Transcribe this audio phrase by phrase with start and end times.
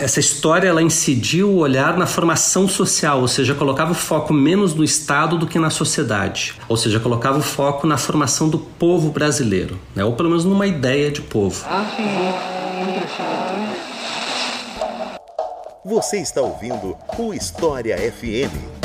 [0.00, 4.74] essa história ela incidiu o olhar na formação social, ou seja, colocava o foco menos
[4.74, 9.10] no Estado do que na sociedade, ou seja, colocava o foco na formação do povo
[9.10, 10.04] brasileiro, né?
[10.04, 11.64] ou pelo menos numa ideia de povo.
[15.84, 18.75] Você está ouvindo o História FM.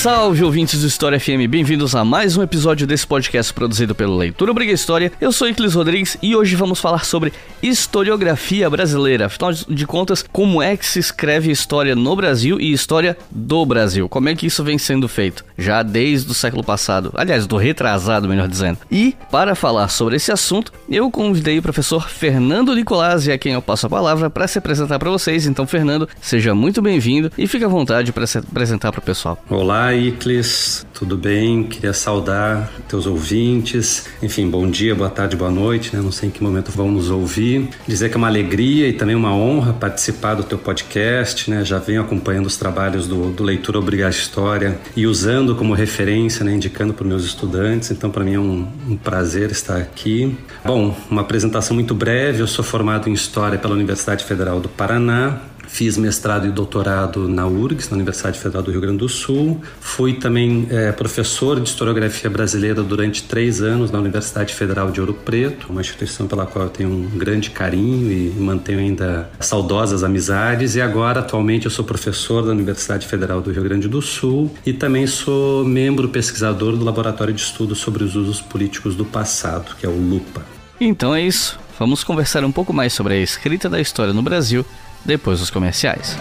[0.00, 4.50] Salve ouvintes do História FM, bem-vindos a mais um episódio desse podcast produzido pelo Leitura
[4.50, 5.12] Obriga História.
[5.20, 9.26] Eu sou Iclis Rodrigues e hoje vamos falar sobre historiografia brasileira.
[9.26, 14.08] Afinal de contas, como é que se escreve história no Brasil e história do Brasil?
[14.08, 15.44] Como é que isso vem sendo feito?
[15.58, 18.78] Já desde o século passado, aliás, do retrasado, melhor dizendo.
[18.90, 23.60] E para falar sobre esse assunto, eu convidei o professor Fernando Nicolazzi, a quem eu
[23.60, 25.46] passo a palavra para se apresentar para vocês.
[25.46, 29.36] Então, Fernando, seja muito bem-vindo e fique à vontade para se apresentar para o pessoal.
[29.50, 31.64] Olá, Iclis, tudo bem?
[31.64, 34.06] Queria saudar teus ouvintes.
[34.22, 36.02] Enfim, bom dia, boa tarde, boa noite, né?
[36.02, 37.68] Não sei em que momento vão nos ouvir.
[37.86, 41.64] Dizer que é uma alegria e também uma honra participar do teu podcast, né?
[41.64, 46.52] Já venho acompanhando os trabalhos do, do Leitura Obrigar História e usando como referência, né?
[46.52, 47.90] Indicando para meus estudantes.
[47.90, 50.36] Então, para mim é um, um prazer estar aqui.
[50.64, 52.40] Bom, uma apresentação muito breve.
[52.40, 55.40] Eu sou formado em História pela Universidade Federal do Paraná.
[55.66, 59.60] Fiz mestrado e doutorado na URGS, na Universidade Federal do Rio Grande do Sul.
[59.80, 65.14] Fui também é, professor de historiografia brasileira durante três anos na Universidade Federal de Ouro
[65.14, 70.74] Preto, uma instituição pela qual eu tenho um grande carinho e mantenho ainda saudosas amizades.
[70.76, 74.72] E agora, atualmente, eu sou professor da Universidade Federal do Rio Grande do Sul e
[74.72, 79.86] também sou membro pesquisador do Laboratório de Estudos sobre os Usos Políticos do Passado, que
[79.86, 80.42] é o LUPA.
[80.80, 81.58] Então é isso.
[81.78, 84.64] Vamos conversar um pouco mais sobre a escrita da história no Brasil
[85.04, 86.16] depois dos comerciais.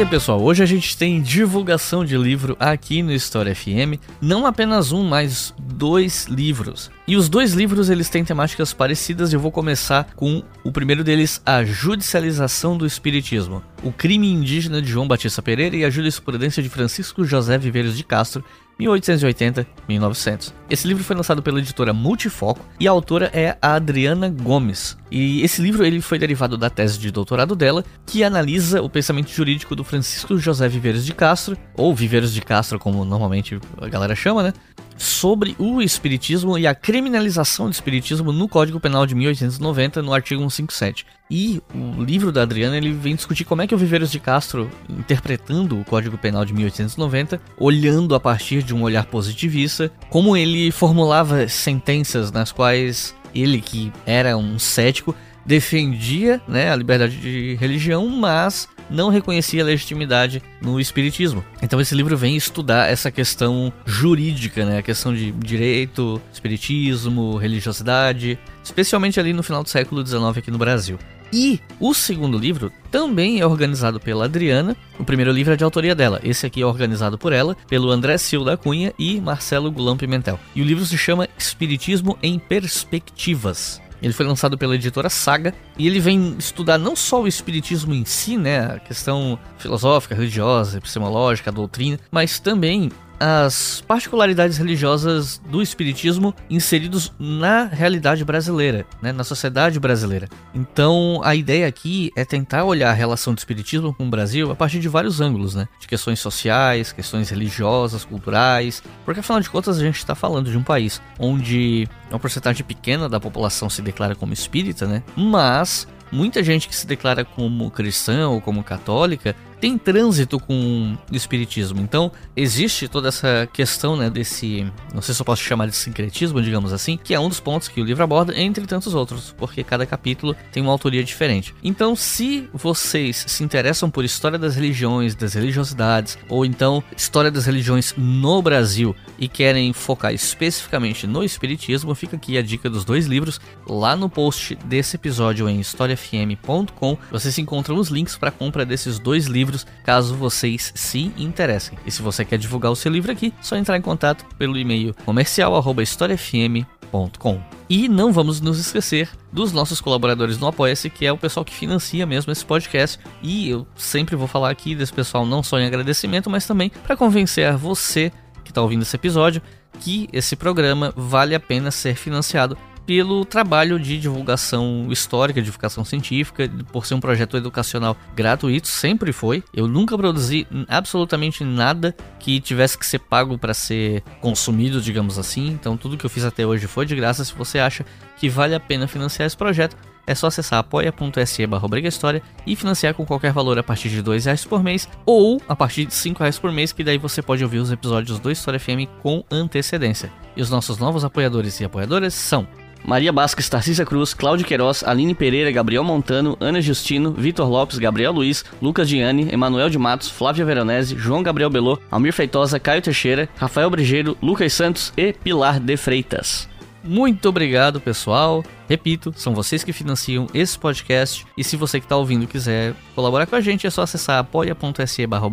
[0.00, 4.46] E aí, pessoal, hoje a gente tem divulgação de livro aqui no História FM, não
[4.46, 6.90] apenas um, mas dois livros.
[7.06, 11.04] E os dois livros eles têm temáticas parecidas e eu vou começar com o primeiro
[11.04, 13.62] deles, A Judicialização do Espiritismo.
[13.82, 18.02] O crime indígena de João Batista Pereira e a jurisprudência de Francisco José Viveiros de
[18.02, 18.42] Castro,
[18.80, 20.54] 1880-1900.
[20.70, 24.96] Esse livro foi lançado pela editora Multifoco e a autora é a Adriana Gomes.
[25.10, 29.30] E esse livro ele foi derivado da tese de doutorado dela, que analisa o pensamento
[29.30, 34.14] jurídico do Francisco José Viveiros de Castro, ou Viveiros de Castro, como normalmente a galera
[34.14, 34.52] chama, né?
[35.00, 40.42] sobre o espiritismo e a criminalização do espiritismo no Código Penal de 1890, no artigo
[40.42, 41.06] 157.
[41.30, 44.70] E o livro da Adriana ele vem discutir como é que o Viveiros de Castro,
[44.90, 50.70] interpretando o Código Penal de 1890, olhando a partir de um olhar positivista, como ele
[50.70, 55.14] formulava sentenças nas quais ele, que era um cético,
[55.44, 61.44] defendia né, a liberdade de religião, mas não reconhecia legitimidade no espiritismo.
[61.62, 68.38] Então esse livro vem estudar essa questão jurídica, né, a questão de direito, espiritismo, religiosidade,
[68.62, 70.98] especialmente ali no final do século XIX aqui no Brasil.
[71.32, 74.76] E o segundo livro também é organizado pela Adriana.
[74.98, 76.20] O primeiro livro é de autoria dela.
[76.24, 80.40] Esse aqui é organizado por ela, pelo André Silva da Cunha e Marcelo Gulam Pimentel.
[80.54, 83.80] E o livro se chama Espiritismo em Perspectivas.
[84.02, 88.04] Ele foi lançado pela editora Saga e ele vem estudar não só o espiritismo em
[88.04, 92.90] si, né, a questão filosófica, religiosa, epistemológica, a doutrina, mas também
[93.20, 100.26] as particularidades religiosas do espiritismo inseridos na realidade brasileira, né, na sociedade brasileira.
[100.54, 104.56] Então, a ideia aqui é tentar olhar a relação do espiritismo com o Brasil a
[104.56, 109.76] partir de vários ângulos, né, de questões sociais, questões religiosas, culturais, porque afinal de contas
[109.76, 114.14] a gente está falando de um país onde uma porcentagem pequena da população se declara
[114.14, 119.76] como espírita, né, mas muita gente que se declara como cristã ou como católica tem
[119.76, 121.80] trânsito com o espiritismo.
[121.80, 126.40] Então, existe toda essa questão, né, desse, não sei se eu posso chamar de sincretismo,
[126.40, 129.62] digamos assim, que é um dos pontos que o livro aborda, entre tantos outros, porque
[129.62, 131.54] cada capítulo tem uma autoria diferente.
[131.62, 137.46] Então, se vocês se interessam por história das religiões, das religiosidades, ou então história das
[137.46, 143.06] religiões no Brasil e querem focar especificamente no espiritismo, fica aqui a dica dos dois
[143.06, 146.98] livros lá no post desse episódio em historiafm.com.
[147.10, 151.78] Vocês encontram os links para compra desses dois livros livros, caso vocês se interessem.
[151.84, 154.94] E se você quer divulgar o seu livro aqui, só entrar em contato pelo e-mail
[155.04, 157.40] comercial@historiafm.com.
[157.68, 161.54] E não vamos nos esquecer dos nossos colaboradores no Apoia-se, que é o pessoal que
[161.54, 162.98] financia mesmo esse podcast.
[163.22, 166.96] E eu sempre vou falar aqui desse pessoal não só em agradecimento, mas também para
[166.96, 168.12] convencer você
[168.44, 169.42] que está ouvindo esse episódio
[169.78, 176.50] que esse programa vale a pena ser financiado pelo trabalho de divulgação histórica, divulgação científica,
[176.72, 179.42] por ser um projeto educacional gratuito, sempre foi.
[179.54, 185.48] Eu nunca produzi absolutamente nada que tivesse que ser pago para ser consumido, digamos assim.
[185.48, 187.24] Então tudo que eu fiz até hoje foi de graça.
[187.24, 187.84] Se você acha
[188.16, 192.94] que vale a pena financiar esse projeto, é só acessar apoia.se barra História e financiar
[192.94, 196.14] com qualquer valor a partir de R$ reais por mês ou a partir de R$
[196.18, 200.12] reais por mês, que daí você pode ouvir os episódios do História FM com antecedência.
[200.36, 202.46] E os nossos novos apoiadores e apoiadoras são
[202.84, 208.12] Maria Basques, Tarcísia Cruz, Cláudio Queiroz, Aline Pereira, Gabriel Montano, Ana Justino, Vitor Lopes, Gabriel
[208.12, 213.28] Luiz, Lucas Gianni, Emanuel de Matos, Flávia Veronese, João Gabriel Belô, Almir Feitosa, Caio Teixeira,
[213.36, 216.48] Rafael Brigeiro, Lucas Santos e Pilar de Freitas.
[216.82, 218.42] Muito obrigado, pessoal.
[218.68, 221.26] Repito, são vocês que financiam esse podcast.
[221.36, 225.06] E se você que está ouvindo quiser colaborar com a gente, é só acessar apoia.se
[225.06, 225.28] barra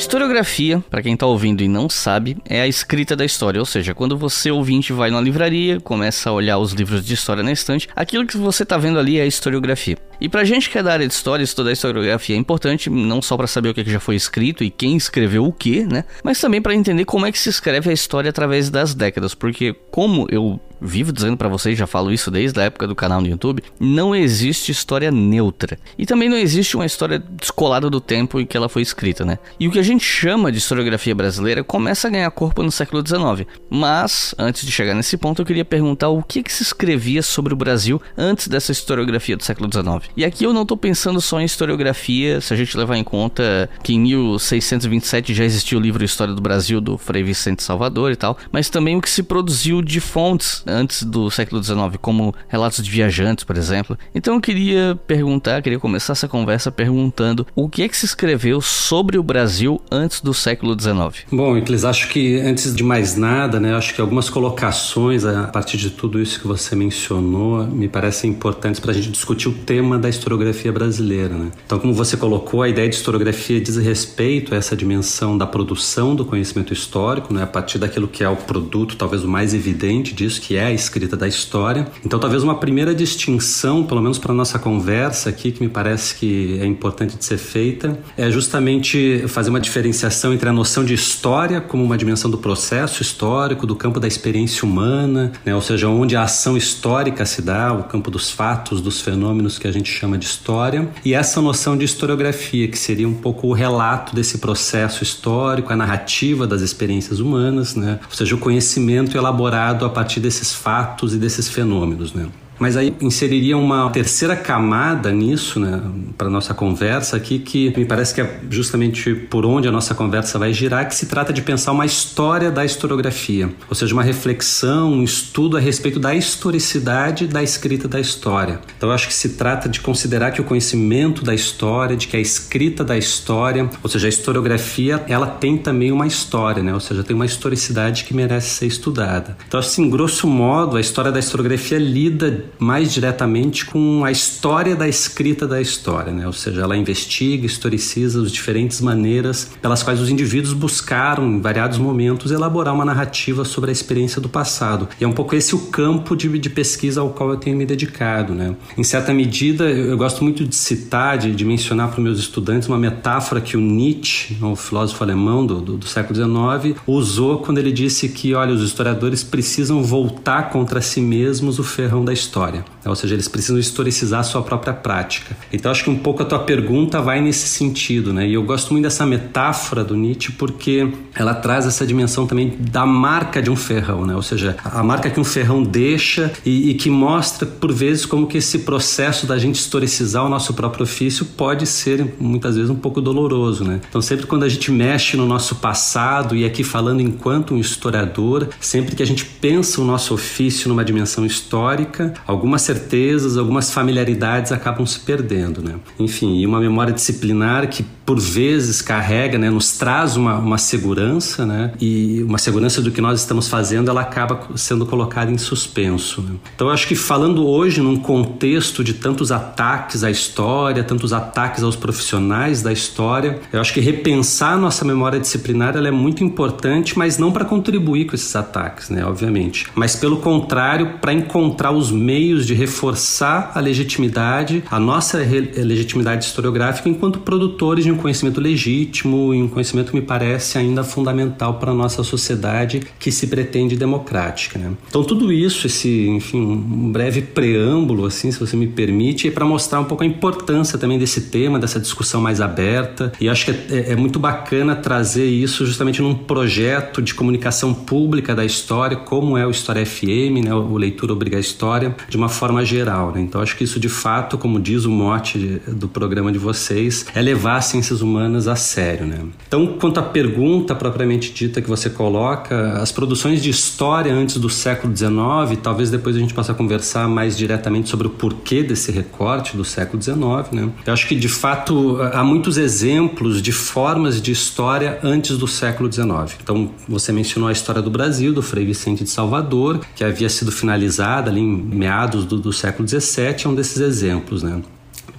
[0.00, 3.94] Historiografia, para quem tá ouvindo e não sabe, é a escrita da história, ou seja,
[3.94, 7.86] quando você ouvinte vai na livraria, começa a olhar os livros de história na estante,
[7.94, 9.98] aquilo que você tá vendo ali é a historiografia.
[10.20, 13.36] E pra gente que é da área de história, estudar historiografia é importante, não só
[13.36, 16.04] para saber o que já foi escrito e quem escreveu o que, né?
[16.22, 19.74] Mas também para entender como é que se escreve a história através das décadas, porque
[19.90, 23.26] como eu vivo dizendo para vocês, já falo isso desde a época do canal no
[23.26, 25.78] YouTube, não existe história neutra.
[25.98, 29.38] E também não existe uma história descolada do tempo em que ela foi escrita, né?
[29.58, 33.06] E o que a gente chama de historiografia brasileira começa a ganhar corpo no século
[33.06, 33.46] XIX.
[33.68, 37.52] Mas, antes de chegar nesse ponto, eu queria perguntar o que, que se escrevia sobre
[37.52, 40.09] o Brasil antes dessa historiografia do século XIX.
[40.16, 43.68] E aqui eu não tô pensando só em historiografia, se a gente levar em conta
[43.82, 48.16] que em 1627 já existiu o livro História do Brasil do Frei Vicente Salvador e
[48.16, 52.84] tal, mas também o que se produziu de fontes antes do século XIX, como relatos
[52.84, 53.96] de viajantes, por exemplo.
[54.14, 58.60] Então eu queria perguntar, queria começar essa conversa perguntando o que é que se escreveu
[58.60, 61.26] sobre o Brasil antes do século XIX.
[61.30, 65.76] Bom, Iclis, acho que antes de mais nada, né, acho que algumas colocações a partir
[65.76, 69.98] de tudo isso que você mencionou me parecem importantes para a gente discutir o tema
[70.00, 71.34] da historiografia brasileira.
[71.34, 71.50] Né?
[71.64, 76.14] Então, como você colocou, a ideia de historiografia diz respeito a essa dimensão da produção
[76.14, 80.14] do conhecimento histórico, né, a partir daquilo que é o produto, talvez o mais evidente
[80.14, 81.86] disso, que é a escrita da história.
[82.04, 86.58] Então, talvez uma primeira distinção, pelo menos para nossa conversa aqui, que me parece que
[86.60, 91.60] é importante de ser feita, é justamente fazer uma diferenciação entre a noção de história
[91.60, 95.54] como uma dimensão do processo histórico, do campo da experiência humana, né?
[95.54, 99.66] ou seja, onde a ação histórica se dá, o campo dos fatos, dos fenômenos que
[99.66, 103.52] a gente chama de história, e essa noção de historiografia, que seria um pouco o
[103.52, 107.98] relato desse processo histórico, a narrativa das experiências humanas, né?
[108.08, 112.28] ou seja, o conhecimento elaborado a partir desses fatos e desses fenômenos, né?
[112.60, 115.80] Mas aí inseriria uma terceira camada nisso, né,
[116.18, 120.38] para nossa conversa aqui, que me parece que é justamente por onde a nossa conversa
[120.38, 124.92] vai girar, que se trata de pensar uma história da historiografia, ou seja, uma reflexão,
[124.92, 128.60] um estudo a respeito da historicidade da escrita da história.
[128.76, 132.16] Então eu acho que se trata de considerar que o conhecimento da história, de que
[132.16, 136.80] a escrita da história, ou seja, a historiografia, ela tem também uma história, né, ou
[136.80, 139.38] seja, tem uma historicidade que merece ser estudada.
[139.48, 144.88] Então assim, grosso modo, a história da historiografia lida mais diretamente com a história da
[144.88, 146.26] escrita da história, né?
[146.26, 151.78] ou seja, ela investiga, historiciza as diferentes maneiras pelas quais os indivíduos buscaram, em variados
[151.78, 154.88] momentos, elaborar uma narrativa sobre a experiência do passado.
[155.00, 157.64] E é um pouco esse o campo de, de pesquisa ao qual eu tenho me
[157.64, 158.34] dedicado.
[158.34, 158.54] Né?
[158.76, 162.68] Em certa medida, eu, gosto muito de citar, de, de mencionar para os meus estudantes
[162.68, 167.58] uma metáfora que o Nietzsche, o filósofo alemão do, do, do século XIX, usou quando
[167.58, 172.39] ele disse que, olha, os historiadores precisam voltar contra si mesmos o ferrão da história
[172.40, 172.64] história.
[172.86, 175.36] Ou seja, eles precisam historicizar a sua própria prática.
[175.52, 178.26] Então, acho que um pouco a tua pergunta vai nesse sentido, né?
[178.26, 182.86] E eu gosto muito dessa metáfora do Nietzsche porque ela traz essa dimensão também da
[182.86, 184.16] marca de um ferrão, né?
[184.16, 188.26] Ou seja, a marca que um ferrão deixa e, e que mostra, por vezes, como
[188.26, 192.76] que esse processo da gente historicizar o nosso próprio ofício pode ser, muitas vezes, um
[192.76, 193.80] pouco doloroso, né?
[193.88, 198.48] Então, sempre quando a gente mexe no nosso passado, e aqui falando enquanto um historiador,
[198.58, 204.52] sempre que a gente pensa o nosso ofício numa dimensão histórica, algumas certezas, algumas familiaridades
[204.52, 205.74] acabam se perdendo, né?
[205.98, 211.46] Enfim, e uma memória disciplinar que por vezes carrega, né, nos traz uma, uma segurança,
[211.46, 216.20] né, e uma segurança do que nós estamos fazendo, ela acaba sendo colocada em suspenso.
[216.20, 216.34] Né?
[216.56, 221.62] Então, eu acho que falando hoje num contexto de tantos ataques à história, tantos ataques
[221.62, 226.98] aos profissionais da história, eu acho que repensar nossa memória disciplinar ela é muito importante,
[226.98, 231.92] mas não para contribuir com esses ataques, né, obviamente, mas pelo contrário, para encontrar os
[231.92, 239.32] meios de reforçar a legitimidade, a nossa legitimidade historiográfica enquanto produtores de um conhecimento legítimo
[239.34, 244.58] e um conhecimento me parece ainda fundamental para a nossa sociedade que se pretende democrática.
[244.58, 244.72] Né?
[244.88, 249.44] Então tudo isso, esse, enfim, um breve preâmbulo, assim, se você me permite, é para
[249.44, 253.12] mostrar um pouco a importância também desse tema, dessa discussão mais aberta.
[253.20, 257.72] E acho que é, é, é muito bacana trazer isso justamente num projeto de comunicação
[257.72, 262.16] pública da história, como é o História FM, né, o Leitura Obriga a História, de
[262.16, 263.12] uma forma geral.
[263.12, 263.20] Né?
[263.20, 267.20] Então acho que isso de fato, como diz o mote do programa de vocês, é
[267.20, 269.06] levar a ciência ciências humanas a sério.
[269.06, 269.18] Né?
[269.46, 274.48] Então, quanto à pergunta propriamente dita que você coloca, as produções de história antes do
[274.48, 279.56] século XIX, talvez depois a gente possa conversar mais diretamente sobre o porquê desse recorte
[279.56, 280.18] do século XIX.
[280.52, 280.70] Né?
[280.86, 285.90] Eu acho que, de fato, há muitos exemplos de formas de história antes do século
[285.92, 286.38] XIX.
[286.42, 290.52] Então, você mencionou a história do Brasil, do Frei Vicente de Salvador, que havia sido
[290.52, 291.46] finalizada ali em
[291.90, 294.44] meados do, do século XVII, é um desses exemplos.
[294.44, 294.62] Né?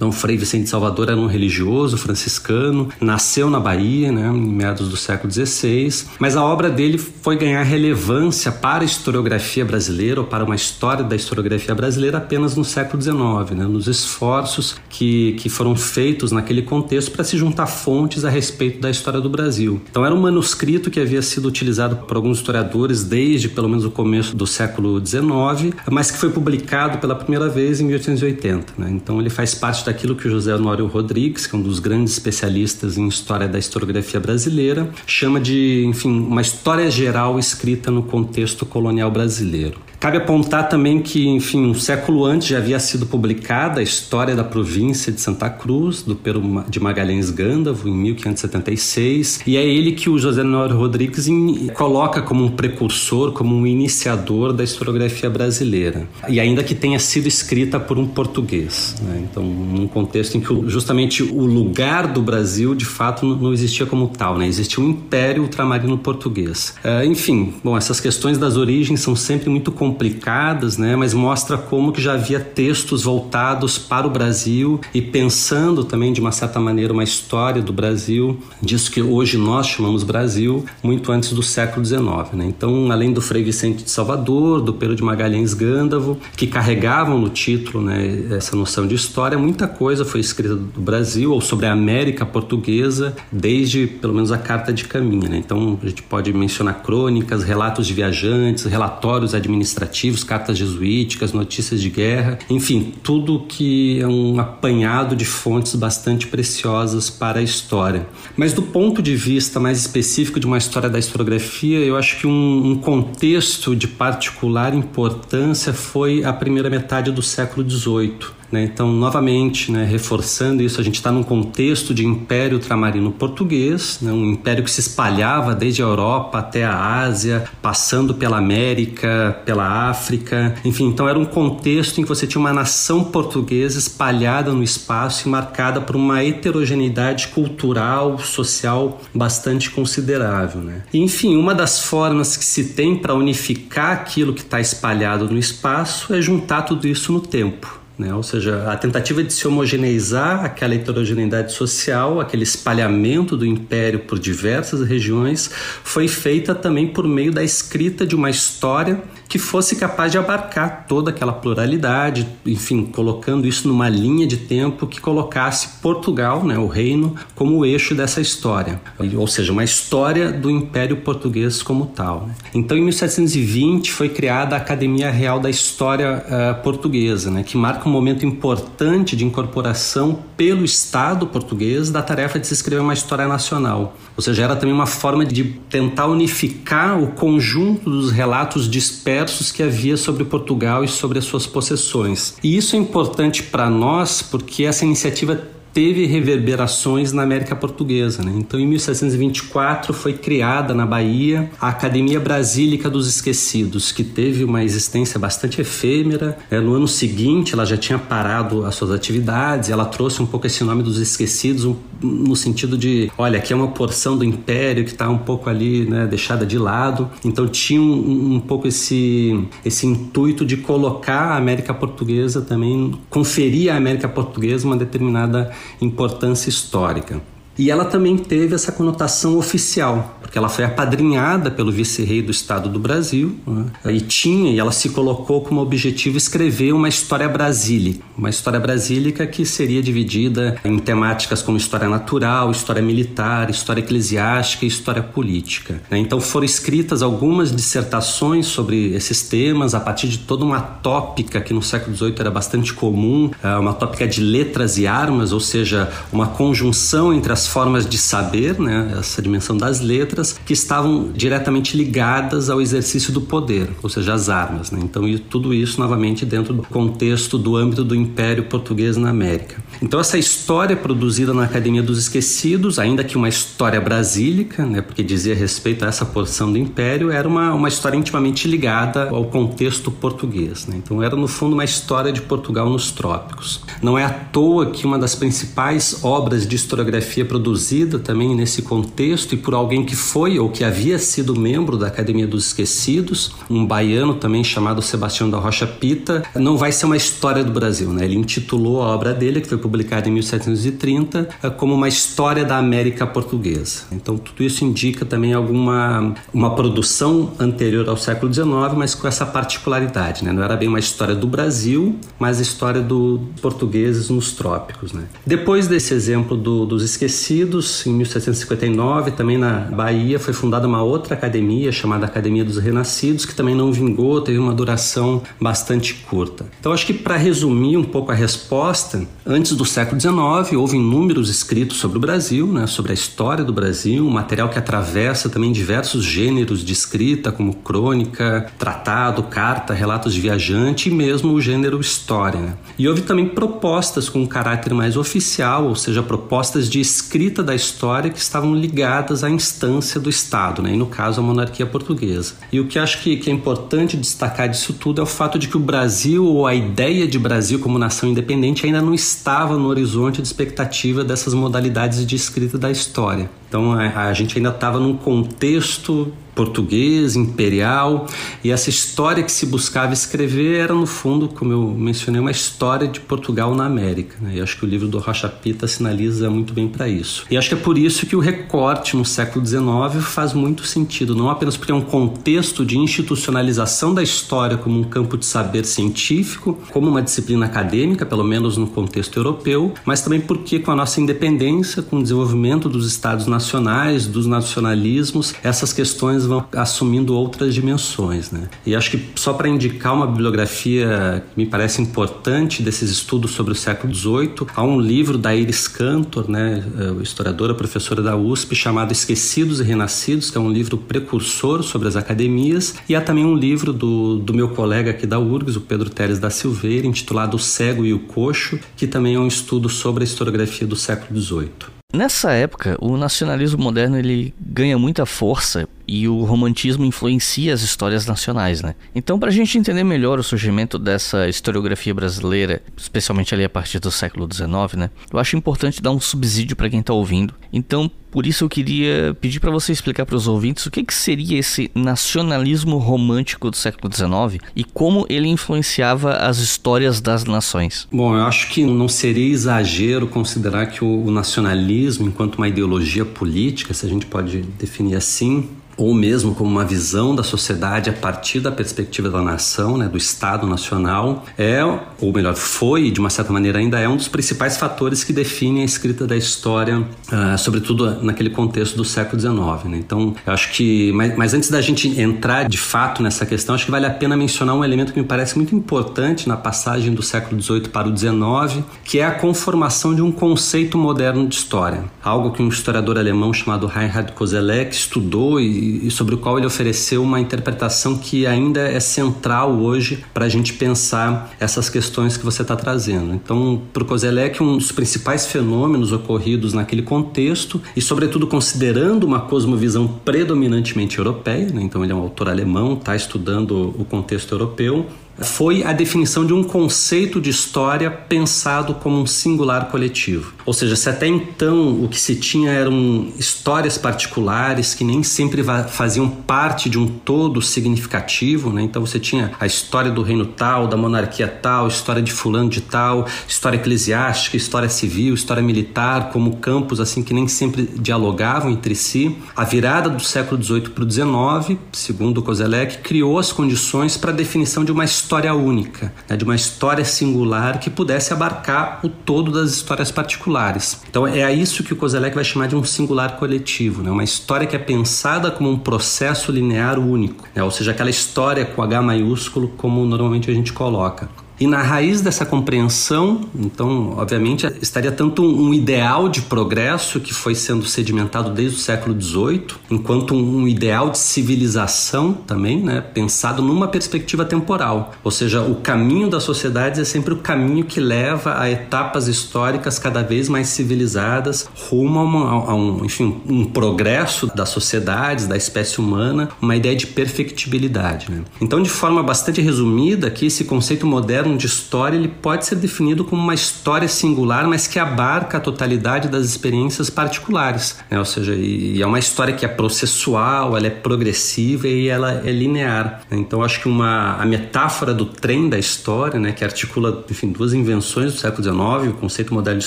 [0.02, 4.96] Então, Frei Vicente Salvador era um religioso franciscano, nasceu na Bahia, né, em meados do
[4.96, 10.42] século XVI, mas a obra dele foi ganhar relevância para a historiografia brasileira ou para
[10.42, 15.76] uma história da historiografia brasileira apenas no século XIX, né, nos esforços que, que foram
[15.76, 19.80] feitos naquele contexto para se juntar fontes a respeito da história do Brasil.
[19.88, 23.90] Então, era um manuscrito que havia sido utilizado por alguns historiadores desde pelo menos o
[23.92, 28.72] começo do século XIX, mas que foi publicado pela primeira vez em 1880.
[28.76, 28.90] Né?
[28.90, 31.78] Então, ele faz parte da daquilo que o José Honório Rodrigues, que é um dos
[31.78, 38.02] grandes especialistas em história da historiografia brasileira, chama de, enfim, uma história geral escrita no
[38.02, 39.91] contexto colonial brasileiro.
[40.02, 44.42] Cabe apontar também que, enfim, um século antes já havia sido publicada a história da
[44.42, 50.10] província de Santa Cruz, do Peru de Magalhães Gândavo, em 1576, e é ele que
[50.10, 51.28] o José Honório Rodrigues
[51.74, 57.28] coloca como um precursor, como um iniciador da historiografia brasileira, e ainda que tenha sido
[57.28, 58.96] escrita por um português.
[59.02, 59.24] Né?
[59.30, 64.08] Então, num contexto em que justamente o lugar do Brasil, de fato, não existia como
[64.08, 64.48] tal, né?
[64.48, 66.74] existia um império ultramarino português.
[66.84, 70.96] Uh, enfim, bom, essas questões das origens são sempre muito complexas complicadas, né?
[70.96, 76.20] mas mostra como que já havia textos voltados para o Brasil e pensando também de
[76.20, 81.32] uma certa maneira uma história do Brasil, disso que hoje nós chamamos Brasil, muito antes
[81.32, 82.00] do século XIX.
[82.32, 82.46] Né?
[82.46, 87.28] Então, além do Frei Vicente de Salvador, do Pedro de Magalhães Gândavo, que carregavam no
[87.28, 91.72] título né, essa noção de história, muita coisa foi escrita do Brasil ou sobre a
[91.72, 95.28] América portuguesa, desde pelo menos a Carta de Caminha.
[95.28, 95.36] Né?
[95.36, 101.80] Então, a gente pode mencionar crônicas, relatos de viajantes, relatórios administrativos administrativos, cartas jesuíticas, notícias
[101.80, 108.06] de guerra, enfim, tudo que é um apanhado de fontes bastante preciosas para a história.
[108.36, 112.26] Mas do ponto de vista mais específico de uma história da historiografia, eu acho que
[112.26, 118.64] um, um contexto de particular importância foi a primeira metade do século XVIII né?
[118.64, 124.12] Então, novamente, né, reforçando isso, a gente está num contexto de império ultramarino português, né,
[124.12, 129.88] um império que se espalhava desde a Europa até a Ásia, passando pela América, pela
[129.88, 134.62] África, enfim, então era um contexto em que você tinha uma nação portuguesa espalhada no
[134.62, 140.60] espaço e marcada por uma heterogeneidade cultural, social bastante considerável.
[140.60, 140.82] Né?
[140.92, 146.12] Enfim, uma das formas que se tem para unificar aquilo que está espalhado no espaço
[146.14, 147.81] é juntar tudo isso no tempo.
[148.02, 148.12] Né?
[148.12, 154.18] Ou seja, a tentativa de se homogeneizar aquela heterogeneidade social, aquele espalhamento do império por
[154.18, 155.48] diversas regiões,
[155.84, 159.00] foi feita também por meio da escrita de uma história
[159.32, 164.86] que fosse capaz de abarcar toda aquela pluralidade, enfim, colocando isso numa linha de tempo
[164.86, 168.78] que colocasse Portugal, né, o reino, como o eixo dessa história,
[169.16, 172.26] ou seja, uma história do Império Português como tal.
[172.26, 172.34] Né?
[172.54, 177.88] Então, em 1720 foi criada a Academia Real da História uh, Portuguesa, né, que marca
[177.92, 183.96] momento importante de incorporação pelo Estado português da tarefa de se escrever uma história nacional.
[184.16, 189.62] Ou seja, era também uma forma de tentar unificar o conjunto dos relatos dispersos que
[189.62, 192.36] havia sobre Portugal e sobre as suas possessões.
[192.42, 195.40] E isso é importante para nós porque essa iniciativa
[195.72, 198.22] teve reverberações na América Portuguesa.
[198.22, 198.32] Né?
[198.36, 204.62] Então, em 1724 foi criada na Bahia a Academia Brasílica dos Esquecidos, que teve uma
[204.62, 206.38] existência bastante efêmera.
[206.50, 209.70] É, no ano seguinte, ela já tinha parado as suas atividades.
[209.70, 213.68] Ela trouxe um pouco esse nome dos Esquecidos no sentido de, olha, aqui é uma
[213.68, 217.08] porção do Império que está um pouco ali, né, deixada de lado.
[217.24, 223.72] Então tinha um, um pouco esse esse intuito de colocar a América Portuguesa também, conferir
[223.72, 227.22] à América Portuguesa uma determinada importância histórica.
[227.58, 232.68] E ela também teve essa conotação oficial, porque ela foi apadrinhada pelo vice-rei do Estado
[232.68, 233.66] do Brasil né?
[233.92, 239.26] e tinha, e ela se colocou como objetivo escrever uma história brasílica, uma história brasílica
[239.26, 245.82] que seria dividida em temáticas como história natural, história militar, história eclesiástica e história política.
[245.90, 245.98] Né?
[245.98, 251.52] Então foram escritas algumas dissertações sobre esses temas a partir de toda uma tópica que
[251.52, 255.90] no século XVIII era bastante comum, é, uma tópica de letras e armas, ou seja,
[256.10, 261.10] uma conjunção entre as as formas de saber, né, essa dimensão das letras, que estavam
[261.12, 264.70] diretamente ligadas ao exercício do poder, ou seja, as armas.
[264.70, 264.78] Né?
[264.82, 269.56] Então, tudo isso novamente dentro do contexto do âmbito do Império Português na América.
[269.80, 275.02] Então, essa história produzida na Academia dos Esquecidos, ainda que uma história brasílica, né, porque
[275.02, 279.90] dizia respeito a essa porção do Império, era uma, uma história intimamente ligada ao contexto
[279.90, 280.66] português.
[280.68, 280.76] Né?
[280.76, 283.62] Então, era no fundo uma história de Portugal nos trópicos.
[283.82, 289.34] Não é à toa que uma das principais obras de historiografia produzida também nesse contexto
[289.34, 293.64] e por alguém que foi ou que havia sido membro da Academia dos Esquecidos, um
[293.64, 298.04] baiano também chamado Sebastião da Rocha Pita, não vai ser uma história do Brasil, né?
[298.04, 303.06] Ele intitulou a obra dele, que foi publicada em 1730, como uma história da América
[303.06, 303.84] Portuguesa.
[303.90, 308.46] Então tudo isso indica também alguma uma produção anterior ao século XIX,
[308.76, 310.32] mas com essa particularidade, né?
[310.32, 315.04] Não era bem uma história do Brasil, mas a história dos portugueses nos trópicos, né?
[315.26, 320.82] Depois desse exemplo do, dos esquecidos Renascidos, em 1759, também na Bahia, foi fundada uma
[320.82, 326.46] outra academia chamada Academia dos Renascidos, que também não vingou, teve uma duração bastante curta.
[326.58, 331.30] Então, acho que para resumir um pouco a resposta, antes do século XIX, houve inúmeros
[331.30, 335.52] escritos sobre o Brasil, né, sobre a história do Brasil, um material que atravessa também
[335.52, 341.80] diversos gêneros de escrita, como crônica, tratado, carta, relatos de viajante e mesmo o gênero
[341.80, 342.40] história.
[342.40, 342.54] Né?
[342.76, 347.42] E houve também propostas com um caráter mais oficial, ou seja, propostas de escrita escrita
[347.42, 350.72] da história que estavam ligadas à instância do Estado, né?
[350.72, 352.36] e no caso a monarquia portuguesa.
[352.50, 355.46] E o que acho que, que é importante destacar disso tudo é o fato de
[355.46, 359.68] que o Brasil, ou a ideia de Brasil como nação independente, ainda não estava no
[359.68, 363.28] horizonte de expectativa dessas modalidades de escrita da história.
[363.46, 368.06] Então a, a gente ainda estava num contexto português, imperial,
[368.42, 372.88] e essa história que se buscava escrever era, no fundo, como eu mencionei, uma história
[372.88, 374.16] de Portugal na América.
[374.20, 374.36] Né?
[374.36, 377.26] E acho que o livro do Rocha Pita sinaliza muito bem para isso.
[377.30, 381.14] E acho que é por isso que o recorte no século XIX faz muito sentido,
[381.14, 385.64] não apenas porque é um contexto de institucionalização da história como um campo de saber
[385.64, 390.76] científico, como uma disciplina acadêmica, pelo menos no contexto europeu, mas também porque com a
[390.76, 397.54] nossa independência, com o desenvolvimento dos estados nacionais, dos nacionalismos, essas questões vão assumindo outras
[397.54, 398.48] dimensões, né?
[398.64, 403.52] E acho que só para indicar uma bibliografia que me parece importante desses estudos sobre
[403.52, 408.54] o século XVIII, há um livro da Iris Cantor, né, é, historiadora, professora da USP,
[408.54, 413.24] chamado Esquecidos e Renascidos, que é um livro precursor sobre as academias, e há também
[413.24, 417.36] um livro do, do meu colega aqui da URGS, o Pedro Teres da Silveira, intitulado
[417.36, 421.20] O Cego e o Coxo, que também é um estudo sobre a historiografia do século
[421.20, 421.81] XVIII.
[421.92, 428.06] Nessa época, o nacionalismo moderno ele ganha muita força e o romantismo influencia as histórias
[428.06, 428.74] nacionais, né?
[428.94, 433.78] Então, para a gente entender melhor o surgimento dessa historiografia brasileira, especialmente ali a partir
[433.78, 434.90] do século XIX, né?
[435.12, 437.34] Eu acho importante dar um subsídio para quem está ouvindo.
[437.52, 440.92] Então, por isso eu queria pedir para você explicar para os ouvintes o que, que
[440.92, 447.88] seria esse nacionalismo romântico do século XIX e como ele influenciava as histórias das nações.
[447.90, 453.72] Bom, eu acho que não seria exagero considerar que o nacionalismo, enquanto uma ideologia política,
[453.72, 458.40] se a gente pode definir assim, ou mesmo como uma visão da sociedade a partir
[458.40, 461.62] da perspectiva da nação, né, do Estado Nacional, é,
[462.00, 465.62] ou melhor, foi, de uma certa maneira ainda é um dos principais fatores que definem
[465.62, 469.70] a escrita da história, uh, sobretudo naquele contexto do século XIX.
[469.70, 469.78] Né?
[469.78, 473.64] Então, eu acho que, mas, mas antes da gente entrar de fato nessa questão, acho
[473.64, 477.02] que vale a pena mencionar um elemento que me parece muito importante na passagem do
[477.02, 481.84] século XVIII para o XIX, que é a conformação de um conceito moderno de história.
[482.02, 486.46] Algo que um historiador alemão chamado Reinhard Koselleck estudou e e, sobre o qual ele
[486.46, 492.24] ofereceu uma interpretação que ainda é central hoje para a gente pensar essas questões que
[492.24, 493.14] você está trazendo.
[493.14, 499.20] Então, para o Kozelek, um dos principais fenômenos ocorridos naquele contexto, e sobretudo considerando uma
[499.20, 501.62] cosmovisão predominantemente europeia, né?
[501.62, 504.86] então ele é um autor alemão, está estudando o contexto europeu,
[505.20, 510.32] foi a definição de um conceito de história pensado como um singular coletivo.
[510.44, 515.42] Ou seja, se até então o que se tinha eram histórias particulares que nem sempre
[515.68, 518.62] faziam parte de um todo significativo, né?
[518.62, 522.60] então você tinha a história do reino tal, da monarquia tal, história de fulano de
[522.60, 528.74] tal, história eclesiástica, história civil, história militar, como campos assim que nem sempre dialogavam entre
[528.74, 529.16] si.
[529.36, 534.14] A virada do século XVIII para o XIX, segundo Kozelek, criou as condições para a
[534.14, 538.88] definição de uma história história única, né, de uma história singular que pudesse abarcar o
[538.88, 540.80] todo das histórias particulares.
[540.88, 544.04] Então é a isso que o Kozelek vai chamar de um singular coletivo, né, uma
[544.04, 548.62] história que é pensada como um processo linear único, né, ou seja, aquela história com
[548.62, 551.08] H maiúsculo como normalmente a gente coloca.
[551.40, 557.34] E na raiz dessa compreensão, então, obviamente, estaria tanto um ideal de progresso que foi
[557.34, 563.66] sendo sedimentado desde o século XVIII, enquanto um ideal de civilização também, né, pensado numa
[563.68, 564.92] perspectiva temporal.
[565.02, 569.78] Ou seja, o caminho das sociedades é sempre o caminho que leva a etapas históricas
[569.78, 575.36] cada vez mais civilizadas, rumo a, uma, a um, enfim, um progresso das sociedades, da
[575.36, 578.10] espécie humana, uma ideia de perfectibilidade.
[578.10, 578.22] Né?
[578.40, 583.04] Então, de forma bastante resumida, aqui esse conceito moderno de história ele pode ser definido
[583.04, 587.78] como uma história singular, mas que abarca a totalidade das experiências particulares.
[587.90, 587.98] Né?
[587.98, 593.02] Ou seja, é uma história que é processual, ela é progressiva e ela é linear.
[593.10, 597.52] Então, acho que uma, a metáfora do trem da história, né, que articula enfim, duas
[597.52, 599.66] invenções do século XIX, o conceito moderno de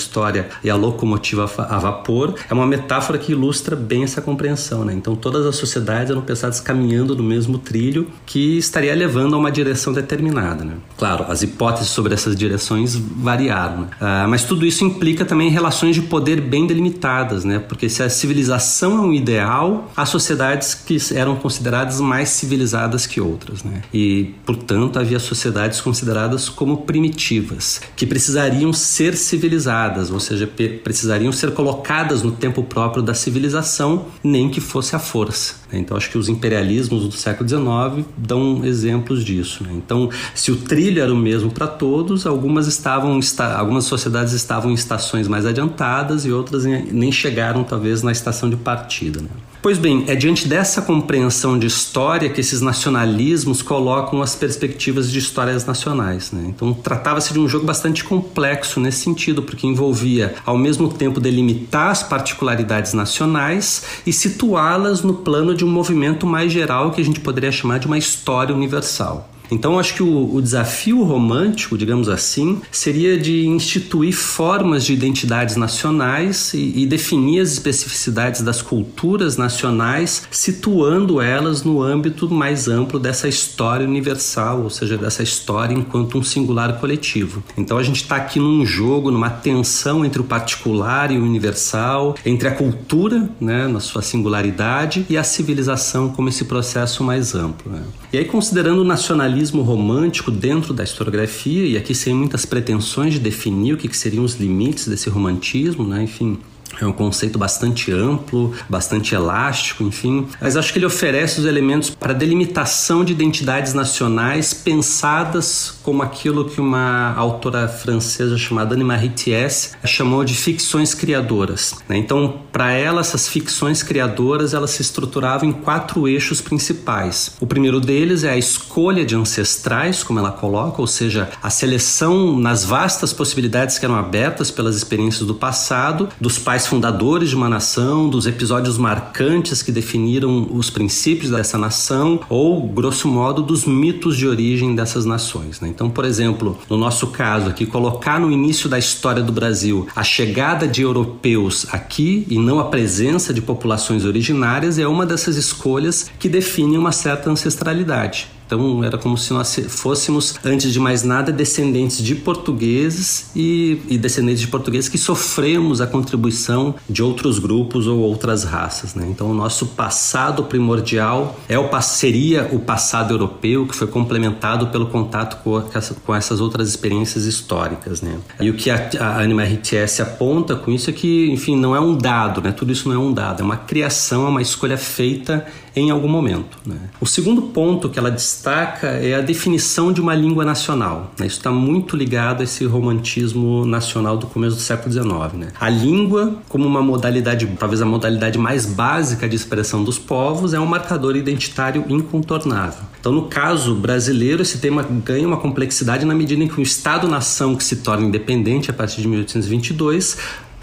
[0.00, 4.84] história e a locomotiva a vapor, é uma metáfora que ilustra bem essa compreensão.
[4.84, 4.94] Né?
[4.94, 9.50] Então, todas as sociedades eram pensadas caminhando no mesmo trilho que estaria levando a uma
[9.50, 10.64] direção determinada.
[10.64, 10.74] Né?
[10.96, 13.82] Claro, as hipóteses sobre essas direções variaram.
[13.82, 13.88] Né?
[14.00, 17.58] Uh, mas tudo isso implica também relações de poder bem delimitadas, né?
[17.58, 23.20] porque se a civilização é um ideal, há sociedades que eram consideradas mais civilizadas que
[23.20, 23.62] outras.
[23.62, 23.82] Né?
[23.92, 30.46] E, portanto, havia sociedades consideradas como primitivas, que precisariam ser civilizadas, ou seja,
[30.82, 35.65] precisariam ser colocadas no tempo próprio da civilização, nem que fosse a força.
[35.70, 35.78] Né?
[35.78, 39.64] Então, acho que os imperialismos do século XIX dão exemplos disso.
[39.64, 39.70] Né?
[39.74, 43.18] Então, se o trilho era o mesmo para todos, algumas estavam
[43.56, 48.56] algumas sociedades estavam em estações mais adiantadas e outras nem chegaram talvez na estação de
[48.56, 49.20] partida.
[49.20, 49.28] Né?
[49.66, 55.18] Pois bem, é diante dessa compreensão de história que esses nacionalismos colocam as perspectivas de
[55.18, 56.30] histórias nacionais.
[56.30, 56.44] Né?
[56.54, 61.90] Então, tratava-se de um jogo bastante complexo nesse sentido, porque envolvia, ao mesmo tempo, delimitar
[61.90, 67.18] as particularidades nacionais e situá-las no plano de um movimento mais geral que a gente
[67.18, 69.28] poderia chamar de uma história universal.
[69.50, 75.56] Então, acho que o, o, desafio romântico, digamos assim, seria de instituir formas de identidades
[75.56, 82.98] nacionais e, e, definir as especificidades das culturas nacionais, situando elas no âmbito mais amplo
[82.98, 87.42] dessa história universal, ou seja, dessa história enquanto um singular coletivo.
[87.56, 92.14] Então, a gente está aqui num jogo, numa tensão entre o particular e o universal,
[92.24, 97.70] entre a cultura, né, na sua singularidade, e a civilização como esse processo mais amplo.
[97.70, 97.82] Né?
[98.12, 103.12] E aí, considerando o nacionalismo realismo romântico dentro da historiografia, e aqui sem muitas pretensões
[103.12, 106.02] de definir o que, que seriam os limites desse romantismo, né?
[106.02, 106.38] enfim,
[106.80, 110.26] é um conceito bastante amplo, bastante elástico, enfim.
[110.40, 116.46] Mas acho que ele oferece os elementos para delimitação de identidades nacionais pensadas como aquilo
[116.46, 121.74] que uma autora francesa chamada Anne-Marie Thiès chamou de ficções criadoras.
[121.88, 121.96] Né?
[121.96, 127.36] Então, para ela, essas ficções criadoras elas se estruturavam em quatro eixos principais.
[127.40, 132.38] O primeiro deles é a escolha de ancestrais, como ela coloca, ou seja, a seleção
[132.38, 137.48] nas vastas possibilidades que eram abertas pelas experiências do passado, dos pais fundadores de uma
[137.48, 144.16] nação, dos episódios marcantes que definiram os princípios dessa nação, ou, grosso modo, dos mitos
[144.16, 145.60] de origem dessas nações.
[145.60, 145.68] Né?
[145.68, 150.04] Então, por exemplo, no nosso caso aqui, colocar no início da história do Brasil a
[150.04, 156.08] chegada de europeus aqui e não a presença de populações originárias é uma dessas escolhas
[156.20, 158.35] que definem uma certa ancestralidade.
[158.46, 163.98] Então era como se nós fôssemos, antes de mais nada, descendentes de portugueses e, e
[163.98, 168.94] descendentes de portugueses que sofremos a contribuição de outros grupos ou outras raças.
[168.94, 169.06] Né?
[169.10, 174.86] Então o nosso passado primordial é o, seria o passado europeu que foi complementado pelo
[174.86, 175.62] contato com,
[176.04, 178.00] com essas outras experiências históricas.
[178.00, 178.18] Né?
[178.40, 181.80] E o que a, a Anima RTS aponta com isso é que, enfim, não é
[181.80, 182.52] um dado, né?
[182.52, 186.08] tudo isso não é um dado, é uma criação, é uma escolha feita em algum
[186.08, 186.58] momento.
[186.64, 186.76] Né?
[186.98, 191.12] O segundo ponto que ela destaca é a definição de uma língua nacional.
[191.18, 191.26] Né?
[191.26, 195.34] Isso está muito ligado a esse romantismo nacional do começo do século XIX.
[195.34, 195.48] Né?
[195.60, 200.58] A língua, como uma modalidade, talvez a modalidade mais básica de expressão dos povos, é
[200.58, 202.84] um marcador identitário incontornável.
[202.98, 207.54] Então, no caso brasileiro, esse tema ganha uma complexidade na medida em que o Estado-nação
[207.54, 210.16] que se torna independente a partir de 1822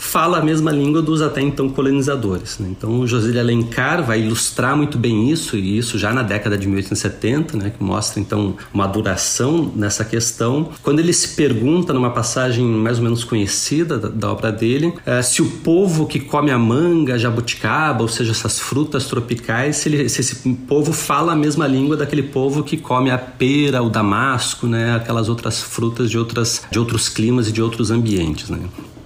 [0.04, 2.60] fala a mesma língua dos até então colonizadores.
[2.60, 2.68] Né?
[2.70, 6.58] Então, o José de Alencar vai ilustrar muito bem isso, e isso já na década
[6.58, 10.70] de 1870, né, que mostra então uma duração nessa questão.
[10.84, 15.22] Quando ele se pergunta, numa passagem mais ou menos conhecida da, da obra dele, é,
[15.22, 19.90] se o povo que come a manga, a jabuticaba, ou seja, essas frutas tropicais, se,
[19.90, 20.36] ele, se esse
[20.68, 25.30] povo fala a mesma língua daquele povo que come a pera, o damasco, né, aquelas
[25.30, 28.50] outras frutas de, outras, de outros climas e de outros ambientes.
[28.50, 28.60] Né?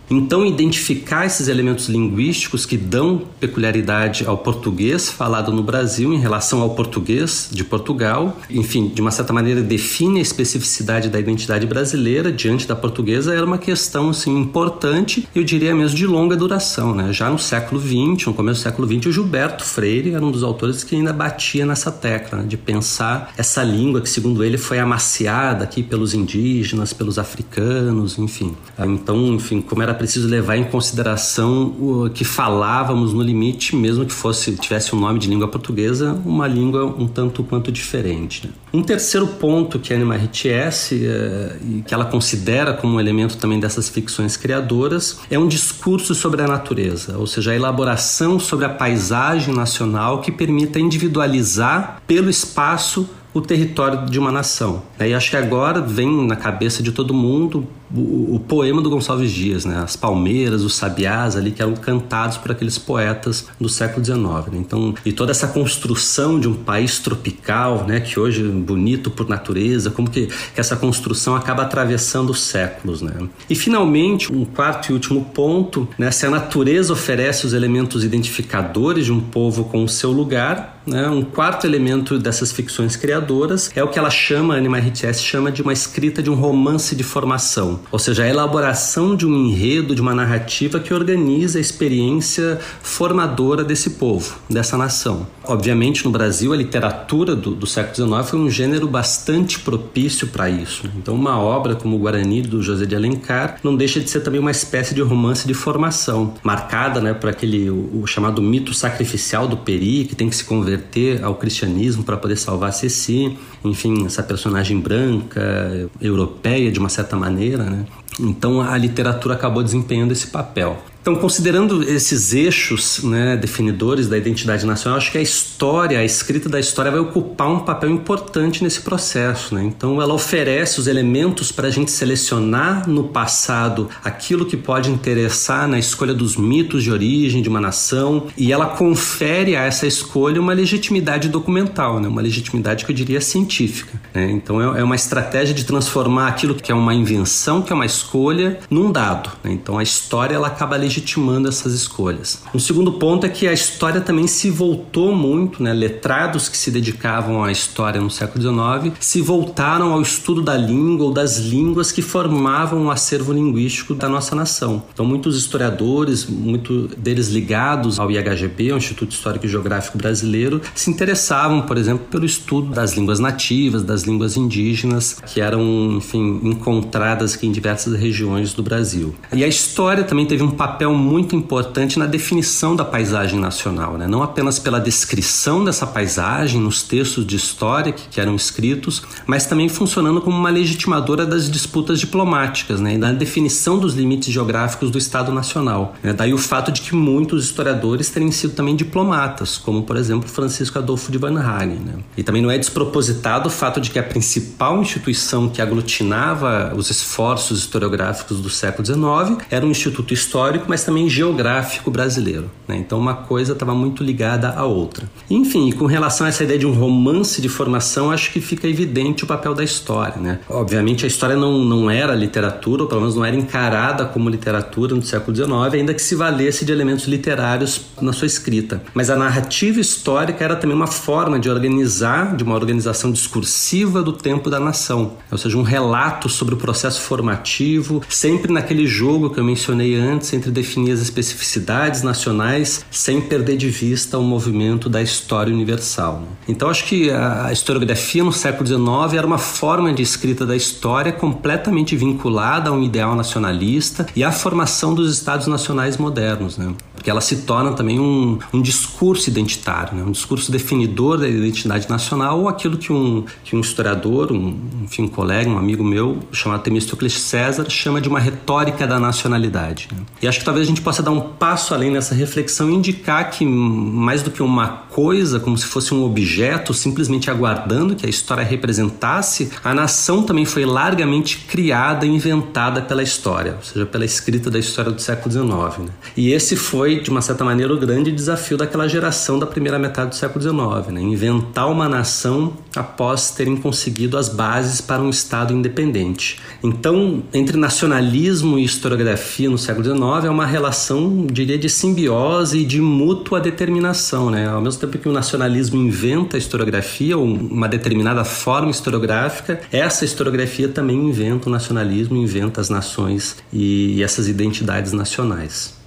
[0.09, 6.61] Então, identificar esses elementos linguísticos que dão peculiaridade ao português falado no Brasil em relação
[6.61, 12.31] ao português de Portugal, enfim, de uma certa maneira define a especificidade da identidade brasileira
[12.31, 16.95] diante da portuguesa, era uma questão assim, importante eu diria mesmo de longa duração.
[16.95, 17.11] Né?
[17.11, 20.43] Já no século XX, no começo do século XX, o Gilberto Freire era um dos
[20.43, 22.45] autores que ainda batia nessa tecla né?
[22.47, 28.55] de pensar essa língua que, segundo ele, foi amaciada aqui pelos indígenas, pelos africanos, enfim.
[28.79, 34.13] Então, enfim, como era preciso levar em consideração o que falávamos no limite, mesmo que
[34.13, 38.47] fosse tivesse um nome de língua portuguesa, uma língua um tanto quanto diferente.
[38.47, 38.53] Né?
[38.73, 43.37] Um terceiro ponto que a Anima RTS é, e que ela considera como um elemento
[43.37, 48.65] também dessas ficções criadoras é um discurso sobre a natureza, ou seja, a elaboração sobre
[48.65, 54.83] a paisagem nacional que permita individualizar pelo espaço o território de uma nação.
[54.99, 59.31] E acho que agora vem na cabeça de todo mundo o, o, poema do Gonçalves
[59.31, 59.77] Dias, né?
[59.77, 64.19] As palmeiras, os sabiás ali que eram cantados por aqueles poetas do século XIX.
[64.51, 64.57] Né?
[64.59, 67.99] Então, e toda essa construção de um país tropical, né?
[67.99, 73.01] Que hoje é bonito por natureza, como que, que essa construção acaba atravessando os séculos,
[73.01, 73.13] né?
[73.49, 76.11] E finalmente, um quarto e último ponto, né?
[76.11, 81.07] Se a natureza oferece os elementos identificadores de um povo com o seu lugar, né?
[81.09, 84.77] Um quarto elemento dessas ficções criadoras é o que ela chama, a Anima
[85.13, 89.47] chama de uma escrita de um romance de formação ou seja, a elaboração de um
[89.47, 95.27] enredo, de uma narrativa que organiza a experiência formadora desse povo, dessa nação.
[95.43, 100.49] Obviamente, no Brasil, a literatura do, do século XIX foi um gênero bastante propício para
[100.49, 100.89] isso.
[100.97, 104.39] Então, uma obra como o Guarani, do José de Alencar, não deixa de ser também
[104.39, 109.47] uma espécie de romance de formação, marcada né, por aquele o, o chamado mito sacrificial
[109.47, 110.76] do Peri, que tem que se converter
[111.23, 113.37] ao cristianismo para poder salvar Ceci.
[113.63, 117.85] Enfim, essa personagem branca, europeia de uma certa maneira, né?
[118.19, 120.81] Então a literatura acabou desempenhando esse papel.
[121.07, 126.49] Então, considerando esses eixos né, definidores da identidade nacional, acho que a história, a escrita
[126.49, 129.55] da história vai ocupar um papel importante nesse processo.
[129.55, 129.63] Né?
[129.63, 135.65] Então, ela oferece os elementos para a gente selecionar no passado aquilo que pode interessar
[135.65, 140.41] na escolha dos mitos de origem de uma nação e ela confere a essa escolha
[140.41, 142.09] uma legitimidade documental, né?
[142.09, 143.97] uma legitimidade que eu diria científica.
[144.13, 144.29] Né?
[144.29, 147.85] Então, é, é uma estratégia de transformar aquilo que é uma invenção, que é uma
[147.85, 149.31] escolha, num dado.
[149.41, 149.53] Né?
[149.53, 152.41] Então, a história ela acaba legitimando legitimando essas escolhas.
[152.53, 155.73] Um segundo ponto é que a história também se voltou muito, né?
[155.73, 161.07] Letrados que se dedicavam à história no século XIX se voltaram ao estudo da língua
[161.07, 164.83] ou das línguas que formavam o acervo linguístico da nossa nação.
[164.93, 170.89] Então, muitos historiadores, muito deles ligados ao IHGB, ao Instituto Histórico e Geográfico Brasileiro, se
[170.89, 177.35] interessavam, por exemplo, pelo estudo das línguas nativas, das línguas indígenas, que eram, enfim, encontradas
[177.35, 179.13] aqui em diversas regiões do Brasil.
[179.33, 183.97] E a história também teve um papel papel muito importante na definição da paisagem nacional,
[183.97, 184.07] né?
[184.07, 189.45] não apenas pela descrição dessa paisagem nos textos de história que, que eram escritos, mas
[189.45, 192.95] também funcionando como uma legitimadora das disputas diplomáticas né?
[192.95, 195.95] e da definição dos limites geográficos do Estado Nacional.
[196.01, 196.13] Né?
[196.13, 200.77] Daí o fato de que muitos historiadores terem sido também diplomatas, como por exemplo Francisco
[200.77, 201.79] Adolfo de Van Hagen.
[201.79, 201.93] Né?
[202.15, 206.89] E também não é despropositado o fato de que a principal instituição que aglutinava os
[206.89, 212.49] esforços historiográficos do século XIX era um instituto histórico mas também geográfico brasileiro.
[212.67, 212.77] Né?
[212.77, 215.09] Então uma coisa estava muito ligada à outra.
[215.29, 219.23] Enfim, com relação a essa ideia de um romance de formação, acho que fica evidente
[219.23, 220.17] o papel da história.
[220.17, 220.39] Né?
[220.49, 224.95] Obviamente a história não, não era literatura, ou pelo menos não era encarada como literatura
[224.95, 228.81] no século XIX, ainda que se valesse de elementos literários na sua escrita.
[228.93, 234.13] Mas a narrativa histórica era também uma forma de organizar, de uma organização discursiva do
[234.13, 239.39] tempo da nação, ou seja, um relato sobre o processo formativo, sempre naquele jogo que
[239.39, 245.01] eu mencionei antes entre definir as especificidades nacionais sem perder de vista o movimento da
[245.01, 246.23] história universal.
[246.47, 251.11] Então acho que a historiografia no século XIX era uma forma de escrita da história
[251.11, 256.73] completamente vinculada a um ideal nacionalista e à formação dos estados nacionais modernos, né?
[257.07, 260.03] Porque ela se torna também um, um discurso identitário, né?
[260.03, 265.03] um discurso definidor da identidade nacional ou aquilo que um, que um historiador, um, enfim,
[265.03, 269.87] um colega, um amigo meu, chamado Temístocles César, chama de uma retórica da nacionalidade.
[269.89, 269.99] Né?
[270.21, 273.31] E acho que talvez a gente possa dar um passo além nessa reflexão e indicar
[273.31, 278.09] que, mais do que uma coisa, como se fosse um objeto, simplesmente aguardando que a
[278.09, 284.03] história representasse, a nação também foi largamente criada e inventada pela história, ou seja, pela
[284.03, 285.87] escrita da história do século XIX.
[285.87, 285.93] Né?
[286.17, 290.09] E esse foi, de uma certa maneira, o grande desafio daquela geração da primeira metade
[290.09, 291.01] do século XIX, né?
[291.01, 296.39] inventar uma nação após terem conseguido as bases para um Estado independente.
[296.63, 302.65] Então, entre nacionalismo e historiografia no século XIX é uma relação, diria, de simbiose e
[302.65, 304.29] de mútua determinação.
[304.29, 304.47] Né?
[304.47, 310.05] Ao mesmo tempo que o nacionalismo inventa a historiografia, ou uma determinada forma historiográfica, essa
[310.05, 315.77] historiografia também inventa o nacionalismo, inventa as nações e essas identidades nacionais.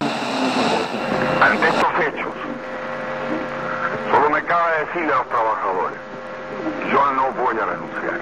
[7.66, 8.20] Renunciar.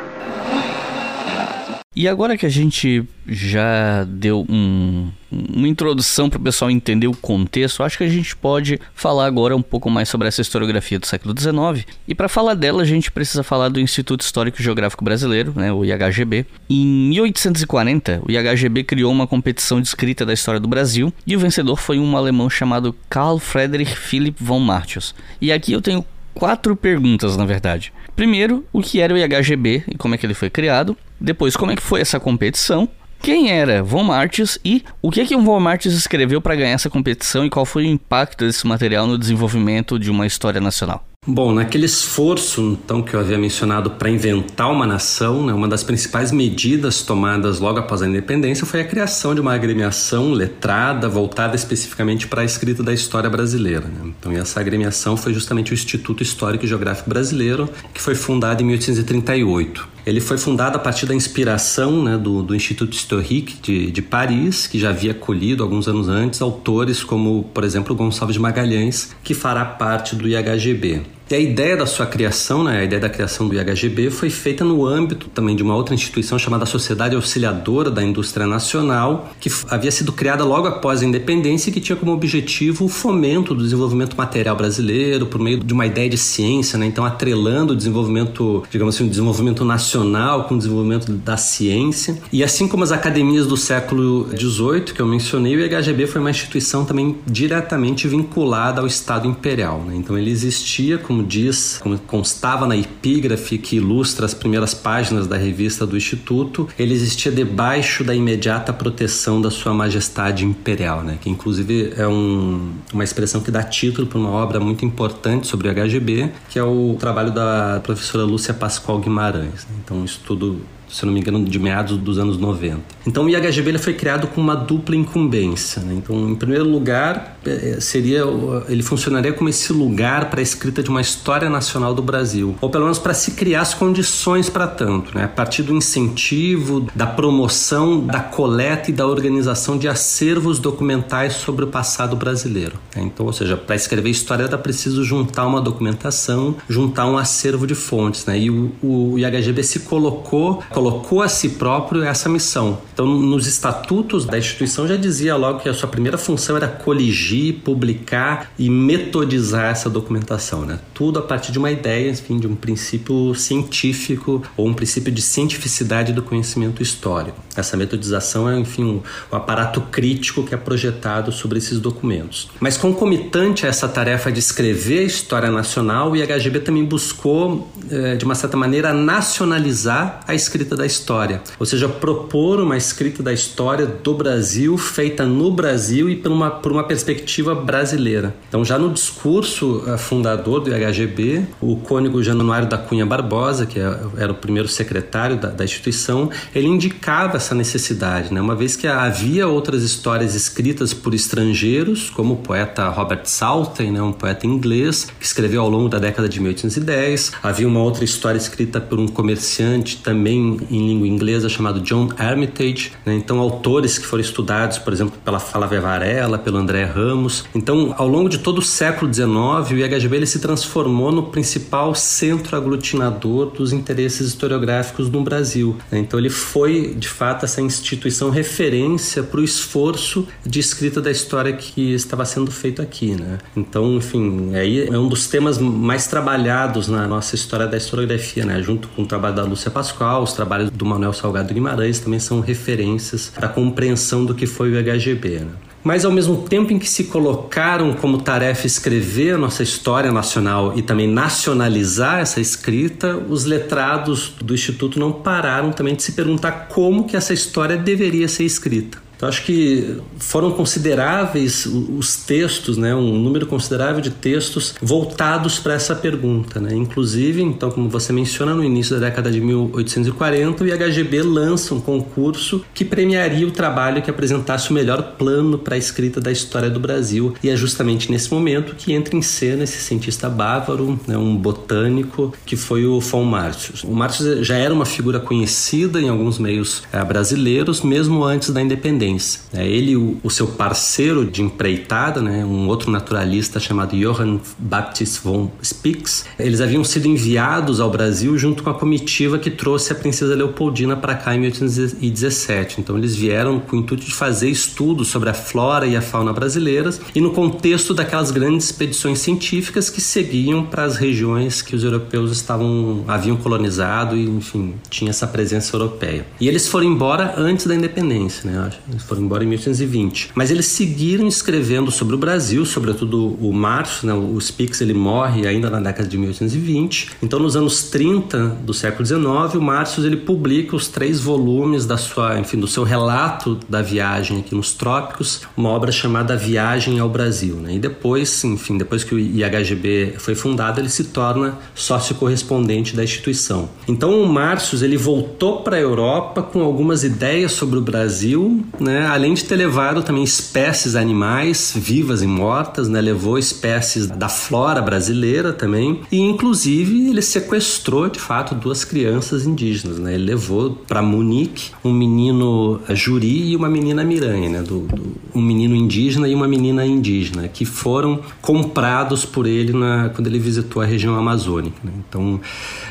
[1.99, 7.17] E agora que a gente já deu um, uma introdução para o pessoal entender o
[7.17, 11.07] contexto, acho que a gente pode falar agora um pouco mais sobre essa historiografia do
[11.09, 11.85] século XIX.
[12.07, 15.85] E para falar dela, a gente precisa falar do Instituto Histórico Geográfico Brasileiro, né, o
[15.85, 16.47] IHGB.
[16.71, 21.41] Em 1840, o IHGB criou uma competição de escrita da história do Brasil e o
[21.41, 25.17] vencedor foi um alemão chamado Carl Friedrich Philipp von Martius.
[25.41, 26.05] E aqui eu tenho
[26.39, 27.93] quatro perguntas, na verdade.
[28.15, 30.97] Primeiro, o que era o IHGB e como é que ele foi criado.
[31.21, 32.89] Depois, como é que foi essa competição.
[33.21, 36.71] Quem era Von Martius e o que é que o Von Martius escreveu para ganhar
[36.71, 41.05] essa competição e qual foi o impacto desse material no desenvolvimento de uma história nacional?
[41.31, 45.83] Bom, naquele esforço então que eu havia mencionado para inventar uma nação, né, uma das
[45.83, 51.55] principais medidas tomadas logo após a independência foi a criação de uma agremiação letrada voltada
[51.55, 53.85] especificamente para a escrita da história brasileira.
[53.85, 54.11] Né?
[54.19, 58.67] Então, essa agremiação foi justamente o Instituto Histórico e Geográfico Brasileiro, que foi fundado em
[58.67, 59.87] 1838.
[60.07, 64.67] Ele foi fundado a partir da inspiração né, do, do Instituto Historique de, de Paris,
[64.67, 69.35] que já havia acolhido alguns anos antes autores como, por exemplo, Gonçalves de Magalhães, que
[69.35, 71.18] fará parte do IHGB.
[71.31, 74.65] E a ideia da sua criação, né, a ideia da criação do IHGB, foi feita
[74.65, 79.91] no âmbito também de uma outra instituição chamada Sociedade Auxiliadora da Indústria Nacional, que havia
[79.91, 84.17] sido criada logo após a independência e que tinha como objetivo o fomento do desenvolvimento
[84.17, 88.95] material brasileiro por meio de uma ideia de ciência, né, então atrelando o desenvolvimento, digamos
[88.95, 92.19] assim, o desenvolvimento nacional com o desenvolvimento da ciência.
[92.33, 96.31] E assim como as academias do século XVIII que eu mencionei, o IHGB foi uma
[96.31, 99.83] instituição também diretamente vinculada ao Estado Imperial.
[99.87, 104.73] Né, então ele existia como como diz, como constava na epígrafe que ilustra as primeiras
[104.73, 111.03] páginas da revista do Instituto, ele existia debaixo da imediata proteção da Sua Majestade Imperial,
[111.03, 111.19] né?
[111.21, 115.69] que inclusive é um, uma expressão que dá título para uma obra muito importante sobre
[115.69, 119.67] o HGB, que é o trabalho da professora Lúcia Pascoal Guimarães.
[119.67, 119.77] Né?
[119.85, 122.81] Então, um estudo se não me engano, de meados dos anos 90.
[123.07, 125.83] Então o IHGB ele foi criado com uma dupla incumbência.
[125.83, 125.95] Né?
[125.97, 128.25] Então, em primeiro lugar, é, seria
[128.69, 132.71] ele funcionaria como esse lugar para a escrita de uma história nacional do Brasil, ou
[132.71, 135.25] pelo menos para se criar as condições para tanto, né?
[135.25, 141.65] a partir do incentivo, da promoção, da coleta e da organização de acervos documentais sobre
[141.65, 142.75] o passado brasileiro.
[142.95, 143.03] Né?
[143.03, 147.75] Então, ou seja, para escrever história era preciso juntar uma documentação, juntar um acervo de
[147.75, 148.39] fontes, né?
[148.39, 152.79] E o, o IHGB se colocou colocou a si próprio essa missão.
[152.95, 157.63] Então, nos estatutos da instituição já dizia logo que a sua primeira função era coligir,
[157.65, 160.79] publicar e metodizar essa documentação, né?
[160.95, 165.21] Tudo a partir de uma ideia, enfim, de um princípio científico ou um princípio de
[165.21, 167.43] cientificidade do conhecimento histórico.
[167.57, 172.51] Essa metodização é, enfim, o um, um aparato crítico que é projetado sobre esses documentos.
[172.61, 178.15] Mas concomitante a essa tarefa de escrever a história nacional, o IHGB também buscou, eh,
[178.15, 183.23] de uma certa maneira, nacionalizar a escrita escrita da história, ou seja, propor uma escrita
[183.23, 188.35] da história do Brasil feita no Brasil e por uma, por uma perspectiva brasileira.
[188.49, 193.79] Então, já no discurso uh, fundador do IHGB, o cônego Januário da Cunha Barbosa, que
[193.79, 198.41] é, era o primeiro secretário da, da instituição, ele indicava essa necessidade, né?
[198.41, 204.03] uma vez que havia outras histórias escritas por estrangeiros, como o poeta Robert Salten, né?
[204.03, 207.33] um poeta inglês, que escreveu ao longo da década de 1810.
[207.43, 212.93] Havia uma outra história escrita por um comerciante também em língua inglesa chamado John Armitage.
[213.05, 213.15] Né?
[213.15, 217.45] Então, autores que foram estudados, por exemplo, pela Flávia Varela, pelo André Ramos.
[217.55, 219.29] Então, ao longo de todo o século XIX,
[219.71, 225.77] o IHGB ele se transformou no principal centro aglutinador dos interesses historiográficos no Brasil.
[225.91, 225.99] Né?
[226.01, 231.53] Então, ele foi, de fato, essa instituição referência para o esforço de escrita da história
[231.53, 233.15] que estava sendo feito aqui.
[233.15, 233.39] Né?
[233.57, 238.61] Então, enfim, aí é um dos temas mais trabalhados na nossa história da historiografia, né?
[238.63, 242.41] junto com o trabalho da Lúcia Pascoal, os trabalhos do Manuel Salgado Guimarães também são
[242.41, 245.41] referências para a compreensão do que foi o IHGB.
[245.41, 245.51] Né?
[245.83, 250.77] Mas ao mesmo tempo em que se colocaram como tarefa escrever a nossa história nacional
[250.77, 256.69] e também nacionalizar essa escrita, os letrados do Instituto não pararam também de se perguntar
[256.69, 259.08] como que essa história deveria ser escrita.
[259.19, 265.75] Então, acho que foram consideráveis os textos, né, um número considerável de textos voltados para
[265.75, 266.61] essa pergunta.
[266.61, 266.73] Né?
[266.73, 271.81] Inclusive, então, como você menciona, no início da década de 1840, o IHGB lança um
[271.81, 276.71] concurso que premiaria o trabalho que apresentasse o melhor plano para a escrita da história
[276.71, 277.35] do Brasil.
[277.43, 282.33] E é justamente nesse momento que entra em cena esse cientista bávaro, né, um botânico,
[282.47, 283.83] que foi o von Martius.
[283.83, 288.63] O Martius já era uma figura conhecida em alguns meios é, brasileiros, mesmo antes da
[288.63, 289.08] independência.
[289.53, 295.23] É, ele o, o, seu parceiro de empreitada, né, um outro naturalista chamado Johann Baptist
[295.23, 299.97] von Spix, eles haviam sido enviados ao Brasil junto com a comitiva que trouxe a
[299.97, 302.81] princesa Leopoldina para cá em 1817.
[302.81, 306.33] Então eles vieram com o intuito de fazer estudos sobre a flora e a fauna
[306.33, 311.85] brasileiras e no contexto daquelas grandes expedições científicas que seguiam para as regiões que os
[311.85, 316.27] europeus estavam haviam colonizado e enfim tinha essa presença europeia.
[316.41, 318.71] E eles foram embora antes da independência, né?
[318.99, 320.31] Eles foram embora em 1820.
[320.35, 325.47] Mas eles seguiram escrevendo sobre o Brasil, sobretudo o Márcio, né, o Spix, ele morre
[325.47, 327.13] ainda na década de 1820.
[327.23, 331.97] Então, nos anos 30 do século XIX, o Márcio ele publica os três volumes da
[331.97, 337.09] sua, enfim, do seu relato da viagem aqui nos trópicos, uma obra chamada Viagem ao
[337.09, 337.57] Brasil.
[337.57, 337.75] Né?
[337.75, 343.05] E depois, enfim, depois que o IHGB foi fundado, ele se torna sócio correspondente da
[343.05, 343.69] instituição.
[343.87, 348.88] Então, o Márcio ele voltou para a Europa com algumas ideias sobre o Brasil, né?
[349.07, 353.01] Além de ter levado também espécies animais vivas e mortas, né?
[353.01, 359.99] levou espécies da flora brasileira também, e inclusive ele sequestrou de fato duas crianças indígenas.
[359.99, 360.15] Né?
[360.15, 364.63] Ele levou para Munique um menino juri e uma menina miranha, né?
[364.63, 370.11] Do, do, um menino indígena e uma menina indígena, que foram comprados por ele na,
[370.11, 371.77] quando ele visitou a região amazônica.
[371.83, 371.93] Né?
[372.09, 372.41] Então,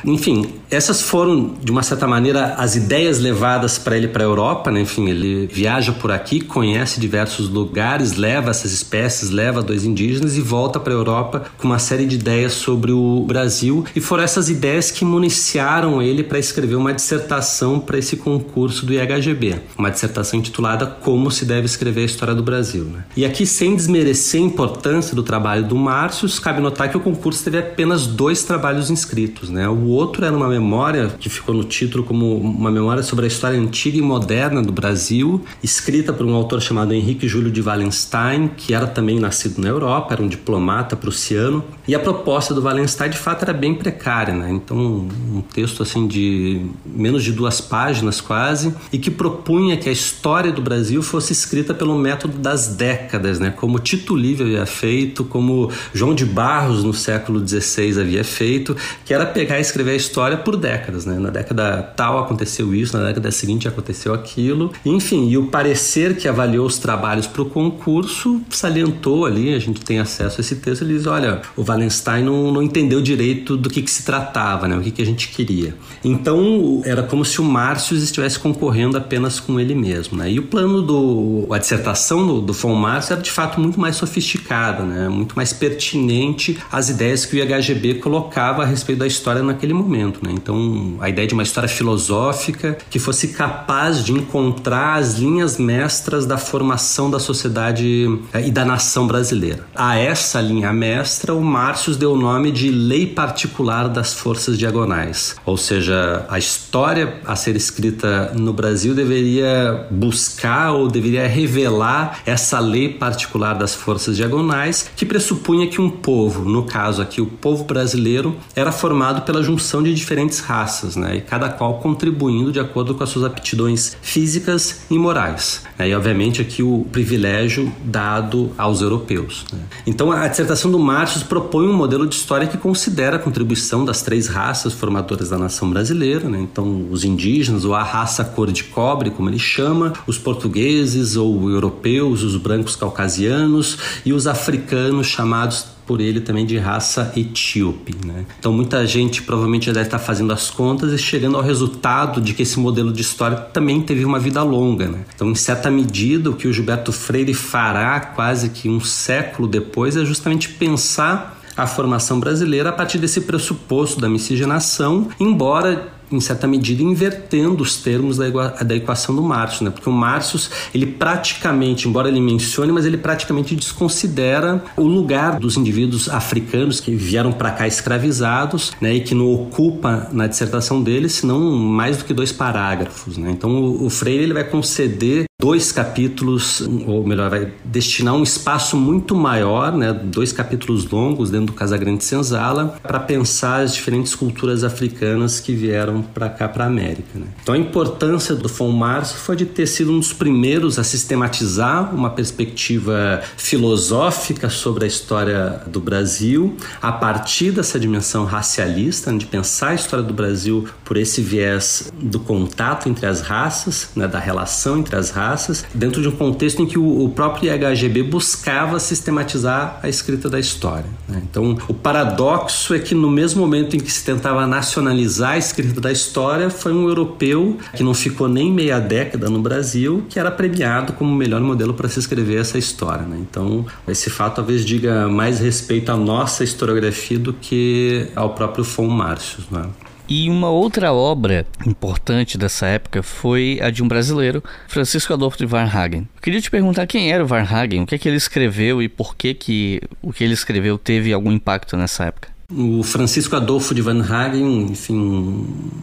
[0.06, 4.72] enfim, essas foram de uma certa maneira as ideias levadas para ele para a Europa.
[4.72, 4.82] Né?
[4.82, 10.38] Enfim, ele viaja viaja por aqui, conhece diversos lugares, leva essas espécies, leva dois indígenas
[10.38, 13.86] e volta para a Europa com uma série de ideias sobre o Brasil.
[13.96, 18.94] E foram essas ideias que municiaram ele para escrever uma dissertação para esse concurso do
[18.94, 22.86] IHGB, uma dissertação intitulada Como se deve escrever a história do Brasil.
[22.86, 23.04] Né?
[23.16, 27.44] E aqui, sem desmerecer a importância do trabalho do Márcio, cabe notar que o concurso
[27.44, 29.50] teve apenas dois trabalhos inscritos.
[29.50, 29.68] Né?
[29.68, 33.60] O outro era uma memória que ficou no título como uma memória sobre a história
[33.60, 35.44] antiga e moderna do Brasil
[35.78, 40.14] escrita por um autor chamado Henrique Júlio de Wallenstein, que era também nascido na Europa,
[40.14, 41.64] era um diplomata prussiano.
[41.88, 44.50] E a proposta do Wallenstein, de fato, era bem precária, né?
[44.52, 49.92] Então, um texto assim de menos de duas páginas quase, e que propunha que a
[49.92, 53.52] história do Brasil fosse escrita pelo método das décadas, né?
[53.52, 58.76] Como Tito Livre havia feito, como João de Barros no século XVI havia feito,
[59.06, 61.20] que era pegar e escrever a história por décadas, né?
[61.20, 66.30] Na década tal aconteceu isso, na década seguinte aconteceu aquilo, enfim, e o parecer que
[66.30, 70.84] avaliou os trabalhos para o concurso salientou ali, a gente tem acesso a esse texto,
[70.84, 74.78] ele diz, olha, o Wallenstein não, não entendeu direito do que, que se tratava, né,
[74.78, 75.76] o que, que a gente queria.
[76.05, 80.18] Então, era como se o Márcio estivesse concorrendo apenas com ele mesmo.
[80.18, 80.32] Né?
[80.32, 81.47] E o plano do...
[81.51, 85.09] a dissertação do, do von Márcio era de fato muito mais sofisticada, né?
[85.09, 90.22] muito mais pertinente às ideias que o IHGB colocava a respeito da história naquele momento.
[90.24, 90.32] Né?
[90.34, 95.58] Então, a ideia de uma história filosófica que fosse capaz de encontrar as linhas linhas
[95.78, 99.66] mestras da formação da sociedade eh, e da nação brasileira.
[99.76, 105.36] A essa linha mestra, o Márcios deu o nome de Lei Particular das Forças Diagonais,
[105.45, 112.60] ou seja, a história a ser escrita no Brasil deveria buscar ou deveria revelar essa
[112.60, 117.64] lei particular das forças diagonais que pressupunha que um povo, no caso aqui o povo
[117.64, 121.18] brasileiro, era formado pela junção de diferentes raças, né?
[121.18, 125.37] E cada qual contribuindo de acordo com as suas aptidões físicas e morais.
[125.78, 125.90] Né?
[125.90, 129.46] E obviamente aqui o privilégio dado aos europeus.
[129.52, 129.60] Né?
[129.86, 134.02] Então a dissertação do Márcio propõe um modelo de história que considera a contribuição das
[134.02, 136.40] três raças formadoras da nação brasileira, né?
[136.40, 141.50] então os indígenas ou a raça cor de cobre, como ele chama, os portugueses ou
[141.50, 147.96] europeus, os brancos caucasianos e os africanos chamados por ele também de raça etíope.
[148.06, 148.26] Né?
[148.38, 152.34] Então muita gente provavelmente já deve estar fazendo as contas e chegando ao resultado de
[152.34, 154.88] que esse modelo de história também teve uma vida longa.
[154.88, 155.00] Né?
[155.16, 159.96] Então, em certa medida, o que o Gilberto Freire fará quase que um século depois
[159.96, 166.47] é justamente pensar a formação brasileira a partir desse pressuposto da miscigenação, embora em certa
[166.47, 169.70] medida invertendo os termos da, equação do Marx, né?
[169.70, 175.58] Porque o Marx, ele praticamente, embora ele mencione, mas ele praticamente desconsidera o lugar dos
[175.58, 178.95] indivíduos africanos que vieram para cá escravizados, né?
[178.95, 183.32] E que não ocupa na dissertação dele, senão mais do que dois parágrafos, né?
[183.32, 189.14] Então o Freire ele vai conceder dois capítulos, ou melhor, vai destinar um espaço muito
[189.14, 195.40] maior, né, dois capítulos longos dentro do Casagrande Senzala, para pensar as diferentes culturas africanas
[195.40, 197.20] que vieram para cá, para a América.
[197.20, 197.28] Né.
[197.44, 201.94] Então a importância do Fon Março foi de ter sido um dos primeiros a sistematizar
[201.94, 209.28] uma perspectiva filosófica sobre a história do Brasil, a partir dessa dimensão racialista, né, de
[209.28, 214.18] pensar a história do Brasil por esse viés do contato entre as raças, né, da
[214.18, 218.80] relação entre as raças, raças, dentro de um contexto em que o, próprio IHGB buscava
[218.80, 220.86] sistematizar a escrita da história.
[221.08, 221.22] Né?
[221.30, 225.82] Então, o paradoxo é que no mesmo momento em que se tentava nacionalizar a escrita
[225.82, 230.32] da história, foi um europeu que não ficou nem meia década no Brasil que era
[230.32, 233.06] premiado como o melhor modelo para se escrever essa história.
[233.06, 233.18] Né?
[233.20, 238.88] Então, esse fato talvez diga mais respeito à nossa historiografia do que ao próprio Fon
[238.88, 239.44] Márcio.
[239.52, 239.64] Né?
[240.10, 245.45] E uma outra obra importante dessa época foi a de um brasileiro, Francisco Adolfo de
[245.45, 246.08] Varnhagen.
[246.16, 248.88] Eu queria te perguntar quem era o Varnhagen, o que é que ele escreveu e
[248.88, 252.37] por que, que o que ele escreveu teve algum impacto nessa época.
[252.50, 254.95] O Francisco Adolfo de Van Hagen, enfim,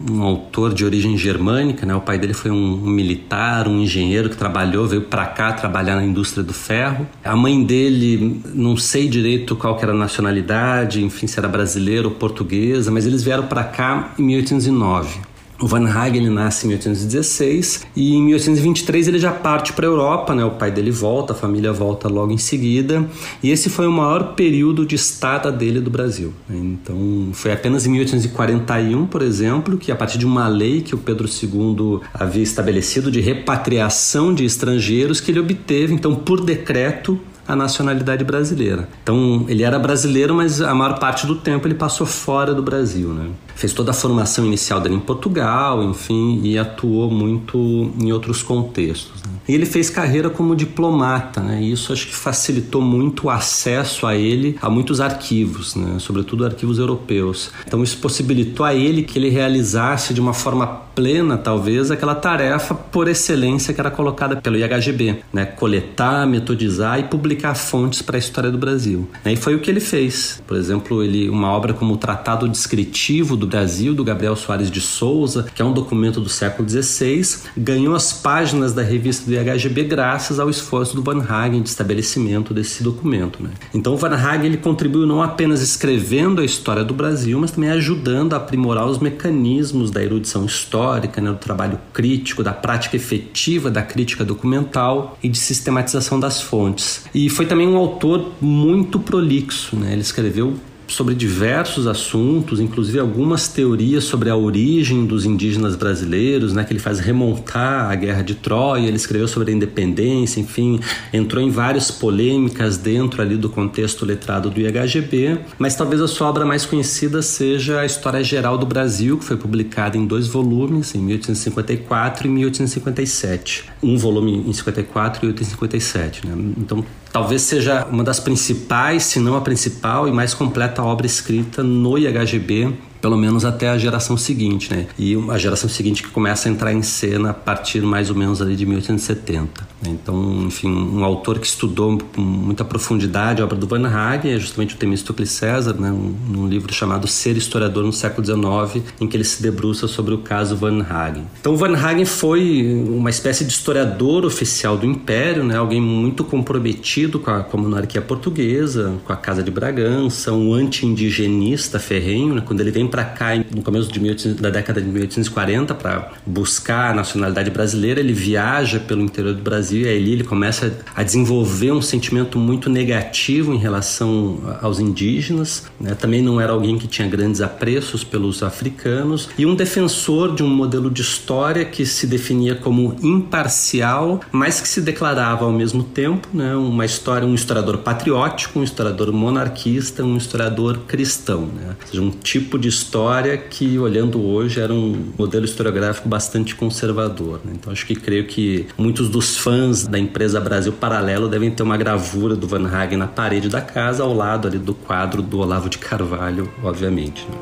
[0.09, 1.93] um, autor de origem germânica, né?
[1.93, 5.95] O pai dele foi um, um militar, um engenheiro que trabalhou, veio para cá trabalhar
[5.95, 7.07] na indústria do ferro.
[7.23, 12.15] A mãe dele, não sei direito qual era a nacionalidade, enfim, se era brasileira ou
[12.15, 15.19] portuguesa, mas eles vieram para cá em 1809.
[15.59, 20.35] O Van Hagen nasce em 1816 e em 1823 ele já parte para a Europa,
[20.35, 20.43] né?
[20.43, 23.07] O pai dele volta, a família volta logo em seguida
[23.41, 26.33] e esse foi o maior período de estada dele do Brasil.
[26.49, 26.57] Né?
[26.57, 30.97] Então foi apenas em 1841, por exemplo, que a partir de uma lei que o
[30.97, 37.55] Pedro II havia estabelecido de repatriação de estrangeiros que ele obteve, então por decreto a
[37.55, 38.89] nacionalidade brasileira.
[39.03, 43.09] Então, ele era brasileiro, mas a maior parte do tempo ele passou fora do Brasil,
[43.09, 43.29] né?
[43.55, 47.57] Fez toda a formação inicial dele em Portugal, enfim, e atuou muito
[47.99, 49.23] em outros contextos.
[49.23, 49.35] Né?
[49.47, 51.61] E ele fez carreira como diplomata, né?
[51.61, 55.97] E isso acho que facilitou muito o acesso a ele a muitos arquivos, né?
[55.99, 57.51] Sobretudo arquivos europeus.
[57.65, 62.73] Então, isso possibilitou a ele que ele realizasse de uma forma plena, talvez, aquela tarefa
[62.73, 65.45] por excelência que era colocada pelo IHGB, né?
[65.45, 69.07] Coletar, metodizar e publicar fontes para a história do Brasil.
[69.23, 69.33] Né?
[69.33, 70.41] E foi o que ele fez.
[70.47, 74.81] Por exemplo, ele uma obra como o Tratado Descritivo do Brasil, do Gabriel Soares de
[74.81, 79.83] Souza, que é um documento do século XVI, ganhou as páginas da revista do IHGB
[79.83, 83.41] graças ao esforço do Van Hagen de estabelecimento desse documento.
[83.41, 83.49] Né?
[83.73, 87.69] Então, o Van Hagen ele contribuiu não apenas escrevendo a história do Brasil, mas também
[87.71, 92.95] ajudando a aprimorar os mecanismos da erudição histórica histórica, né, do trabalho crítico, da prática
[92.95, 97.05] efetiva da crítica documental e de sistematização das fontes.
[97.13, 99.93] E foi também um autor muito prolixo, né?
[99.93, 100.55] Ele escreveu
[100.87, 106.79] sobre diversos assuntos, inclusive algumas teorias sobre a origem dos indígenas brasileiros, né, que ele
[106.79, 110.79] faz remontar a Guerra de Troia, ele escreveu sobre a independência, enfim,
[111.11, 116.27] entrou em várias polêmicas dentro ali do contexto letrado do IHGB, mas talvez a sua
[116.27, 120.93] obra mais conhecida seja a História Geral do Brasil, que foi publicada em dois volumes,
[120.95, 123.65] em 1854 e 1857.
[123.81, 126.53] Um volume em 54 e outro em 57, né?
[126.57, 126.83] Então,
[127.15, 131.97] talvez seja uma das principais, se não a principal e mais completa obra escrita no
[131.97, 132.73] IHGB
[133.05, 134.87] pelo menos até a geração seguinte, né?
[134.97, 138.41] E a geração seguinte que começa a entrar em cena a partir mais ou menos
[138.41, 139.75] ali de 1870.
[139.85, 144.39] Então, enfim, um autor que estudou com muita profundidade a obra do Van Hagen é
[144.39, 145.91] justamente o Temístocles César, né?
[145.91, 150.15] Um, um livro chamado Ser Historiador no século XIX, em que ele se debruça sobre
[150.15, 151.27] o caso Van Hagen.
[151.39, 155.55] Então, Van Hagen foi uma espécie de historiador oficial do Império, né?
[155.55, 160.55] Alguém muito comprometido com a, com a monarquia portuguesa, com a Casa de Bragança, um
[160.55, 162.41] anti-indigenista ferrenho, né?
[162.43, 166.91] Quando ele vem para cá no começo de 1800, da década de 1840 para buscar
[166.91, 171.73] a nacionalidade brasileira, ele viaja pelo interior do Brasil e aí ele começa a desenvolver
[171.73, 175.65] um sentimento muito negativo em relação aos indígenas.
[175.77, 175.93] Né?
[175.93, 180.47] Também não era alguém que tinha grandes apreços pelos africanos e um defensor de um
[180.47, 186.29] modelo de história que se definia como imparcial, mas que se declarava ao mesmo tempo
[186.33, 186.55] né?
[186.55, 191.47] uma história, um historiador patriótico, um historiador monarquista, um historiador cristão.
[191.47, 191.75] Né?
[191.81, 197.41] Ou seja, um tipo de história que, olhando hoje, era um modelo historiográfico bastante conservador.
[197.43, 197.53] Né?
[197.55, 201.77] Então, acho que creio que muitos dos fãs da empresa Brasil Paralelo devem ter uma
[201.77, 205.67] gravura do Van Hagen na parede da casa, ao lado ali do quadro do Olavo
[205.67, 207.25] de Carvalho, obviamente.
[207.27, 207.37] Né?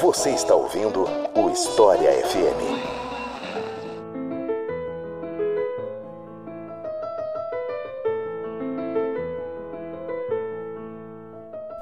[0.00, 2.99] Você está ouvindo o História FM.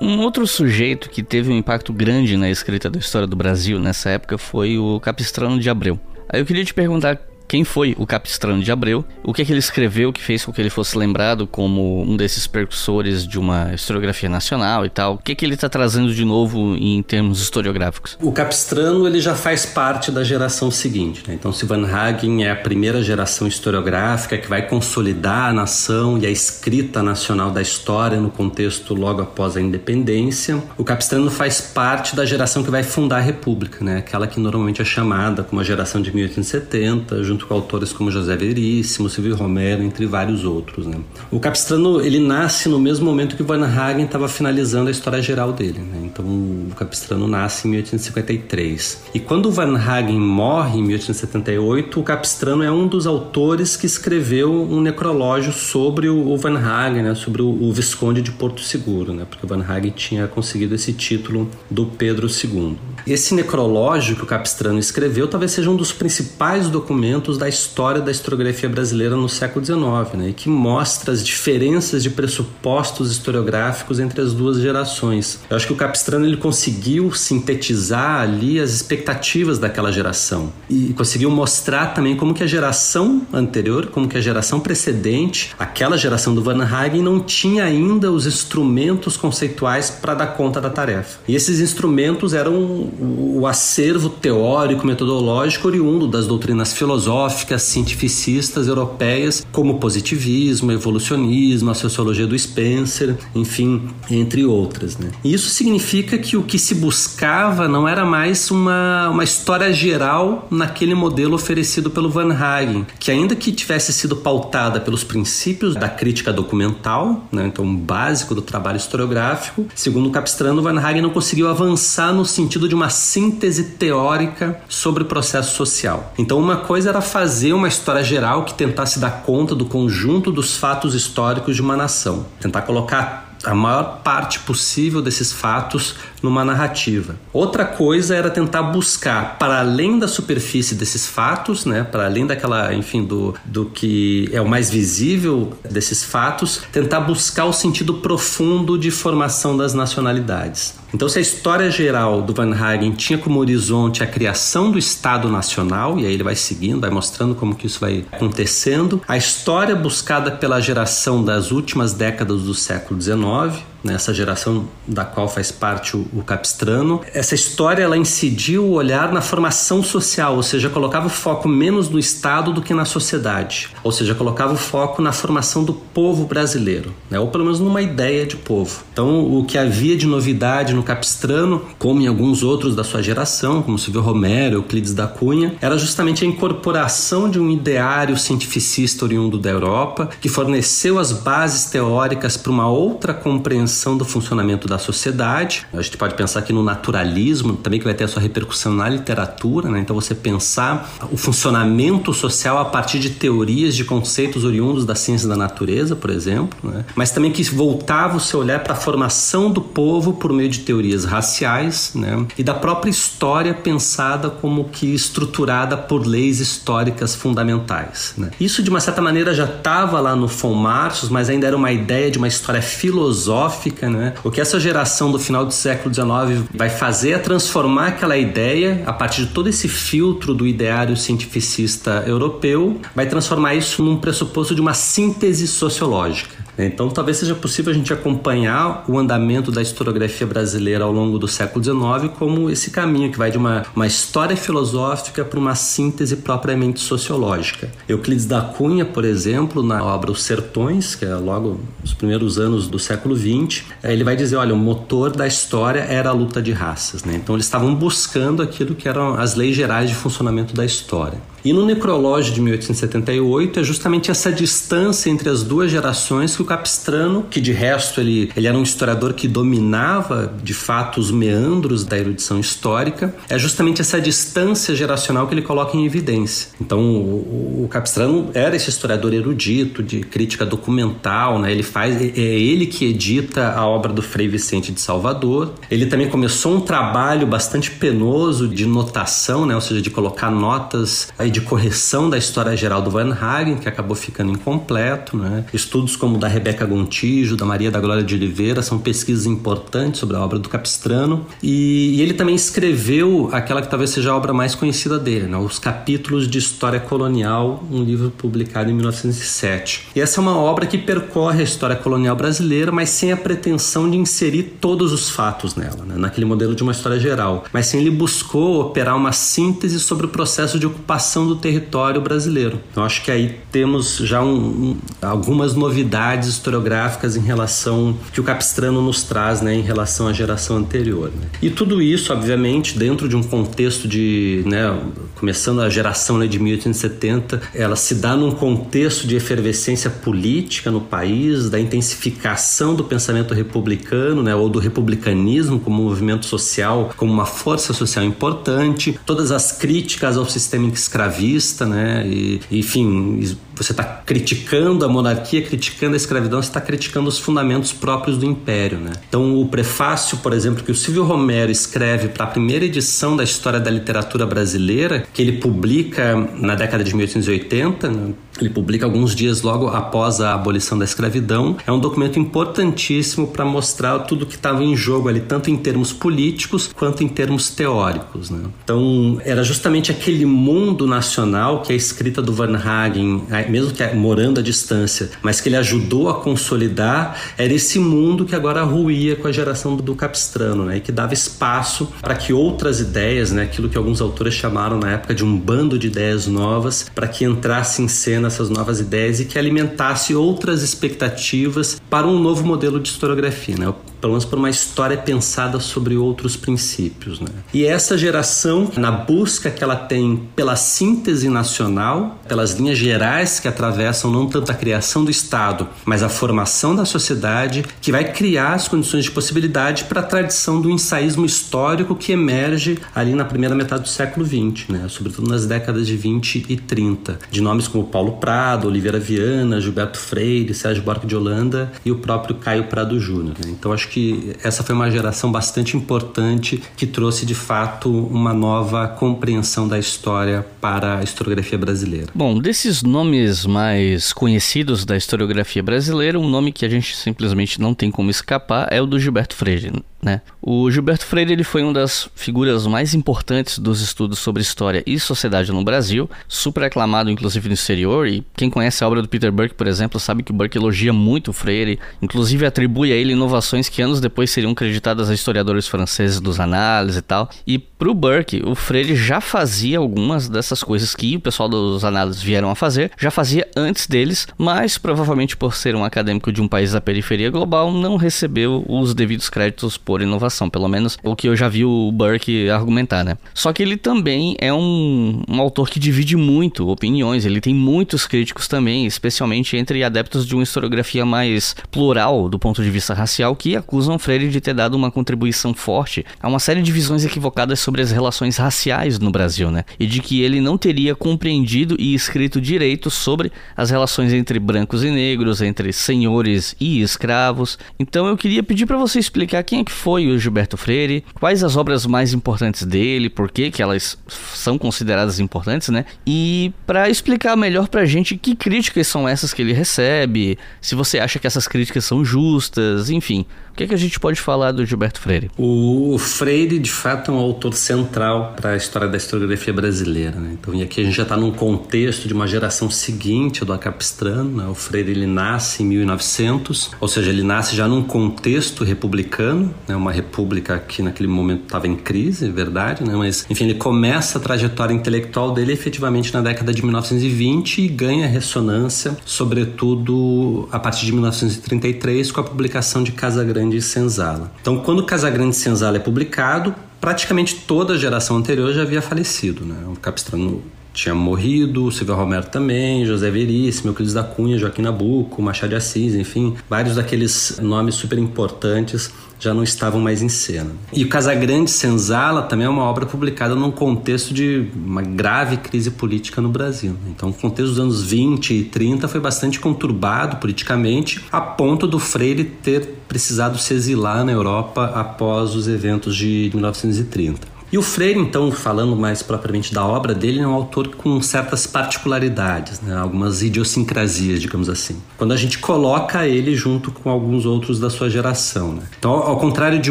[0.08, 4.08] Um outro sujeito que teve um impacto grande na escrita da história do Brasil nessa
[4.08, 6.00] época foi o Capistrano de Abreu.
[6.30, 9.50] Aí eu queria te perguntar quem foi o Capistrano de Abreu, o que, é que
[9.50, 13.72] ele escreveu que fez com que ele fosse lembrado como um desses percussores de uma
[13.74, 15.14] historiografia nacional e tal.
[15.14, 18.18] O que, é que ele está trazendo de novo em termos historiográficos?
[18.20, 21.22] O Capistrano ele já faz parte da geração seguinte.
[21.26, 21.34] Né?
[21.34, 26.30] Então, Van Hagen é a primeira geração historiográfica que vai consolidar a nação e a
[26.30, 30.62] escrita nacional da história no contexto logo após a independência.
[30.76, 33.98] O Capistrano faz parte da geração que vai fundar a República, né?
[33.98, 38.10] aquela que normalmente é chamada como a geração de 1870, junto junto com autores como
[38.10, 40.86] José Veríssimo, Silvio Romero, entre vários outros.
[40.86, 40.98] Né?
[41.30, 45.52] O Capistrano ele nasce no mesmo momento que Van Hagen estava finalizando a história geral
[45.52, 45.78] dele.
[45.78, 46.02] Né?
[46.04, 49.04] Então o Capistrano nasce em 1853.
[49.14, 54.52] E quando Van Hagen morre em 1878, o Capistrano é um dos autores que escreveu
[54.52, 57.14] um necrológio sobre o Van Hagen, né?
[57.14, 59.24] sobre o, Visconde de Porto Seguro, né?
[59.28, 62.76] porque o Van Hagen tinha conseguido esse título do Pedro II.
[63.06, 68.10] Esse necrológio que o Capistrano escreveu talvez seja um dos principais documentos da história da
[68.10, 69.78] historiografia brasileira no século XIX,
[70.14, 75.40] né, e que mostra as diferenças de pressupostos historiográficos entre as duas gerações.
[75.50, 81.30] Eu acho que o Capistrano ele conseguiu sintetizar ali as expectativas daquela geração e conseguiu
[81.30, 86.42] mostrar também como que a geração anterior, como que a geração precedente, aquela geração do
[86.42, 91.18] Van Hagen não tinha ainda os instrumentos conceituais para dar conta da tarefa.
[91.26, 92.54] E esses instrumentos eram
[93.00, 101.74] o acervo teórico metodológico oriundo das doutrinas filosóficas filosóficas cientificistas europeias, como positivismo, evolucionismo, a
[101.74, 104.96] sociologia do Spencer, enfim, entre outras.
[104.96, 105.10] Né?
[105.24, 110.46] E isso significa que o que se buscava não era mais uma, uma história geral
[110.50, 115.88] naquele modelo oferecido pelo Van Hagen, que ainda que tivesse sido pautada pelos princípios da
[115.88, 117.46] crítica documental, né?
[117.46, 122.74] então básico do trabalho historiográfico, segundo Capistrano, Van Hagen não conseguiu avançar no sentido de
[122.74, 126.12] uma síntese teórica sobre o processo social.
[126.16, 130.56] Então uma coisa era fazer uma história geral que tentasse dar conta do conjunto dos
[130.56, 137.16] fatos históricos de uma nação, tentar colocar a maior parte possível desses fatos numa narrativa.
[137.32, 142.74] Outra coisa era tentar buscar, para além da superfície desses fatos, né, para além daquela,
[142.74, 148.78] enfim, do, do que é o mais visível desses fatos, tentar buscar o sentido profundo
[148.78, 150.77] de formação das nacionalidades.
[150.92, 155.28] Então, se a história geral do Van Hagen tinha como horizonte a criação do Estado
[155.28, 159.76] Nacional, e aí ele vai seguindo, vai mostrando como que isso vai acontecendo, a história
[159.76, 165.96] buscada pela geração das últimas décadas do século XIX, nessa geração da qual faz parte
[165.96, 167.00] o, o, Capistrano.
[167.14, 171.88] Essa história ela incidiu o olhar na formação social, ou seja, colocava o foco menos
[171.88, 176.24] no Estado do que na sociedade, ou seja, colocava o foco na formação do povo
[176.24, 177.18] brasileiro, né?
[177.18, 178.82] ou pelo menos numa ideia de povo.
[178.92, 183.62] Então, o que havia de novidade no Capistrano, como em alguns outros da sua geração,
[183.62, 189.38] como Silvio Romero, Euclides da Cunha, era justamente a incorporação de um ideário cientificista oriundo
[189.38, 194.78] da Europa, que forneceu as bases teóricas para uma outra compreensão compreensão do funcionamento da
[194.78, 195.66] sociedade.
[195.72, 198.88] A gente pode pensar aqui no naturalismo, também que vai ter a sua repercussão na
[198.88, 199.80] literatura, né?
[199.80, 205.28] Então você pensar o funcionamento social a partir de teorias, de conceitos oriundos da ciência
[205.28, 206.84] da natureza, por exemplo, né?
[206.94, 210.60] mas também que voltava o seu olhar para a formação do povo por meio de
[210.60, 212.26] teorias raciais né?
[212.36, 218.14] e da própria história pensada como que estruturada por leis históricas fundamentais.
[218.16, 218.30] Né?
[218.40, 221.72] Isso, de uma certa maneira, já estava lá no Von Marços, mas ainda era uma
[221.72, 223.57] ideia de uma história filosófica.
[223.90, 224.14] Né?
[224.24, 228.82] O que essa geração do final do século XIX vai fazer é transformar aquela ideia,
[228.86, 234.54] a partir de todo esse filtro do ideário cientificista europeu, vai transformar isso num pressuposto
[234.54, 236.47] de uma síntese sociológica.
[236.58, 241.28] Então, talvez seja possível a gente acompanhar o andamento da historiografia brasileira ao longo do
[241.28, 246.16] século XIX como esse caminho que vai de uma, uma história filosófica para uma síntese
[246.16, 247.70] propriamente sociológica.
[247.88, 252.68] Euclides da Cunha, por exemplo, na obra Os Sertões, que é logo nos primeiros anos
[252.68, 256.42] do século XX, eh, ele vai dizer: olha, o motor da história era a luta
[256.42, 257.04] de raças.
[257.04, 257.14] Né?
[257.16, 261.20] Então, eles estavam buscando aquilo que eram as leis gerais de funcionamento da história.
[261.44, 266.44] E no Necrológio de 1878 é justamente essa distância entre as duas gerações que o
[266.44, 271.84] Capistrano, que de resto ele, ele era um historiador que dominava de fato os meandros
[271.84, 276.50] da erudição histórica, é justamente essa distância geracional que ele coloca em evidência.
[276.60, 281.50] Então o, o Capistrano era esse historiador erudito de crítica documental, né?
[281.50, 285.52] ele faz, é, é ele que edita a obra do Frei Vicente de Salvador.
[285.70, 289.54] Ele também começou um trabalho bastante penoso de notação, né?
[289.54, 293.68] ou seja, de colocar notas aí de correção da história geral do Van Hagen, que
[293.68, 295.16] acabou ficando incompleto.
[295.16, 295.44] Né?
[295.52, 300.16] Estudos como da Rebeca Gontijo, da Maria da Glória de Oliveira, são pesquisas importantes sobre
[300.16, 301.26] a obra do Capistrano.
[301.42, 305.36] E, e ele também escreveu aquela que talvez seja a obra mais conhecida dele, né?
[305.36, 309.88] Os Capítulos de História Colonial, um livro publicado em 1907.
[309.94, 313.90] E essa é uma obra que percorre a história colonial brasileira, mas sem a pretensão
[313.90, 315.94] de inserir todos os fatos nela, né?
[315.96, 317.44] naquele modelo de uma história geral.
[317.52, 322.60] Mas sim, ele buscou operar uma síntese sobre o processo de ocupação do território brasileiro.
[322.70, 328.24] Então acho que aí temos já um, um, algumas novidades historiográficas em relação que o
[328.24, 331.10] Capistrano nos traz, né, em relação à geração anterior.
[331.14, 331.28] Né?
[331.42, 334.78] E tudo isso, obviamente, dentro de um contexto de, né,
[335.16, 340.80] começando a geração né, de 1870, ela se dá num contexto de efervescência política no
[340.80, 347.26] país, da intensificação do pensamento republicano, né, ou do republicanismo como movimento social, como uma
[347.26, 352.06] força social importante, todas as críticas ao sistema escravista escravista, né?
[352.06, 357.72] E, enfim, você está criticando a monarquia, criticando a escravidão, você está criticando os fundamentos
[357.72, 358.92] próprios do império, né?
[359.08, 363.24] Então, o prefácio, por exemplo, que o Silvio Romero escreve para a primeira edição da
[363.24, 368.12] história da literatura brasileira, que ele publica na década de 1880, né?
[368.40, 371.56] ele publica alguns dias logo após a abolição da escravidão.
[371.66, 375.92] É um documento importantíssimo para mostrar tudo que estava em jogo ali, tanto em termos
[375.92, 378.30] políticos quanto em termos teóricos.
[378.30, 378.48] Né?
[378.62, 384.40] Então, era justamente aquele mundo nacional que a escrita do Van Hagen, mesmo que morando
[384.40, 389.28] à distância, mas que ele ajudou a consolidar, era esse mundo que agora ruía com
[389.28, 390.78] a geração do Capistrano, né?
[390.78, 393.42] E que dava espaço para que outras ideias, né?
[393.42, 397.24] Aquilo que alguns autores chamaram na época de um bando de ideias novas, para que
[397.24, 402.80] entrasse em cena essas novas ideias e que alimentasse outras expectativas para um novo modelo
[402.80, 403.72] de historiografia, né?
[404.00, 407.20] Pelo menos por uma história pensada sobre outros princípios.
[407.20, 407.28] Né?
[407.52, 413.48] E essa geração, na busca que ela tem pela síntese nacional, pelas linhas gerais que
[413.48, 418.54] atravessam não tanto a criação do Estado, mas a formação da sociedade, que vai criar
[418.54, 423.54] as condições de possibilidade para a tradição do ensaísmo histórico que emerge ali na primeira
[423.54, 424.86] metade do século XX, né?
[424.88, 429.98] sobretudo nas décadas de 20 e 30, de nomes como Paulo Prado, Oliveira Viana, Gilberto
[429.98, 433.36] Freire, Sérgio Buarque de Holanda e o próprio Caio Prado Júnior.
[433.38, 433.50] Né?
[433.50, 438.86] Então acho que essa foi uma geração bastante importante que trouxe de fato uma nova
[438.88, 442.08] compreensão da história para a historiografia brasileira.
[442.14, 447.74] Bom, desses nomes mais conhecidos da historiografia brasileira, um nome que a gente simplesmente não
[447.74, 449.72] tem como escapar é o do Gilberto Freire.
[450.00, 450.20] Né?
[450.40, 454.98] O Gilberto Freire ele foi uma das figuras mais importantes dos estudos sobre história e
[454.98, 459.32] sociedade no Brasil, super aclamado inclusive no exterior, e quem conhece a obra do Peter
[459.32, 463.12] Burke, por exemplo, sabe que o Burke elogia muito o Freire, inclusive atribui a ele
[463.12, 467.28] inovações que anos depois seriam creditadas a historiadores franceses dos análises e tal.
[467.44, 472.22] E pro Burke, o Freire já fazia algumas dessas coisas que o pessoal dos análises
[472.22, 476.46] vieram a fazer, já fazia antes deles, mas provavelmente por ser um acadêmico de um
[476.46, 481.26] país da periferia global, não recebeu os devidos créditos propor inovação, pelo menos o que
[481.26, 483.16] eu já vi o Burke argumentar, né?
[483.32, 488.06] Só que ele também é um, um autor que divide muito opiniões, ele tem muitos
[488.06, 493.34] críticos também, especialmente entre adeptos de uma historiografia mais plural do ponto de vista racial,
[493.34, 497.58] que acusam Freire de ter dado uma contribuição forte a uma série de visões equivocadas
[497.58, 499.64] sobre as relações raciais no Brasil, né?
[499.80, 504.84] E de que ele não teria compreendido e escrito direito sobre as relações entre brancos
[504.84, 507.58] e negros, entre senhores e escravos.
[507.78, 511.42] Então eu queria pedir para você explicar quem é que foi o Gilberto Freire, quais
[511.44, 515.84] as obras mais importantes dele, por que que elas são consideradas importantes, né?
[516.06, 520.98] E para explicar melhor pra gente que críticas são essas que ele recebe, se você
[520.98, 523.24] acha que essas críticas são justas, enfim
[523.58, 525.30] que, que a gente pode falar do Gilberto Freire?
[525.36, 530.16] O Freire, de fato, é um autor central para a história da historiografia brasileira.
[530.16, 530.36] Né?
[530.40, 534.42] Então, e aqui a gente já está num contexto de uma geração seguinte do Acapistrano.
[534.42, 534.46] Né?
[534.48, 539.74] O Freire ele nasce em 1900, ou seja, ele nasce já num contexto republicano, né?
[539.74, 542.94] uma república que naquele momento estava em crise, é verdade, né?
[542.94, 548.06] mas enfim, ele começa a trajetória intelectual dele efetivamente na década de 1920 e ganha
[548.06, 554.32] ressonância, sobretudo a partir de 1933, com a publicação de Casa Grande Casagrande Senzala.
[554.40, 559.44] Então, quando Casagrande Senzala é publicado, praticamente toda a geração anterior já havia falecido.
[559.44, 559.56] Né?
[559.66, 560.42] O Capistrano
[560.78, 565.94] tinha morrido, Silvio Romero também, José Veríssimo, Euclides da Cunha, Joaquim Nabuco, Machado de Assis,
[565.94, 570.52] enfim, vários daqueles nomes super importantes já não estavam mais em cena.
[570.72, 575.72] E o Casagrande Senzala também é uma obra publicada num contexto de uma grave crise
[575.72, 576.76] política no Brasil.
[576.86, 581.80] Então, o contexto dos anos 20 e 30 foi bastante conturbado politicamente, a ponto do
[581.80, 587.37] Freire ter precisado se exilar na Europa após os eventos de 1930.
[587.50, 591.46] E o Freire, então, falando mais propriamente da obra dele, é um autor com certas
[591.46, 592.76] particularidades, né?
[592.76, 594.76] algumas idiosincrasias, digamos assim.
[594.98, 598.52] Quando a gente coloca ele junto com alguns outros da sua geração.
[598.52, 598.62] Né?
[598.78, 599.70] Então, ao contrário de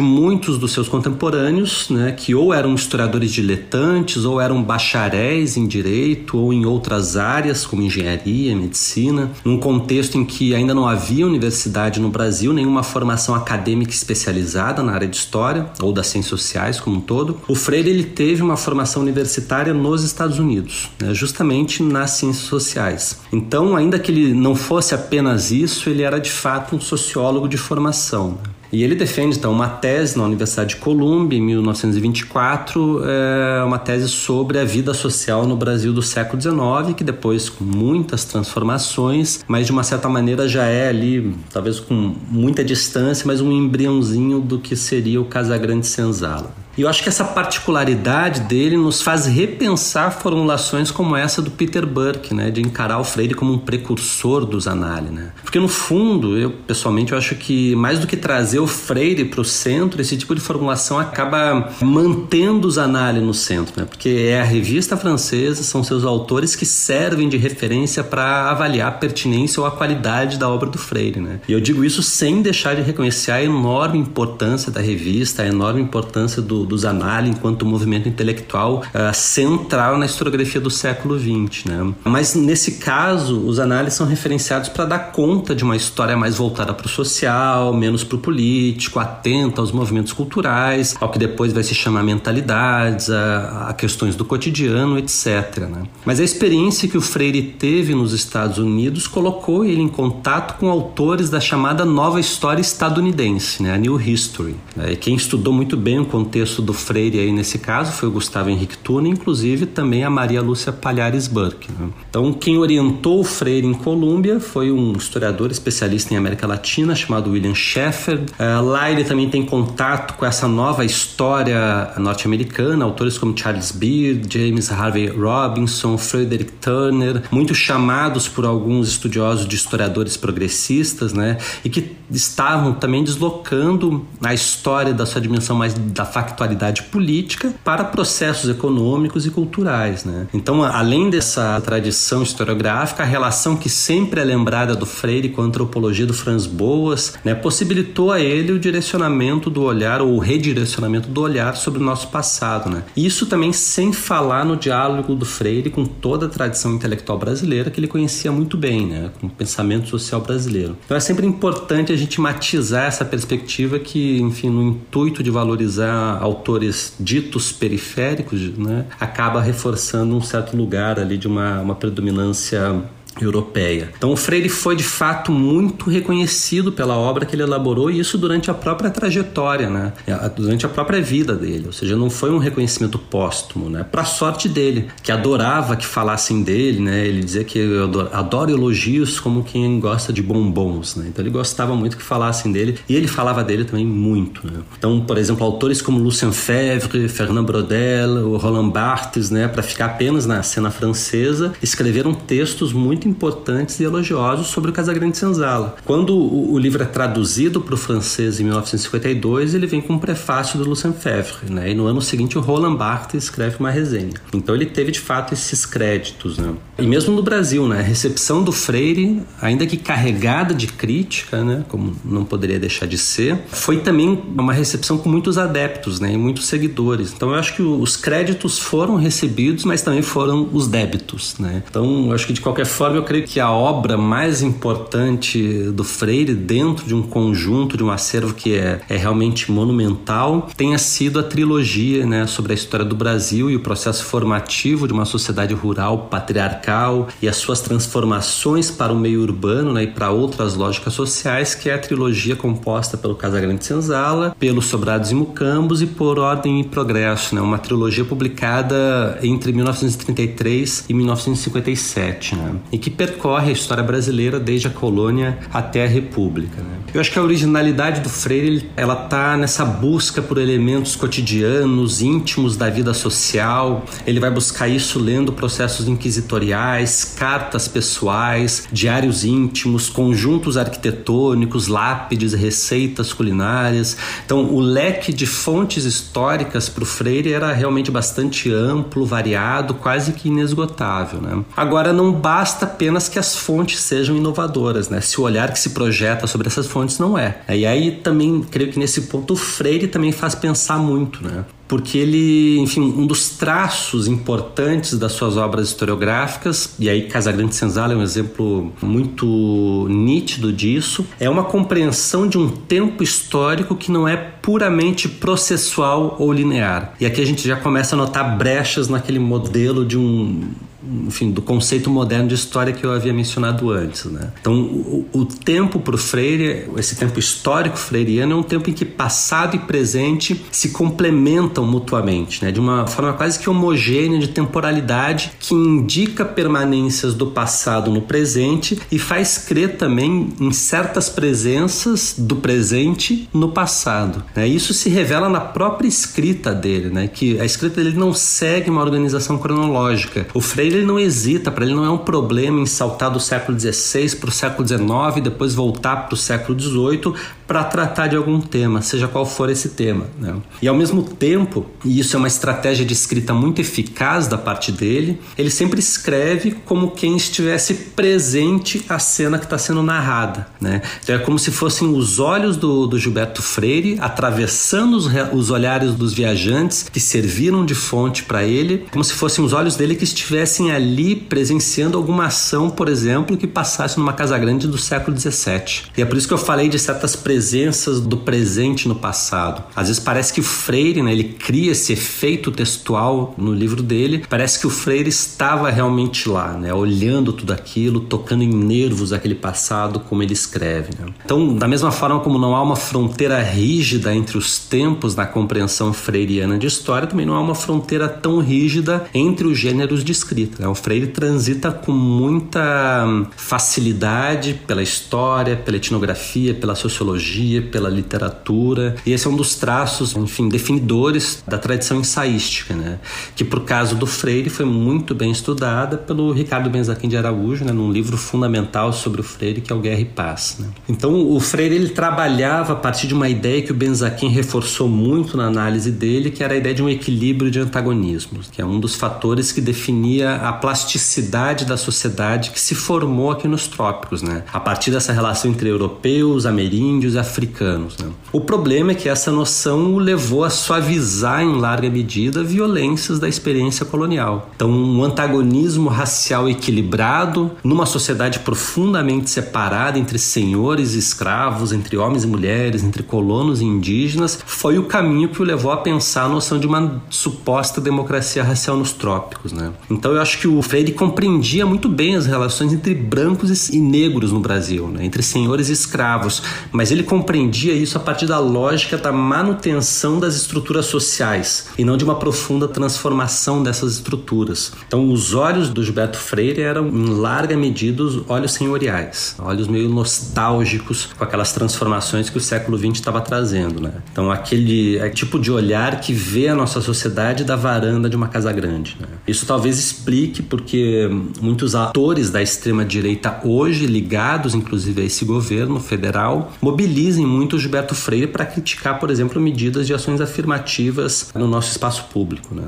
[0.00, 6.36] muitos dos seus contemporâneos, né, que ou eram historiadores diletantes, ou eram bacharéis em direito,
[6.36, 12.00] ou em outras áreas, como engenharia, medicina, num contexto em que ainda não havia universidade
[12.00, 16.96] no Brasil, nenhuma formação acadêmica especializada na área de história ou das ciências sociais como
[16.96, 22.12] um todo, o Freire ele teve uma formação universitária nos Estados Unidos, né, justamente nas
[22.12, 23.20] ciências sociais.
[23.30, 27.58] Então, ainda que ele não fosse apenas isso, ele era de fato um sociólogo de
[27.58, 28.38] formação.
[28.72, 34.08] E ele defende então uma tese na Universidade de Columbia em 1924, é uma tese
[34.08, 39.66] sobre a vida social no Brasil do século XIX, que depois com muitas transformações, mas
[39.66, 44.58] de uma certa maneira já é ali, talvez com muita distância, mas um embriãozinho do
[44.58, 46.66] que seria o Casagrande Senzala.
[46.78, 51.84] E eu acho que essa particularidade dele nos faz repensar formulações como essa do Peter
[51.84, 55.32] Burke, né, de encarar o Freire como um precursor dos análises, né?
[55.42, 59.40] Porque no fundo, eu pessoalmente eu acho que mais do que trazer o Freire para
[59.40, 63.84] o centro, esse tipo de formulação acaba mantendo os análises no centro, né?
[63.84, 68.92] Porque é a revista francesa, são seus autores que servem de referência para avaliar a
[68.92, 71.40] pertinência ou a qualidade da obra do Freire, né?
[71.48, 75.80] E eu digo isso sem deixar de reconhecer a enorme importância da revista, a enorme
[75.80, 81.64] importância do, dos análises enquanto movimento intelectual uh, central na historiografia do século XX.
[81.64, 81.94] Né?
[82.04, 86.72] Mas nesse caso, os análises são referenciados para dar conta de uma história mais voltada
[86.72, 91.62] para o social, menos para o político, atenta aos movimentos culturais, ao que depois vai
[91.62, 95.68] se chamar mentalidades, a, a questões do cotidiano, etc.
[95.70, 95.82] Né?
[96.04, 100.68] Mas a experiência que o Freire teve nos Estados Unidos colocou ele em contato com
[100.68, 103.74] autores da chamada nova história estadunidense, né?
[103.74, 104.56] a New History.
[104.76, 104.96] Né?
[104.96, 108.76] Quem estudou muito bem o contexto do Freire aí nesse caso foi o Gustavo Henrique
[108.78, 111.70] Tuna, inclusive também a Maria Lúcia Palhares Burke.
[111.72, 111.88] Né?
[112.08, 117.30] Então, quem orientou o Freire em Colômbia foi um historiador especialista em América Latina chamado
[117.30, 118.18] William Sheffer.
[118.18, 124.32] Uh, lá ele também tem contato com essa nova história norte-americana, autores como Charles Beard,
[124.32, 131.38] James Harvey Robinson, Frederick Turner, muito chamados por alguns estudiosos de historiadores progressistas, né?
[131.64, 137.84] E que estavam também deslocando a história da sua dimensão mais da factualidade política para
[137.84, 140.04] processos econômicos e culturais.
[140.04, 140.26] Né?
[140.32, 145.44] Então, além dessa tradição historiográfica, a relação que sempre é lembrada do Freire com a
[145.44, 151.08] antropologia do Franz Boas né, possibilitou a ele o direcionamento do olhar ou o redirecionamento
[151.08, 152.70] do olhar sobre o nosso passado.
[152.70, 152.82] Né?
[152.96, 157.80] Isso também sem falar no diálogo do Freire com toda a tradição intelectual brasileira que
[157.80, 159.10] ele conhecia muito bem, né?
[159.20, 160.76] com o pensamento social brasileiro.
[160.84, 166.18] Então é sempre importante a gente matizar essa perspectiva que, enfim, no intuito de valorizar
[166.20, 172.82] autores ditos periféricos, né, acaba reforçando um certo lugar ali de uma, uma predominância
[173.24, 173.90] europeia.
[173.96, 178.18] Então o Freire foi de fato muito reconhecido pela obra que ele elaborou e isso
[178.18, 179.92] durante a própria trajetória, né?
[180.36, 183.84] Durante a própria vida dele, ou seja, não foi um reconhecimento póstumo, né?
[183.84, 187.06] Para sorte dele, que adorava que falassem dele, né?
[187.06, 191.06] Ele dizia que adoro, adoro elogios como quem gosta de bombons, né?
[191.08, 194.60] Então ele gostava muito que falassem dele e ele falava dele também muito, né?
[194.76, 200.26] Então, por exemplo, autores como Lucien Febvre, Fernand Brodel, Roland Barthes, né, para ficar apenas
[200.26, 205.76] na cena francesa, escreveram textos muito importantes e elogiosos sobre o Casagrande Senzala.
[205.84, 209.98] Quando o, o livro é traduzido para o francês em 1952, ele vem com um
[209.98, 211.70] prefácio do Lucien Febvre, né?
[211.70, 214.14] E no ano seguinte o Roland Barthes escreve uma resenha.
[214.32, 216.54] Então ele teve de fato esses créditos, né?
[216.78, 221.64] E mesmo no Brasil, né, a recepção do Freire, ainda que carregada de crítica, né,
[221.68, 226.16] como não poderia deixar de ser, foi também uma recepção com muitos adeptos, né, e
[226.16, 227.12] muitos seguidores.
[227.12, 231.62] Então eu acho que os créditos foram recebidos, mas também foram os débitos, né?
[231.68, 235.84] Então eu acho que de qualquer forma eu creio que a obra mais importante do
[235.84, 241.18] Freire dentro de um conjunto de um acervo que é, é realmente monumental tenha sido
[241.18, 245.54] a trilogia, né, sobre a história do Brasil e o processo formativo de uma sociedade
[245.54, 250.94] rural patriarcal e as suas transformações para o meio urbano, né, e para outras lógicas
[250.94, 256.18] sociais, que é a trilogia composta pelo Casagrande Senzala, pelos Sobrados e Mucambos e por
[256.18, 263.50] Ordem e Progresso, né, uma trilogia publicada entre 1933 e 1957, né, e que percorre
[263.50, 266.62] a história brasileira desde a colônia até a República.
[266.62, 266.78] Né.
[266.94, 272.56] Eu acho que a originalidade do Freire ela tá nessa busca por elementos cotidianos, íntimos
[272.56, 273.84] da vida social.
[274.06, 283.12] Ele vai buscar isso lendo processos inquisitoriais, cartas pessoais, diários íntimos, conjuntos arquitetônicos, lápides, receitas
[283.12, 283.96] culinárias.
[284.24, 290.12] Então, o leque de fontes históricas para o Freire era realmente bastante amplo, variado, quase
[290.12, 291.20] que inesgotável.
[291.20, 291.44] Né?
[291.56, 295.00] Agora, não basta apenas que as fontes sejam inovadoras, né?
[295.00, 297.40] se o olhar que se projeta sobre essas fontes não é.
[297.48, 301.44] E aí também creio que nesse ponto o Freire também faz pensar muito, né?
[301.68, 307.92] porque ele, enfim, um dos traços importantes das suas obras historiográficas, e aí Casagrande Senzala
[307.92, 314.08] é um exemplo muito nítido disso, é uma compreensão de um tempo histórico que não
[314.08, 316.94] é puramente processual ou linear.
[316.98, 320.48] E aqui a gente já começa a notar brechas naquele modelo de um
[320.82, 324.04] enfim, do conceito moderno de história que eu havia mencionado antes.
[324.04, 324.30] Né?
[324.40, 328.72] Então, o, o tempo para o Freire, esse tempo histórico freiriano, é um tempo em
[328.72, 332.52] que passado e presente se complementam mutuamente, né?
[332.52, 338.78] de uma forma quase que homogênea de temporalidade que indica permanências do passado no presente
[338.90, 344.22] e faz crer também em certas presenças do presente no passado.
[344.34, 344.46] Né?
[344.46, 347.08] Isso se revela na própria escrita dele, né?
[347.08, 350.26] que a escrita dele não segue uma organização cronológica.
[350.34, 353.58] O Freire ele não hesita, para ele não é um problema em saltar do século
[353.58, 357.14] XVI para o século XIX depois voltar para o século XVIII
[357.48, 360.06] para tratar de algum tema, seja qual for esse tema.
[360.18, 360.36] Né?
[360.60, 364.70] E ao mesmo tempo, e isso é uma estratégia de escrita muito eficaz da parte
[364.70, 370.46] dele, ele sempre escreve como quem estivesse presente à cena que está sendo narrada.
[370.60, 370.82] Né?
[371.02, 375.94] Então é como se fossem os olhos do, do Gilberto Freire atravessando os, os olhares
[375.94, 380.04] dos viajantes que serviram de fonte para ele, como se fossem os olhos dele que
[380.04, 385.90] estivessem ali presenciando alguma ação, por exemplo, que passasse numa casa grande do século XVII.
[385.96, 389.62] E é por isso que eu falei de certas presenças presenças do presente no passado.
[389.74, 394.24] Às vezes parece que o Freire, né, ele cria esse efeito textual no livro dele,
[394.28, 399.34] parece que o Freire estava realmente lá, né, olhando tudo aquilo, tocando em nervos aquele
[399.34, 400.90] passado como ele escreve.
[400.98, 401.06] Né?
[401.24, 405.92] Então, da mesma forma como não há uma fronteira rígida entre os tempos na compreensão
[405.92, 410.47] freiriana de história, também não há uma fronteira tão rígida entre os gêneros de escrita.
[410.58, 410.66] Né?
[410.68, 418.96] O Freire transita com muita facilidade pela história, pela etnografia, pela sociologia pela literatura.
[419.04, 422.98] E esse é um dos traços, enfim, definidores da tradição ensaística, né?
[423.34, 427.72] Que, por caso do Freire, foi muito bem estudada pelo Ricardo Benzaquim de Araújo, né?
[427.72, 430.56] Num livro fundamental sobre o Freire, que é o Guerra e Paz.
[430.58, 430.68] Né?
[430.88, 435.36] Então, o Freire ele trabalhava a partir de uma ideia que o Benzaquim reforçou muito
[435.36, 438.80] na análise dele, que era a ideia de um equilíbrio de antagonismos, que é um
[438.80, 444.44] dos fatores que definia a plasticidade da sociedade que se formou aqui nos trópicos, né?
[444.52, 447.96] A partir dessa relação entre europeus, ameríndios africanos.
[447.98, 448.10] Né?
[448.32, 453.28] O problema é que essa noção o levou a suavizar em larga medida violências da
[453.28, 454.50] experiência colonial.
[454.54, 462.24] Então, um antagonismo racial equilibrado numa sociedade profundamente separada entre senhores e escravos, entre homens
[462.24, 466.28] e mulheres, entre colonos e indígenas, foi o caminho que o levou a pensar a
[466.28, 469.52] noção de uma suposta democracia racial nos trópicos.
[469.52, 469.72] Né?
[469.90, 473.80] Então, eu acho acho que o Freire compreendia muito bem as relações entre brancos e
[473.80, 475.04] negros no Brasil, né?
[475.04, 480.36] entre senhores e escravos, mas ele compreendia isso a partir da lógica da manutenção das
[480.36, 484.72] estruturas sociais e não de uma profunda transformação dessas estruturas.
[484.86, 491.08] Então, os olhos do Gilberto Freire eram, em larga medida, olhos senhoriais, olhos meio nostálgicos
[491.16, 493.80] com aquelas transformações que o século XX estava trazendo.
[493.80, 493.92] Né?
[494.12, 498.28] Então, aquele é tipo de olhar que vê a nossa sociedade da varanda de uma
[498.28, 498.96] casa grande.
[499.00, 499.06] Né?
[499.26, 501.08] Isso talvez explique porque
[501.40, 507.94] muitos atores da extrema-direita hoje, ligados inclusive a esse governo federal, mobilizem muito o Gilberto
[507.94, 512.54] Freire para criticar, por exemplo, medidas de ações afirmativas no nosso espaço público.
[512.54, 512.64] Né?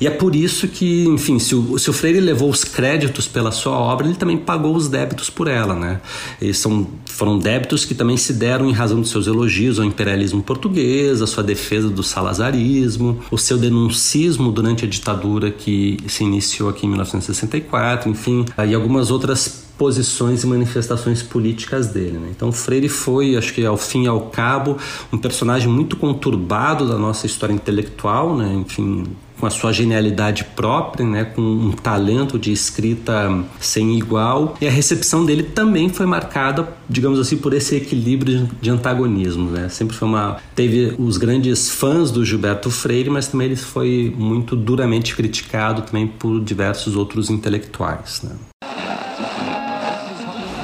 [0.00, 3.50] E é por isso que, enfim, se o, se o Freire levou os créditos pela
[3.50, 6.00] sua obra, ele também pagou os débitos por ela, né?
[6.40, 10.42] E são, foram débitos que também se deram em razão dos seus elogios ao imperialismo
[10.42, 16.68] português, a sua defesa do salazarismo, o seu denuncismo durante a ditadura que se iniciou
[16.68, 22.18] aqui em 1964, enfim, e algumas outras posições e manifestações políticas dele.
[22.18, 22.28] Né?
[22.36, 24.76] Então, Freire foi, acho que ao fim e ao cabo,
[25.12, 28.52] um personagem muito conturbado da nossa história intelectual, né?
[28.54, 29.04] enfim,
[29.38, 34.56] com a sua genialidade própria, né, com um talento de escrita sem igual.
[34.60, 39.68] E a recepção dele também foi marcada, digamos assim, por esse equilíbrio de antagonismo, né?
[39.68, 44.56] Sempre foi uma teve os grandes fãs do Gilberto Freire, mas também ele foi muito
[44.56, 48.32] duramente criticado também por diversos outros intelectuais, né?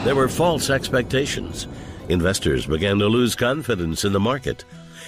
[0.04, 1.66] There were false expectations.
[2.08, 4.64] Investors began to lose confidence in the market.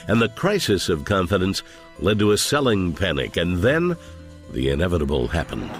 [0.09, 1.63] And the crisis of confidence
[1.99, 3.97] led to a selling panic, and then
[4.51, 5.71] the inevitable happened.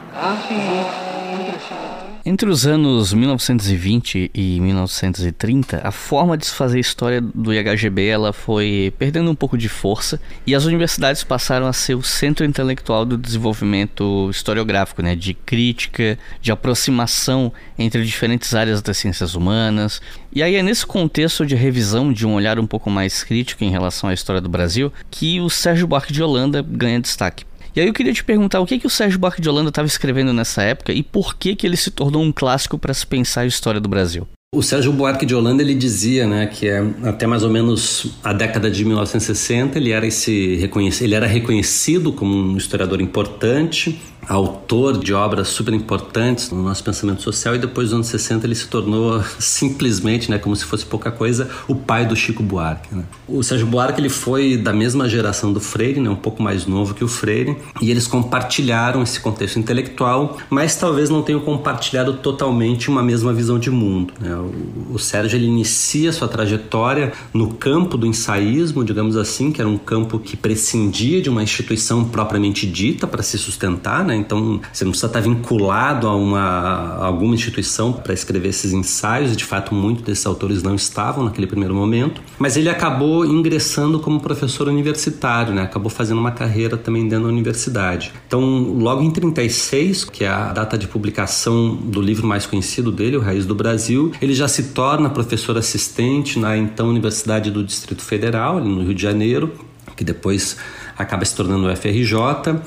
[2.29, 8.33] Entre os anos 1920 e 1930, a forma de se fazer história do IHGB ela
[8.33, 13.05] foi perdendo um pouco de força e as universidades passaram a ser o centro intelectual
[13.05, 20.03] do desenvolvimento historiográfico, né, de crítica, de aproximação entre diferentes áreas das ciências humanas.
[20.33, 23.71] E aí é nesse contexto de revisão, de um olhar um pouco mais crítico em
[23.71, 27.45] relação à história do Brasil, que o Sérgio Buarque de Holanda ganha destaque.
[27.77, 29.87] E aí eu queria te perguntar o que, que o Sérgio Buarque de Holanda estava
[29.87, 33.43] escrevendo nessa época e por que, que ele se tornou um clássico para se pensar
[33.43, 34.27] a história do Brasil.
[34.55, 38.33] O Sérgio Buarque de Holanda ele dizia, né, que é até mais ou menos a
[38.33, 40.71] década de 1960 ele era esse
[41.03, 47.23] ele era reconhecido como um historiador importante, autor de obras super importantes no nosso pensamento
[47.23, 51.11] social e depois dos anos 60 ele se tornou simplesmente, né, como se fosse pouca
[51.11, 52.95] coisa, o pai do Chico Buarque.
[52.95, 53.05] Né?
[53.29, 56.95] O Sérgio Buarque ele foi da mesma geração do Freire, né, um pouco mais novo
[56.95, 62.89] que o Freire, e eles compartilharam esse contexto intelectual, mas talvez não tenham compartilhado totalmente
[62.89, 64.13] uma mesma visão de mundo.
[64.21, 64.35] Né?
[64.35, 69.69] O, o Sérgio ele inicia sua trajetória no campo do ensaísmo, digamos assim, que era
[69.69, 74.16] um campo que prescindia de uma instituição propriamente dita para se sustentar, né?
[74.17, 79.33] Então você não precisa estar vinculado a, uma, a alguma instituição para escrever esses ensaios,
[79.33, 84.01] e de fato muitos desses autores não estavam naquele primeiro momento, mas ele acabou ingressando
[84.01, 85.63] como professor universitário, né?
[85.63, 88.13] acabou fazendo uma carreira também dentro da universidade.
[88.27, 88.41] Então,
[88.79, 93.21] logo em 36, que é a data de publicação do livro mais conhecido dele, O
[93.21, 98.63] Raiz do Brasil, ele já se torna professor assistente na então Universidade do Distrito Federal,
[98.63, 99.53] no Rio de Janeiro,
[99.97, 100.57] que depois
[100.97, 102.15] acaba se tornando o FRJ,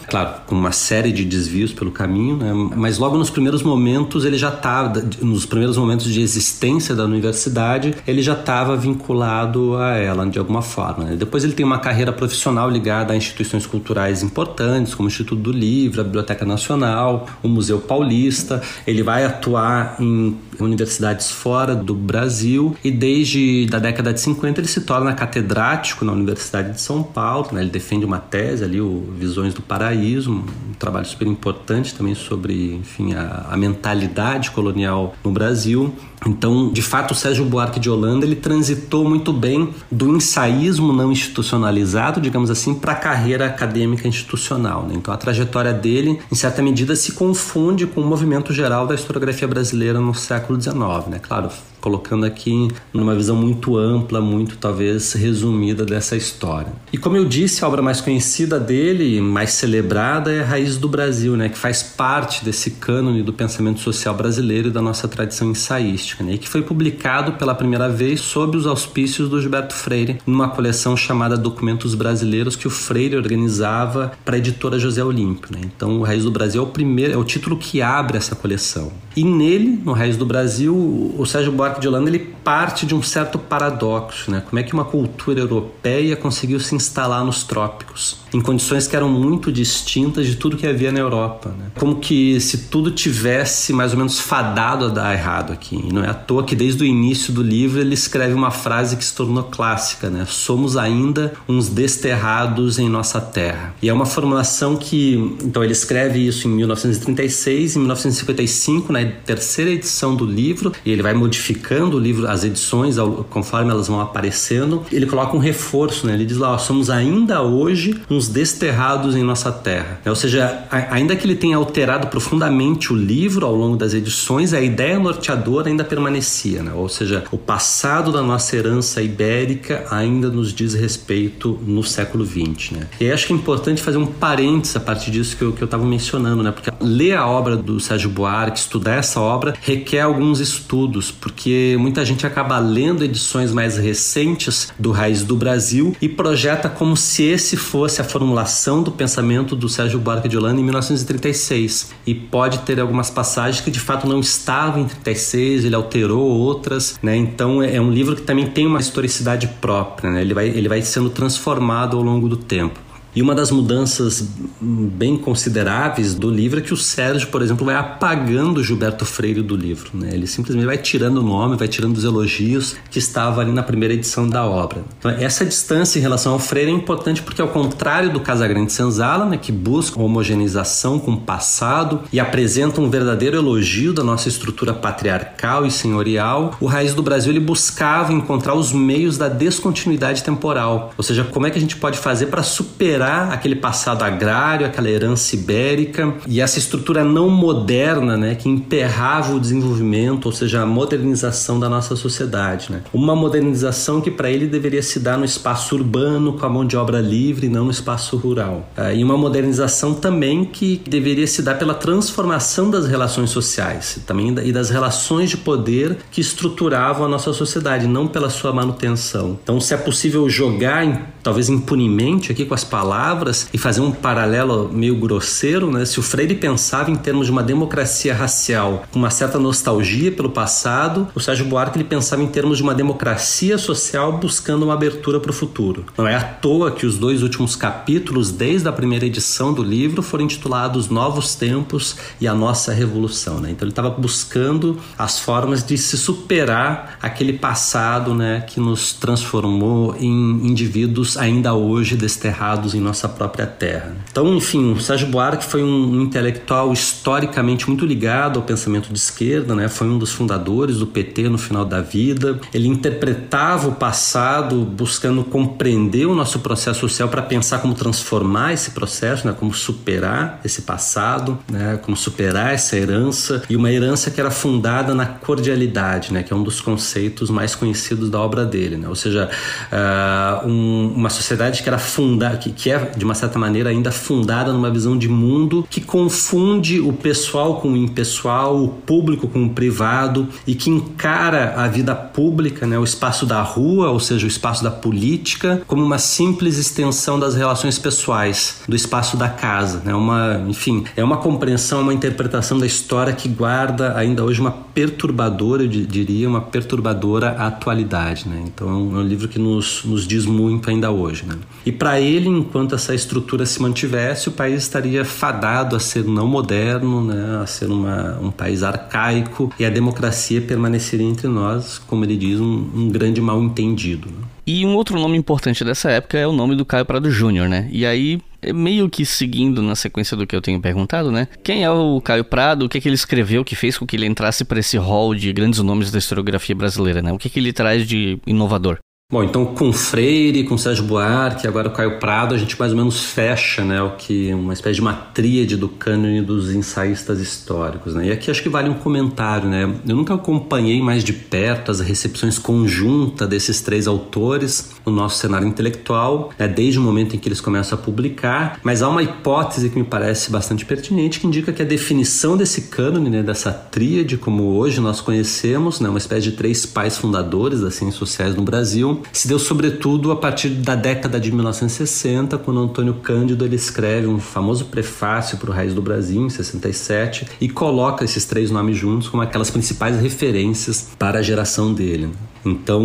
[0.08, 2.52] claro, com uma série de desvios pelo caminho, né?
[2.76, 7.96] mas logo nos primeiros momentos ele já estava, nos primeiros momentos de existência da universidade,
[8.06, 11.06] ele já estava vinculado a ela de alguma forma.
[11.06, 11.16] Né?
[11.16, 15.52] Depois ele tem uma carreira profissional ligada a instituições culturais importantes, como o Instituto do
[15.52, 18.62] Livro, a Biblioteca Nacional, o Museu Paulista.
[18.86, 24.68] Ele vai atuar em universidades fora do Brasil e desde da década de 50 ele
[24.68, 27.50] se torna catedrático na Universidade de São Paulo.
[27.52, 27.62] Né?
[27.62, 32.74] Ele defende uma tese ali, o Visões do Paraíso, um trabalho super importante também sobre,
[32.76, 35.94] enfim, a, a mentalidade colonial no Brasil.
[36.26, 41.12] Então, de fato, o Sérgio Buarque de Holanda ele transitou muito bem do ensaísmo não
[41.12, 44.86] institucionalizado, digamos assim, para a carreira acadêmica institucional.
[44.86, 44.96] Né?
[44.96, 49.48] Então, a trajetória dele, em certa medida, se confunde com o movimento geral da historiografia
[49.48, 50.76] brasileira no século XIX.
[51.08, 51.20] Né?
[51.20, 51.50] Claro,
[51.80, 56.72] colocando aqui numa visão muito ampla, muito talvez resumida dessa história.
[56.92, 61.36] E como eu disse, a obra mais conhecida dele, mais celebrada, é Raiz do Brasil,
[61.36, 66.09] né, que faz parte desse cânone do pensamento social brasileiro e da nossa tradição ensaística,
[66.20, 70.50] né, e que foi publicado pela primeira vez sob os auspícios do Gilberto Freire, numa
[70.50, 75.50] coleção chamada Documentos Brasileiros que o Freire organizava para a editora José Olímpio.
[75.54, 75.62] Né.
[75.64, 78.92] Então, o Raiz do Brasil é o primeiro, é o título que abre essa coleção.
[79.16, 80.76] E nele, no Raiz do Brasil,
[81.18, 84.42] o Sérgio Buarque de Holanda ele parte de um certo paradoxo, né?
[84.48, 89.10] Como é que uma cultura europeia conseguiu se instalar nos trópicos, em condições que eram
[89.10, 91.66] muito distintas de tudo que havia na Europa, né?
[91.78, 95.76] Como que se tudo tivesse mais ou menos fadado a dar errado aqui.
[95.76, 98.96] E não é à toa que desde o início do livro ele escreve uma frase
[98.96, 100.26] que se tornou clássica, né?
[100.28, 103.74] Somos ainda uns desterrados em nossa terra.
[103.82, 109.72] E é uma formulação que, então ele escreve isso em 1936, em 1955, na terceira
[109.72, 112.96] edição do livro, e ele vai modificando o livro, as edições,
[113.30, 114.84] conforme elas vão aparecendo.
[114.92, 116.14] Ele coloca um reforço, né?
[116.14, 120.00] Ele diz lá, ó, somos ainda hoje uns desterrados em nossa terra.
[120.06, 124.62] Ou seja, ainda que ele tenha alterado profundamente o livro ao longo das edições, a
[124.62, 126.72] ideia norteadora ainda permanecia, né?
[126.74, 132.72] Ou seja, o passado da nossa herança ibérica ainda nos diz respeito no século XX,
[132.72, 132.88] né?
[133.00, 136.44] E acho que é importante fazer um parênteses a partir disso que eu estava mencionando,
[136.44, 136.52] né?
[136.52, 142.06] Porque ler a obra do Sérgio Buarque, estudar essa obra, requer alguns estudos, porque muita
[142.06, 147.58] gente acaba lendo edições mais recentes do Raiz do Brasil e projeta como se esse
[147.58, 151.92] fosse a formulação do pensamento do Sérgio Buarque de Holanda em 1936.
[152.06, 157.00] E pode ter algumas passagens que de fato não estavam em 36, ele alterou outras,
[157.02, 157.16] né?
[157.16, 160.22] Então é, é um livro que também tem uma historicidade própria, né?
[160.22, 162.80] Ele vai, ele vai sendo transformado ao longo do tempo.
[163.20, 164.26] E uma das mudanças
[164.62, 169.58] bem consideráveis do livro é que o Sérgio, por exemplo, vai apagando Gilberto Freire do
[169.58, 169.90] livro.
[169.94, 170.12] Né?
[170.14, 173.94] Ele simplesmente vai tirando o nome, vai tirando os elogios que estavam ali na primeira
[173.94, 174.86] edição da obra.
[174.98, 179.26] Então, essa distância em relação ao Freire é importante porque, ao contrário do Casagrande Senzala,
[179.26, 184.74] né, que busca homogeneização com o passado e apresenta um verdadeiro elogio da nossa estrutura
[184.74, 190.94] patriarcal e senhorial, o Raiz do Brasil ele buscava encontrar os meios da descontinuidade temporal.
[190.98, 194.90] Ou seja, como é que a gente pode fazer para superar aquele passado agrário, aquela
[194.90, 200.66] herança ibérica e essa estrutura não moderna, né, que emperrava o desenvolvimento, ou seja, a
[200.66, 202.82] modernização da nossa sociedade, né?
[202.94, 206.76] Uma modernização que para ele deveria se dar no espaço urbano com a mão de
[206.78, 208.70] obra livre, não no espaço rural.
[208.76, 214.36] Ah, e uma modernização também que deveria se dar pela transformação das relações sociais, também
[214.44, 219.38] e das relações de poder que estruturavam a nossa sociedade, não pela sua manutenção.
[219.44, 223.92] Então, se é possível jogar, talvez impunemente aqui com as palavras palavras e fazer um
[223.92, 225.86] paralelo meio grosseiro, né?
[225.86, 230.32] Se o Freire pensava em termos de uma democracia racial com uma certa nostalgia pelo
[230.32, 235.20] passado, o Sérgio Buarque ele pensava em termos de uma democracia social buscando uma abertura
[235.20, 235.86] para o futuro.
[235.96, 240.02] Não é à toa que os dois últimos capítulos, desde a primeira edição do livro,
[240.02, 243.40] foram intitulados Novos Tempos e a Nossa Revolução.
[243.40, 243.52] Né?
[243.52, 249.96] Então ele estava buscando as formas de se superar aquele passado né, que nos transformou
[250.00, 253.96] em indivíduos ainda hoje desterrados em nossa própria terra.
[254.12, 259.56] Então, enfim, o Sérgio Buarque foi um intelectual historicamente muito ligado ao pensamento de esquerda,
[259.56, 259.68] né?
[259.68, 262.40] Foi um dos fundadores do PT no final da vida.
[262.54, 268.72] Ele interpretava o passado buscando compreender o nosso processo social para pensar como transformar esse
[268.72, 269.36] processo, né?
[269.38, 271.80] Como superar esse passado, né?
[271.82, 276.24] Como superar essa herança e uma herança que era fundada na cordialidade, né?
[276.24, 278.88] Que é um dos conceitos mais conhecidos da obra dele, né?
[278.88, 279.30] Ou seja,
[279.72, 283.92] uh, um, uma sociedade que era fundada, que, que é, de uma certa maneira, ainda
[283.92, 289.46] fundada numa visão de mundo que confunde o pessoal com o impessoal, o público com
[289.46, 294.26] o privado e que encara a vida pública, né, o espaço da rua, ou seja,
[294.26, 299.82] o espaço da política, como uma simples extensão das relações pessoais, do espaço da casa.
[299.84, 304.52] Né, uma, enfim, é uma compreensão, uma interpretação da história que guarda ainda hoje uma
[304.52, 308.28] perturbadora, eu diria, uma perturbadora atualidade.
[308.28, 308.44] Né?
[308.46, 311.26] Então é um, livro que nos, nos diz muito ainda hoje.
[311.26, 311.36] Né?
[311.66, 316.28] E para ele, enquanto essa estrutura se mantivesse, o país estaria fadado a ser não
[316.28, 322.04] moderno, né, a ser uma, um país arcaico e a democracia permaneceria entre nós, como
[322.06, 324.08] ele diz, um, um grande mal entendido.
[324.08, 324.28] Né?
[324.46, 327.70] E um outro nome importante dessa época é o nome do Caio Prado Júnior, né?
[327.72, 331.28] E aí, é meio que seguindo na sequência do que eu tenho perguntado, né?
[331.44, 332.66] Quem é o Caio Prado?
[332.66, 335.14] O que, é que ele escreveu que fez com que ele entrasse para esse hall
[335.14, 337.14] de grandes nomes da historiografia brasileira, né?
[337.14, 338.80] O que, é que ele traz de inovador?
[339.12, 342.78] Bom, então com Freire, com Sérgio Buarque, agora o Caio Prado, a gente mais ou
[342.78, 347.96] menos fecha, né, o que uma espécie de uma tríade do cânone dos ensaístas históricos,
[347.96, 348.06] né?
[348.06, 349.64] E aqui acho que vale um comentário, né?
[349.64, 355.48] Eu nunca acompanhei mais de perto as recepções conjuntas desses três autores no nosso cenário
[355.48, 359.70] intelectual, né, desde o momento em que eles começam a publicar, mas há uma hipótese
[359.70, 364.18] que me parece bastante pertinente que indica que a definição desse cânone, né, dessa tríade,
[364.18, 368.42] como hoje nós conhecemos, né, uma espécie de três pais fundadores das ciências sociais no
[368.42, 374.08] Brasil, se deu sobretudo a partir da década de 1960, quando Antônio Cândido ele escreve
[374.08, 378.78] um famoso prefácio para o Raiz do Brasil, em 67, e coloca esses três nomes
[378.78, 382.10] juntos como aquelas principais referências para a geração dele.
[382.46, 382.82] Então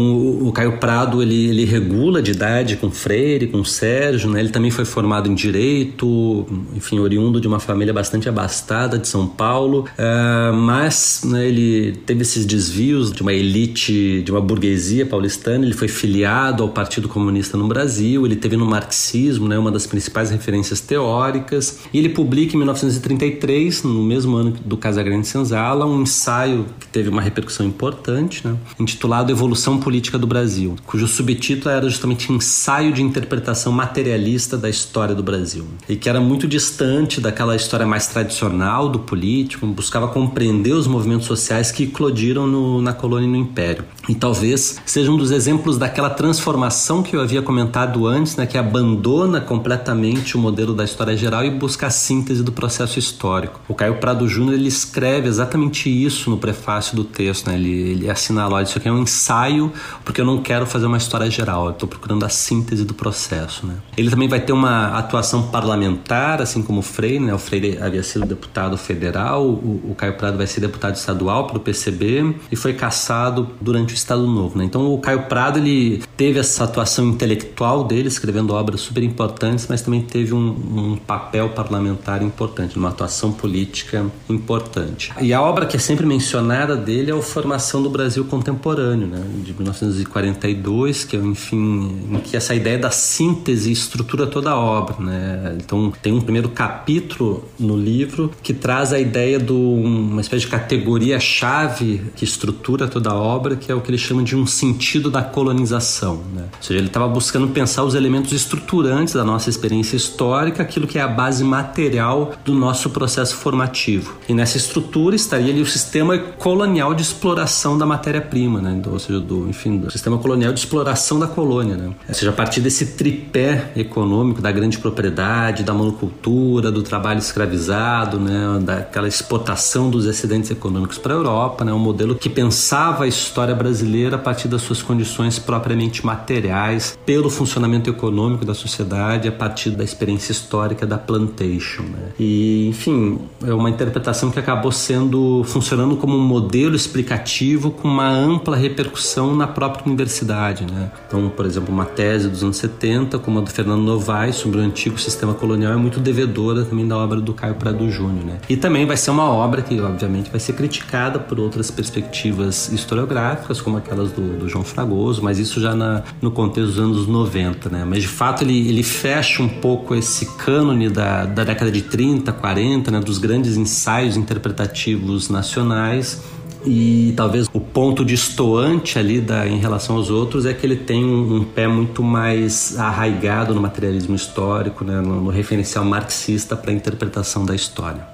[0.47, 4.41] o Caio Prado ele, ele regula de idade com Freire, com Sérgio, né?
[4.41, 9.27] Ele também foi formado em direito, enfim, oriundo de uma família bastante abastada de São
[9.27, 15.65] Paulo, uh, mas né, ele teve esses desvios de uma elite, de uma burguesia paulistana.
[15.65, 18.27] Ele foi filiado ao Partido Comunista no Brasil.
[18.27, 21.81] Ele teve no marxismo, né, uma das principais referências teóricas.
[21.93, 27.09] E ele publica em 1933, no mesmo ano do Casagrande Senzala, um ensaio que teve
[27.09, 29.44] uma repercussão importante, né, intitulado Evolução
[29.81, 35.67] Política do Brasil, cujo subtítulo era justamente Ensaio de Interpretação Materialista da História do Brasil,
[35.89, 41.27] e que era muito distante daquela história mais tradicional do político, buscava compreender os movimentos
[41.27, 43.85] sociais que eclodiram no, na colônia e no império.
[44.09, 48.59] E talvez seja um dos exemplos daquela transformação que eu havia comentado antes, né, que
[48.59, 53.61] abandona completamente o modelo da história geral e busca a síntese do processo histórico.
[53.69, 57.55] O Caio Prado Júnior ele escreve exatamente isso no prefácio do texto, né?
[57.55, 58.15] ele, ele
[58.63, 59.73] isso aqui é um ensaio ensaio,
[60.05, 63.67] porque eu não quero fazer uma história geral, eu estou procurando a síntese do processo.
[63.67, 63.75] Né?
[63.97, 67.35] Ele também vai ter uma atuação parlamentar, assim como o Freire, né?
[67.35, 71.61] o Freire havia sido deputado federal, o, o Caio Prado vai ser deputado estadual pelo
[71.61, 74.59] PCB e foi caçado durante o Estado Novo.
[74.59, 74.65] Né?
[74.65, 79.83] Então o Caio Prado ele teve essa atuação intelectual dele, escrevendo obras super importantes, mas
[79.83, 85.13] também teve um, um papel parlamentar importante, uma atuação política importante.
[85.21, 89.24] E a obra que é sempre mencionada dele é a Formação do Brasil Contemporâneo, né?
[89.43, 94.97] De 1942, que é, enfim, em que essa ideia da síntese estrutura toda a obra,
[94.99, 95.57] né?
[95.57, 100.51] Então, tem um primeiro capítulo no livro que traz a ideia de uma espécie de
[100.51, 105.11] categoria-chave que estrutura toda a obra, que é o que ele chama de um sentido
[105.11, 106.45] da colonização, né?
[106.57, 110.99] Ou seja, ele estava buscando pensar os elementos estruturantes da nossa experiência histórica, aquilo que
[110.99, 114.15] é a base material do nosso processo formativo.
[114.29, 118.81] E nessa estrutura estaria ali o sistema colonial de exploração da matéria-prima, né?
[118.91, 121.95] Ou seja, do, enfim, do sistema colonial de exploração da colônia, né?
[122.09, 128.19] Ou seja, a partir desse tripé econômico da grande propriedade, da monocultura, do trabalho escravizado,
[128.19, 133.07] né, daquela exportação dos excedentes econômicos para a Europa, né, um modelo que pensava a
[133.07, 139.33] história brasileira a partir das suas condições propriamente materiais, pelo funcionamento econômico da sociedade, a
[139.33, 142.13] partir da experiência histórica da plantation, né?
[142.19, 148.09] E, enfim, é uma interpretação que acabou sendo funcionando como um modelo explicativo com uma
[148.09, 150.65] ampla repercussão repercussão na própria universidade.
[150.65, 150.91] Né?
[151.07, 154.63] Então, por exemplo, uma tese dos anos 70, como a do Fernando Novaes sobre o
[154.63, 158.25] antigo sistema colonial, é muito devedora também da obra do Caio Prado Júnior.
[158.25, 158.39] Né?
[158.49, 163.61] E também vai ser uma obra que, obviamente, vai ser criticada por outras perspectivas historiográficas,
[163.61, 167.69] como aquelas do, do João Fragoso, mas isso já na, no contexto dos anos 90.
[167.69, 167.85] Né?
[167.85, 172.33] Mas, de fato, ele, ele fecha um pouco esse cânone da, da década de 30,
[172.33, 173.01] 40, né?
[173.01, 176.23] dos grandes ensaios interpretativos nacionais
[176.67, 181.05] e talvez o ponto distoante ali da, em relação aos outros é que ele tem
[181.05, 186.71] um, um pé muito mais arraigado no materialismo histórico, né, no, no referencial marxista para
[186.71, 188.14] a interpretação da história.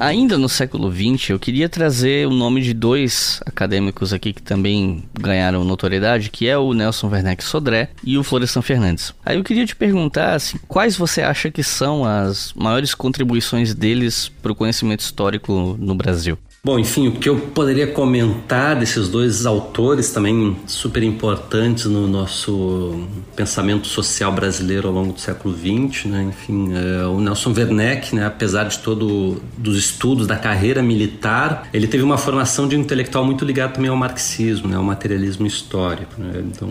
[0.00, 5.02] Ainda no século XX, eu queria trazer o nome de dois acadêmicos aqui que também
[5.12, 9.12] ganharam notoriedade, que é o Nelson Werneck Sodré e o Florestan Fernandes.
[9.26, 14.28] Aí eu queria te perguntar assim, quais você acha que são as maiores contribuições deles
[14.40, 16.38] para o conhecimento histórico no Brasil?
[16.68, 23.06] Bom, enfim, o que eu poderia comentar desses dois autores também super importantes no nosso
[23.34, 26.26] pensamento social brasileiro ao longo do século XX, né?
[26.28, 31.86] Enfim, é, o Nelson Werneck, né, apesar de todo dos estudos, da carreira militar, ele
[31.86, 36.20] teve uma formação de um intelectual muito ligado também ao marxismo, né, ao materialismo histórico.
[36.20, 36.42] Né?
[36.44, 36.68] Então,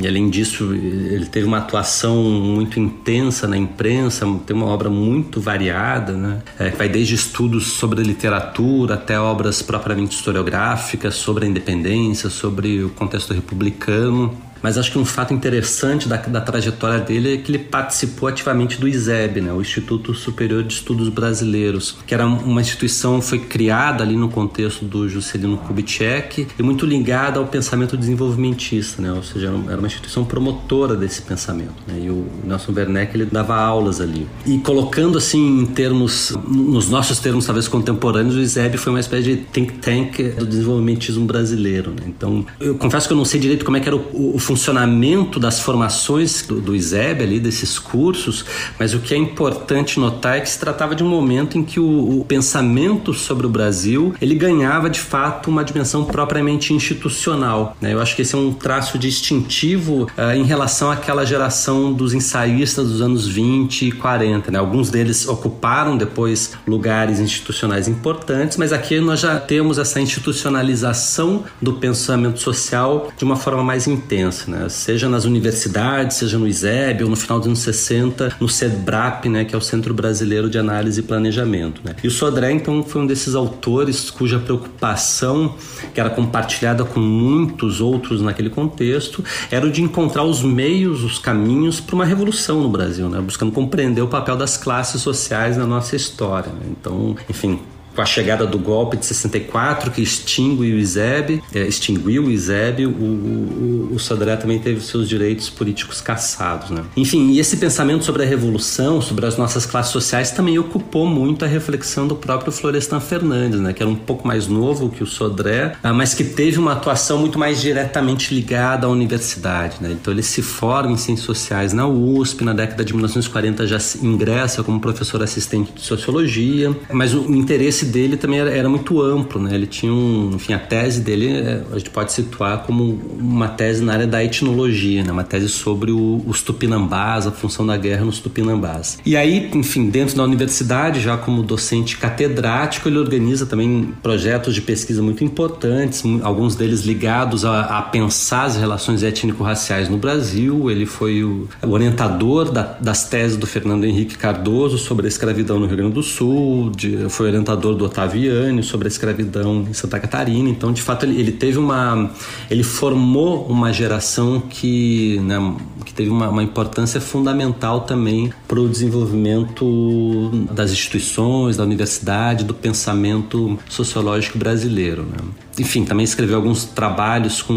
[0.00, 5.40] e além disso, ele teve uma atuação muito intensa na imprensa, tem uma obra muito
[5.40, 11.46] variada, né, é, que vai desde estudos sobre a literatura até obras propriamente historiográficas sobre
[11.46, 14.36] a independência, sobre o contexto republicano.
[14.62, 18.80] Mas acho que um fato interessante da, da trajetória dele é que ele participou ativamente
[18.80, 24.04] do ISEB, né, o Instituto Superior de Estudos Brasileiros, que era uma instituição foi criada
[24.04, 29.52] ali no contexto do Juscelino Kubitschek e muito ligada ao pensamento desenvolvimentista, né, ou seja,
[29.68, 31.74] era uma instituição promotora desse pensamento.
[31.86, 34.26] Né, e o Nelson Werneck ele dava aulas ali.
[34.46, 39.22] E colocando assim em termos, nos nossos termos talvez contemporâneos, o ISEB foi uma espécie
[39.24, 41.90] de think tank do desenvolvimentismo brasileiro.
[41.90, 42.02] Né?
[42.06, 45.40] Então, eu confesso que eu não sei direito como é que era o, o funcionamento
[45.40, 48.44] das formações do, do ISEB ali, desses cursos,
[48.78, 51.80] mas o que é importante notar é que se tratava de um momento em que
[51.80, 57.74] o, o pensamento sobre o Brasil ele ganhava de fato uma dimensão propriamente institucional.
[57.80, 57.94] Né?
[57.94, 62.88] Eu acho que esse é um traço distintivo uh, em relação àquela geração dos ensaístas
[62.88, 64.50] dos anos 20 e 40.
[64.50, 64.58] Né?
[64.58, 71.72] Alguns deles ocuparam depois lugares institucionais importantes, mas aqui nós já temos essa institucionalização do
[71.72, 74.68] pensamento social de uma forma mais intensa né?
[74.68, 79.44] seja nas universidades, seja no ISEB ou no final dos anos 60, no CEBRAP, né?
[79.44, 81.80] que é o Centro Brasileiro de Análise e Planejamento.
[81.84, 81.94] Né?
[82.02, 85.54] E o Sodré, então, foi um desses autores cuja preocupação,
[85.94, 91.18] que era compartilhada com muitos outros naquele contexto, era o de encontrar os meios, os
[91.18, 93.20] caminhos para uma revolução no Brasil, né?
[93.20, 96.52] buscando compreender o papel das classes sociais na nossa história.
[96.52, 96.66] Né?
[96.70, 97.60] Então, enfim,
[97.94, 102.86] com a chegada do golpe de 64, que extingue o ISEB, é, extinguiu o ISEB,
[102.86, 106.70] o, o, o Sodré também teve seus direitos políticos cassados.
[106.70, 106.82] Né?
[106.96, 111.44] Enfim, e esse pensamento sobre a revolução, sobre as nossas classes sociais, também ocupou muito
[111.44, 113.72] a reflexão do próprio Florestan Fernandes, né?
[113.72, 117.18] que era um pouco mais novo que o Sodré, ah, mas que teve uma atuação
[117.18, 119.76] muito mais diretamente ligada à universidade.
[119.80, 119.92] Né?
[119.92, 124.62] Então ele se forma em ciências sociais na USP, na década de 1940 já ingressa
[124.62, 129.40] como professor assistente de sociologia, mas o interesse interesse dele também era, era, muito amplo,
[129.42, 129.54] né?
[129.54, 133.82] Ele tinha um, enfim, a tese dele é, a gente pode situar como uma tese
[133.82, 135.12] na área da etnologia, né?
[135.12, 138.98] Uma tese sobre o, os tupinambás, a função da guerra nos tupinambás.
[139.04, 144.62] E aí, enfim, dentro da universidade, já como docente catedrático, ele organiza também projetos de
[144.62, 150.70] pesquisa muito importantes, alguns deles ligados a, a pensar as relações étnico-raciais no Brasil.
[150.70, 155.66] Ele foi o, orientador da, das teses do Fernando Henrique Cardoso sobre a escravidão no
[155.66, 160.48] Rio Grande do Sul, de, foi orientador do Otaviani sobre a escravidão em Santa Catarina.
[160.48, 162.10] Então, de fato, ele, ele teve uma.
[162.50, 165.38] Ele formou uma geração que, né,
[165.84, 172.54] que teve uma, uma importância fundamental também para o desenvolvimento das instituições, da universidade, do
[172.54, 175.02] pensamento sociológico brasileiro.
[175.02, 175.18] Né?
[175.58, 177.52] Enfim, também escreveu alguns trabalhos com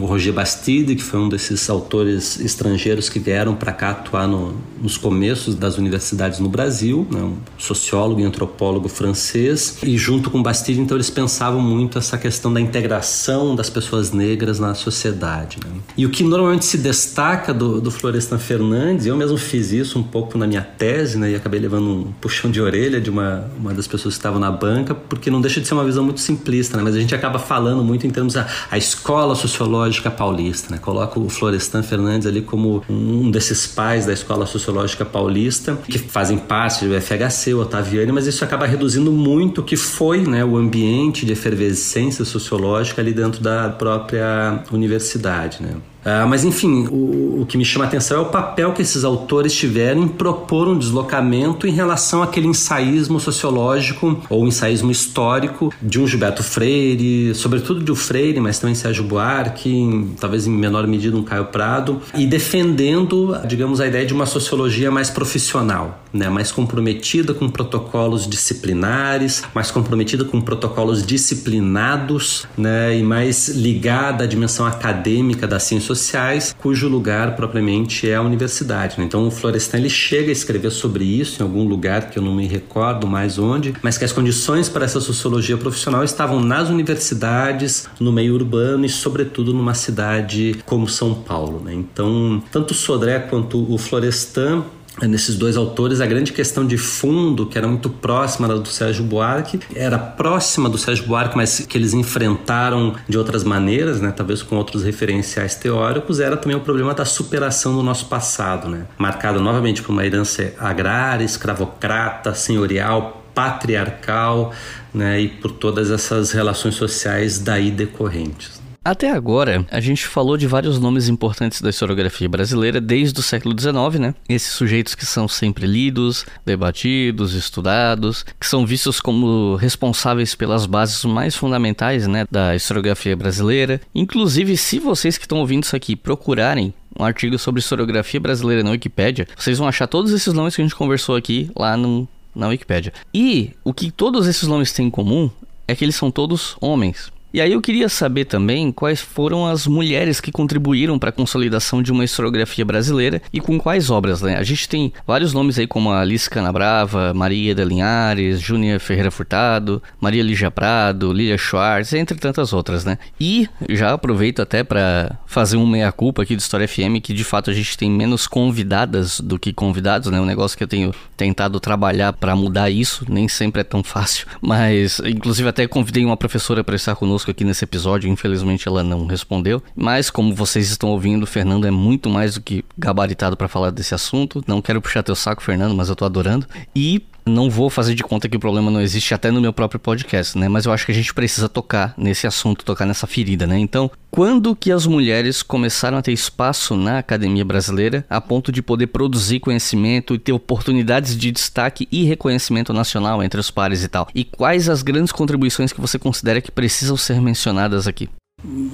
[0.00, 4.54] o Roger Bastide, que foi um desses autores estrangeiros que vieram para cá atuar no,
[4.80, 7.20] nos começos das universidades no Brasil, né?
[7.20, 9.78] um sociólogo e antropólogo francês.
[9.82, 14.58] E junto com Bastide, então, eles pensavam muito essa questão da integração das pessoas negras
[14.58, 15.58] na sociedade.
[15.64, 15.70] Né?
[15.96, 20.02] E o que normalmente se destaca do, do Florestan Fernandes, eu mesmo fiz isso um
[20.02, 21.30] pouco na minha tese, né?
[21.30, 24.50] e acabei levando um puxão de orelha de uma, uma das pessoas que estavam na
[24.50, 26.82] banca, porque não deixa de ser uma visão muito simplista, né?
[26.82, 28.46] mas a gente acaba falando muito em termos da
[28.76, 30.78] escola sociológica paulista, né?
[30.78, 36.38] Coloca o Florestan Fernandes ali como um desses pais da escola sociológica paulista, que fazem
[36.38, 40.56] parte do FHC, o Otaviani, mas isso acaba reduzindo muito o que foi né, o
[40.56, 45.74] ambiente de efervescência sociológica ali dentro da própria universidade, né?
[46.04, 49.04] Uh, mas enfim, o, o, que me chama a atenção é o papel que esses
[49.04, 55.98] autores tiveram em propor um deslocamento em relação àquele ensaísmo sociológico ou ensaísmo histórico de
[55.98, 61.16] um Gilberto Freire, sobretudo de um Freire, mas também Sérgio Buarque, talvez em menor medida
[61.16, 66.50] um Caio Prado, e defendendo, digamos, a ideia de uma sociologia mais profissional, né, mais
[66.50, 74.64] comprometida com protocolos disciplinares, mais comprometida com protocolos disciplinados, né, e mais ligada à dimensão
[74.64, 78.98] acadêmica da ciência sociais, cujo lugar propriamente é a universidade.
[78.98, 79.04] Né?
[79.04, 82.34] Então o Florestan ele chega a escrever sobre isso em algum lugar que eu não
[82.34, 87.86] me recordo mais onde, mas que as condições para essa sociologia profissional estavam nas universidades,
[88.00, 91.60] no meio urbano e sobretudo numa cidade como São Paulo.
[91.64, 91.74] Né?
[91.74, 94.64] Então tanto Sodré quanto o Florestan
[95.02, 99.04] nesses dois autores, a grande questão de fundo, que era muito próxima da do Sérgio
[99.04, 104.42] Buarque, era próxima do Sérgio Buarque, mas que eles enfrentaram de outras maneiras, né, talvez
[104.42, 109.40] com outros referenciais teóricos, era também o problema da superação do nosso passado, né, marcado
[109.40, 114.52] novamente por uma herança agrária, escravocrata, senhorial, patriarcal
[114.92, 118.63] né, e por todas essas relações sociais daí decorrentes.
[118.84, 123.58] Até agora, a gente falou de vários nomes importantes da historiografia brasileira desde o século
[123.58, 124.14] XIX, né?
[124.28, 131.02] Esses sujeitos que são sempre lidos, debatidos, estudados, que são vistos como responsáveis pelas bases
[131.06, 133.80] mais fundamentais, né, da historiografia brasileira.
[133.94, 138.72] Inclusive, se vocês que estão ouvindo isso aqui procurarem um artigo sobre historiografia brasileira na
[138.72, 142.48] Wikipédia, vocês vão achar todos esses nomes que a gente conversou aqui lá no, na
[142.48, 142.92] Wikipédia.
[143.14, 145.30] E o que todos esses nomes têm em comum
[145.66, 147.13] é que eles são todos homens.
[147.34, 151.82] E aí eu queria saber também quais foram as mulheres que contribuíram para a consolidação
[151.82, 154.36] de uma historiografia brasileira e com quais obras, né?
[154.36, 159.82] A gente tem vários nomes aí como Alice Canabrava, Maria da Linhares, Júnia Ferreira Furtado,
[160.00, 162.98] Maria Lígia Prado, Lilia Schwartz, entre tantas outras, né?
[163.20, 167.50] E já aproveito até para fazer um meia-culpa aqui do História FM, que de fato
[167.50, 170.20] a gente tem menos convidadas do que convidados, né?
[170.20, 174.28] Um negócio que eu tenho tentado trabalhar para mudar isso, nem sempre é tão fácil,
[174.40, 178.82] mas inclusive até convidei uma professora para estar conosco conosco aqui nesse episódio, infelizmente ela
[178.82, 179.62] não respondeu.
[179.74, 183.70] Mas como vocês estão ouvindo, o Fernando é muito mais do que gabaritado para falar
[183.70, 184.44] desse assunto.
[184.46, 186.46] Não quero puxar teu saco, Fernando, mas eu tô adorando.
[186.76, 189.80] E não vou fazer de conta que o problema não existe até no meu próprio
[189.80, 190.48] podcast, né?
[190.48, 193.58] Mas eu acho que a gente precisa tocar nesse assunto, tocar nessa ferida, né?
[193.58, 198.62] Então, quando que as mulheres começaram a ter espaço na academia brasileira a ponto de
[198.62, 203.88] poder produzir conhecimento e ter oportunidades de destaque e reconhecimento nacional entre os pares e
[203.88, 204.08] tal?
[204.14, 208.08] E quais as grandes contribuições que você considera que precisam ser mencionadas aqui?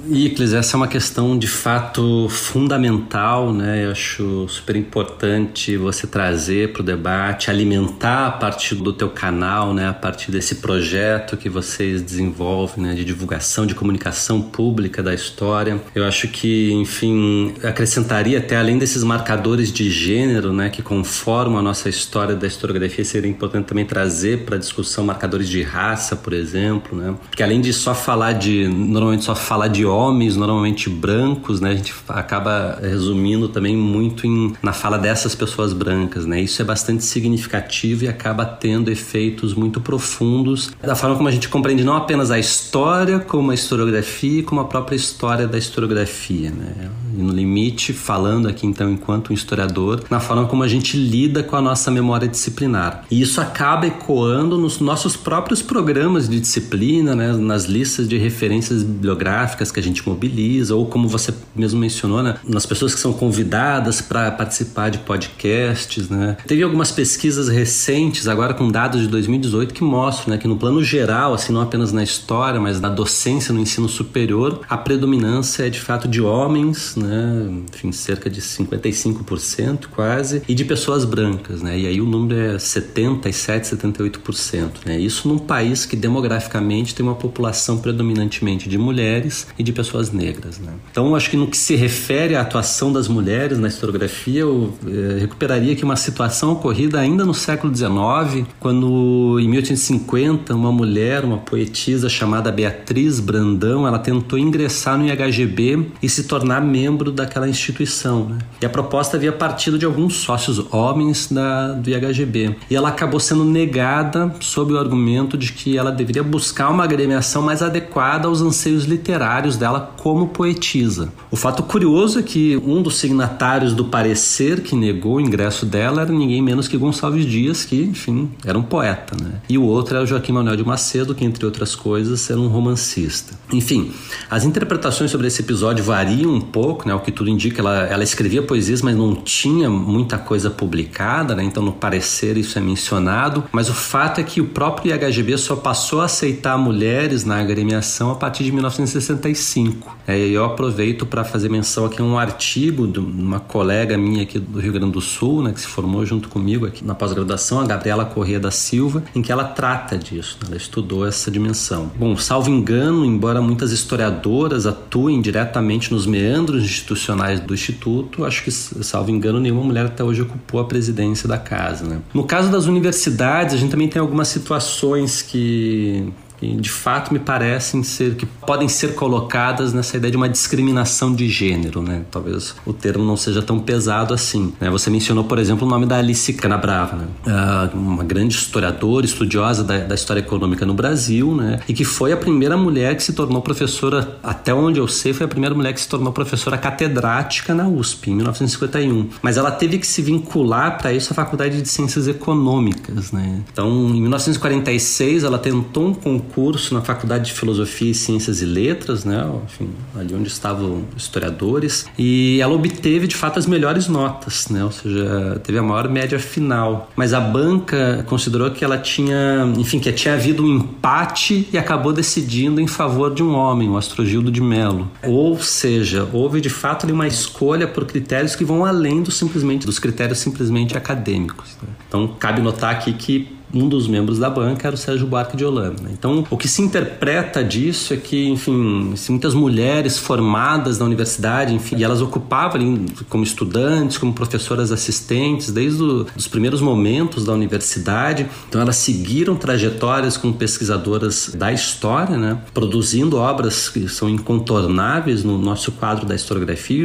[0.09, 3.85] Icles, essa é uma questão de fato fundamental, né?
[3.85, 9.73] Eu acho super importante você trazer para o debate, alimentar a partir do teu canal,
[9.73, 9.87] né?
[9.87, 12.93] A partir desse projeto que vocês desenvolvem, né?
[12.93, 15.81] De divulgação, de comunicação pública da história.
[15.95, 20.69] Eu acho que, enfim, acrescentaria até além desses marcadores de gênero, né?
[20.69, 25.61] Que conformam a nossa história da historiografia, seria importante também trazer para discussão marcadores de
[25.61, 27.15] raça, por exemplo, né?
[27.29, 31.71] Porque além de só falar de, normalmente só falar falar de homens normalmente brancos, né,
[31.71, 36.41] a gente acaba resumindo também muito em, na fala dessas pessoas brancas, né?
[36.41, 41.47] Isso é bastante significativo e acaba tendo efeitos muito profundos da forma como a gente
[41.47, 46.89] compreende não apenas a história, como a historiografia, como a própria história da historiografia, né?
[47.15, 51.43] E no limite, falando aqui então enquanto um historiador, na forma como a gente lida
[51.43, 53.03] com a nossa memória disciplinar.
[53.11, 58.81] E isso acaba ecoando nos nossos próprios programas de disciplina, né, nas listas de referências
[58.81, 59.40] bibliográficas
[59.71, 64.01] que a gente mobiliza, ou como você mesmo mencionou, né, nas pessoas que são convidadas
[64.01, 66.09] para participar de podcasts.
[66.09, 66.37] Né.
[66.47, 70.83] Teve algumas pesquisas recentes, agora com dados de 2018, que mostram né, que no plano
[70.83, 75.69] geral, assim, não apenas na história, mas na docência no ensino superior, a predominância é
[75.69, 81.61] de fato de homens, né, enfim, cerca de 55% quase, e de pessoas brancas.
[81.61, 84.69] Né, e aí o número é 77, 78%.
[84.85, 90.11] Né, isso num país que demograficamente tem uma população predominantemente de mulheres e de pessoas
[90.11, 90.59] negras.
[90.59, 90.71] Né?
[90.91, 95.19] Então, acho que no que se refere à atuação das mulheres na historiografia, eu eh,
[95.19, 101.37] recuperaria que uma situação ocorrida ainda no século XIX, quando em 1850 uma mulher, uma
[101.37, 108.25] poetisa chamada Beatriz Brandão, ela tentou ingressar no IHGB e se tornar membro daquela instituição.
[108.25, 108.37] Né?
[108.61, 112.55] E a proposta havia partido de alguns sócios homens da, do IHGB.
[112.69, 117.41] E ela acabou sendo negada sob o argumento de que ela deveria buscar uma agremiação
[117.41, 121.13] mais adequada aos anseios literários literários dela como poetisa.
[121.29, 126.01] O fato curioso é que um dos signatários do parecer que negou o ingresso dela
[126.01, 129.33] era ninguém menos que Gonçalves Dias, que, enfim, era um poeta, né?
[129.47, 132.47] E o outro era o Joaquim Manuel de Macedo, que, entre outras coisas, era um
[132.47, 133.33] romancista.
[133.53, 133.91] Enfim,
[134.29, 136.95] as interpretações sobre esse episódio variam um pouco, né?
[136.95, 141.43] O que tudo indica, ela, ela escrevia poesias, mas não tinha muita coisa publicada, né?
[141.43, 143.43] Então, no parecer, isso é mencionado.
[143.51, 148.11] Mas o fato é que o próprio IHGB só passou a aceitar mulheres na agremiação
[148.11, 149.97] a partir de 1960 65.
[150.07, 154.39] É, eu aproveito para fazer menção aqui a um artigo de uma colega minha aqui
[154.39, 157.65] do Rio Grande do Sul, né, que se formou junto comigo aqui na pós-graduação, a
[157.65, 161.91] Gabriela Corrêa da Silva, em que ela trata disso, né, ela estudou essa dimensão.
[161.95, 168.51] Bom, salvo engano, embora muitas historiadoras atuem diretamente nos meandros institucionais do Instituto, acho que,
[168.51, 171.85] salvo engano, nenhuma mulher até hoje ocupou a presidência da casa.
[171.85, 171.99] Né?
[172.13, 176.11] No caso das universidades, a gente também tem algumas situações que
[176.41, 181.13] que de fato me parecem ser que podem ser colocadas nessa ideia de uma discriminação
[181.13, 182.01] de gênero, né?
[182.09, 184.51] Talvez o termo não seja tão pesado assim.
[184.59, 184.67] Né?
[184.71, 187.05] Você mencionou, por exemplo, o nome da Alice Canabrava, né?
[187.27, 191.59] Uh, uma grande historiadora, estudiosa da, da, história econômica no Brasil, né?
[191.69, 195.25] E que foi a primeira mulher que se tornou professora, até onde eu sei, foi
[195.27, 199.09] a primeira mulher que se tornou professora catedrática na USP em 1951.
[199.21, 203.43] Mas ela teve que se vincular para isso à Faculdade de Ciências Econômicas, né?
[203.51, 206.30] Então, em 1946, ela tentou um concurso
[206.71, 209.29] na Faculdade de Filosofia e Ciências e Letras, né?
[209.45, 214.63] Enfim, ali onde estavam historiadores, e ela obteve de fato as melhores notas, né?
[214.63, 216.89] Ou seja, teve a maior média final.
[216.95, 221.91] Mas a banca considerou que ela tinha, enfim, que tinha havido um empate e acabou
[221.93, 224.89] decidindo em favor de um homem, o Astrogildo de Melo.
[225.03, 229.79] Ou seja, houve de fato uma escolha por critérios que vão além do simplesmente dos
[229.79, 231.57] critérios simplesmente acadêmicos.
[231.61, 231.69] Né?
[231.87, 235.45] Então, cabe notar aqui que um dos membros da banca era o Sérgio Buarque de
[235.45, 235.83] Holanda.
[235.91, 241.77] Então, o que se interpreta disso é que, enfim, muitas mulheres formadas na universidade, enfim,
[241.77, 245.81] e elas ocupavam como estudantes, como professoras assistentes, desde
[246.15, 248.27] os primeiros momentos da universidade.
[248.47, 252.39] Então, elas seguiram trajetórias como pesquisadoras da história, né?
[252.53, 256.81] produzindo obras que são incontornáveis no nosso quadro da historiografia.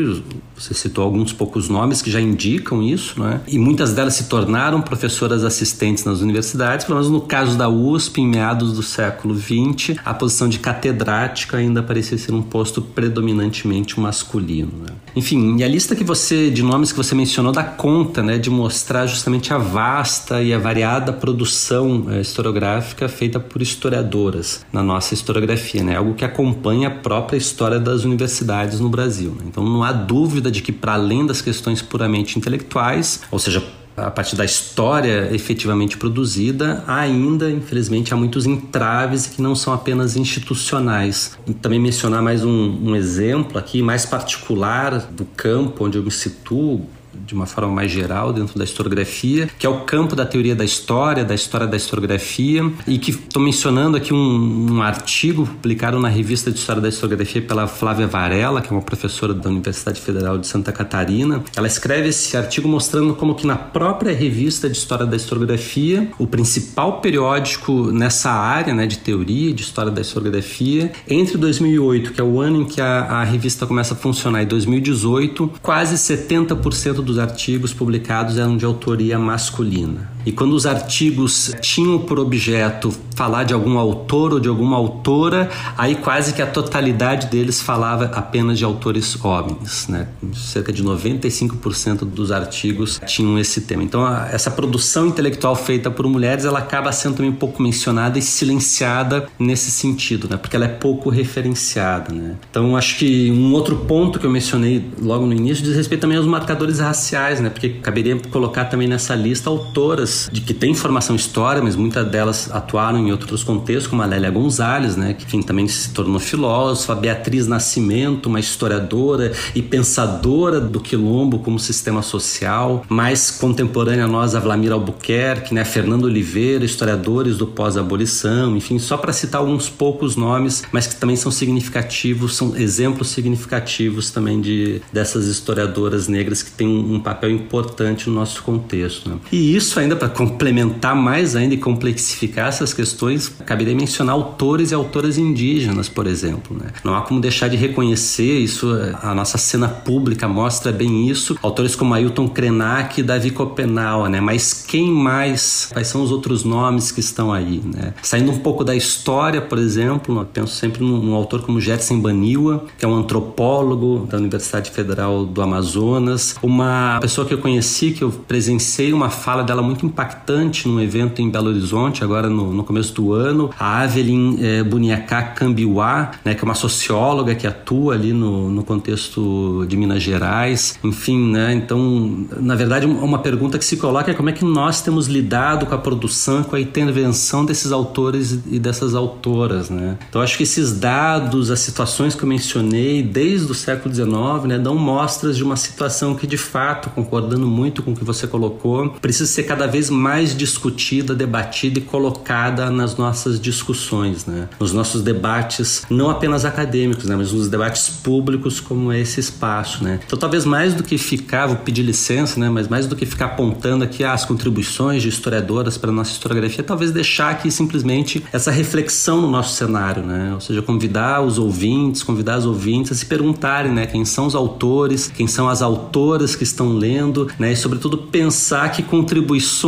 [0.57, 3.41] Você citou alguns poucos nomes que já indicam isso, né?
[3.47, 7.69] e muitas delas se tornaram professoras assistentes nas universidades universidades, pelo menos no caso da
[7.69, 12.81] USP, em meados do século XX, a posição de catedrática ainda parecia ser um posto
[12.81, 14.73] predominantemente masculino.
[14.81, 14.95] Né?
[15.15, 18.51] Enfim, e a lista que você de nomes que você mencionou dá conta né, de
[18.51, 25.15] mostrar justamente a vasta e a variada produção é, historiográfica feita por historiadoras na nossa
[25.15, 25.97] historiografia, né?
[25.97, 29.31] algo que acompanha a própria história das universidades no Brasil.
[29.33, 29.45] Né?
[29.47, 33.63] Então não há dúvida de que, para além das questões puramente intelectuais, ou seja,
[33.97, 40.17] a partir da história efetivamente produzida, ainda, infelizmente, há muitos entraves que não são apenas
[40.17, 41.37] institucionais.
[41.47, 46.11] E também mencionar mais um, um exemplo aqui, mais particular do campo onde eu me
[46.11, 46.87] situo,
[47.27, 50.65] de uma forma mais geral dentro da historiografia, que é o campo da teoria da
[50.65, 56.09] história, da história da historiografia, e que estou mencionando aqui um, um, artigo publicado na
[56.09, 60.39] revista de História da Historiografia pela Flávia Varela, que é uma professora da Universidade Federal
[60.39, 61.43] de Santa Catarina.
[61.57, 66.27] Ela escreve esse artigo mostrando como que na própria revista de História da Historiografia, o
[66.27, 72.25] principal periódico nessa área né, de teoria de História da Historiografia, entre 2008, que é
[72.25, 77.16] o ano em que a, a revista começa a funcionar, e 2018, quase 70% dos
[77.19, 80.16] artigos publicados eram de autoria masculina.
[80.27, 85.49] E quando os artigos tinham por objeto falar de algum autor ou de alguma autora,
[85.79, 90.09] aí quase que a totalidade deles falava apenas de autores homens, né?
[90.35, 93.85] Cerca de 95% dos artigos tinham esse tema.
[93.85, 99.29] Então, essa produção intelectual feita por mulheres, ela acaba sendo também pouco mencionada e silenciada
[99.39, 100.37] nesse sentido, né?
[100.37, 102.35] Porque ela é pouco referenciada, né?
[102.51, 106.19] Então, acho que um outro ponto que eu mencionei logo no início diz respeito também
[106.19, 107.49] aos marcadores raciais, né?
[107.49, 112.51] Porque caberia colocar também nessa lista autoras de que têm formação história, mas muitas delas
[112.51, 117.47] atuaram em outros contextos, como a Lélia Gonzalez, né, que também se tornou filósofa, Beatriz
[117.47, 124.41] Nascimento, uma historiadora e pensadora do quilombo como sistema social, mais contemporânea a nós, a
[124.41, 130.65] Vlamir Albuquerque, né, Fernando Oliveira, historiadores do pós-abolição, enfim, só para citar alguns poucos nomes,
[130.73, 136.67] mas que também são significativos, são exemplos significativos também de dessas historiadoras negras que têm
[136.67, 139.09] um, um papel importante no nosso contexto.
[139.09, 139.17] Né?
[139.31, 144.71] E isso ainda para para complementar mais ainda e complexificar essas questões, caberia mencionar autores
[144.71, 146.57] e autoras indígenas, por exemplo.
[146.57, 146.71] Né?
[146.85, 148.69] Não há como deixar de reconhecer isso,
[149.03, 151.37] a nossa cena pública mostra bem isso.
[151.43, 154.21] Autores como Ailton Krenak e Davi Copenau, né?
[154.21, 155.69] mas quem mais?
[155.73, 157.61] Quais são os outros nomes que estão aí?
[157.65, 157.95] Né?
[158.03, 162.01] Saindo um pouco da história, por exemplo, eu penso sempre num, num autor como Jetson
[162.01, 167.91] Baniwa, que é um antropólogo da Universidade Federal do Amazonas, uma pessoa que eu conheci,
[167.91, 172.53] que eu presenciei uma fala dela muito impactante num evento em Belo Horizonte, agora no,
[172.53, 173.51] no começo do ano.
[173.59, 178.63] A Avelin é, Buniacá Cambiuá, né, que é uma socióloga que atua ali no, no
[178.63, 180.79] contexto de Minas Gerais.
[180.83, 184.81] Enfim, né, então, na verdade, uma pergunta que se coloca é como é que nós
[184.81, 189.97] temos lidado com a produção, com a intervenção desses autores e dessas autoras, né?
[190.09, 194.59] Então, acho que esses dados, as situações que eu mencionei desde o século XIX, né,
[194.59, 198.91] dão mostras de uma situação que, de fato, concordando muito com o que você colocou,
[199.01, 204.49] precisa ser cada vez vez mais discutida, debatida e colocada nas nossas discussões, né?
[204.59, 207.15] nos nossos debates, não apenas acadêmicos, né?
[207.15, 209.85] mas nos debates públicos como esse espaço.
[209.85, 210.01] Né?
[210.07, 212.49] Então, talvez mais do que ficar, vou pedir licença, né?
[212.49, 216.65] mas mais do que ficar apontando aqui as contribuições de historiadoras para a nossa historiografia,
[216.65, 220.33] talvez deixar aqui simplesmente essa reflexão no nosso cenário, né?
[220.33, 223.85] ou seja, convidar os ouvintes, convidar os ouvintes a se perguntarem né?
[223.85, 227.53] quem são os autores, quem são as autoras que estão lendo, né?
[227.53, 229.66] e sobretudo pensar que contribuições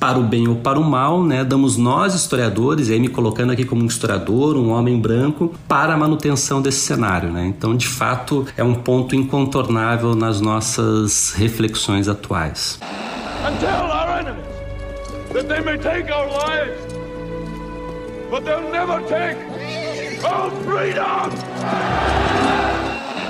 [0.00, 1.44] para o bem ou para o mal, né?
[1.44, 5.92] damos nós historiadores, e aí me colocando aqui como um historiador, um homem branco, para
[5.92, 7.30] a manutenção desse cenário.
[7.30, 7.46] Né?
[7.46, 12.78] Então, de fato, é um ponto incontornável nas nossas reflexões atuais.
[18.30, 21.30] But they'll never take our freedom!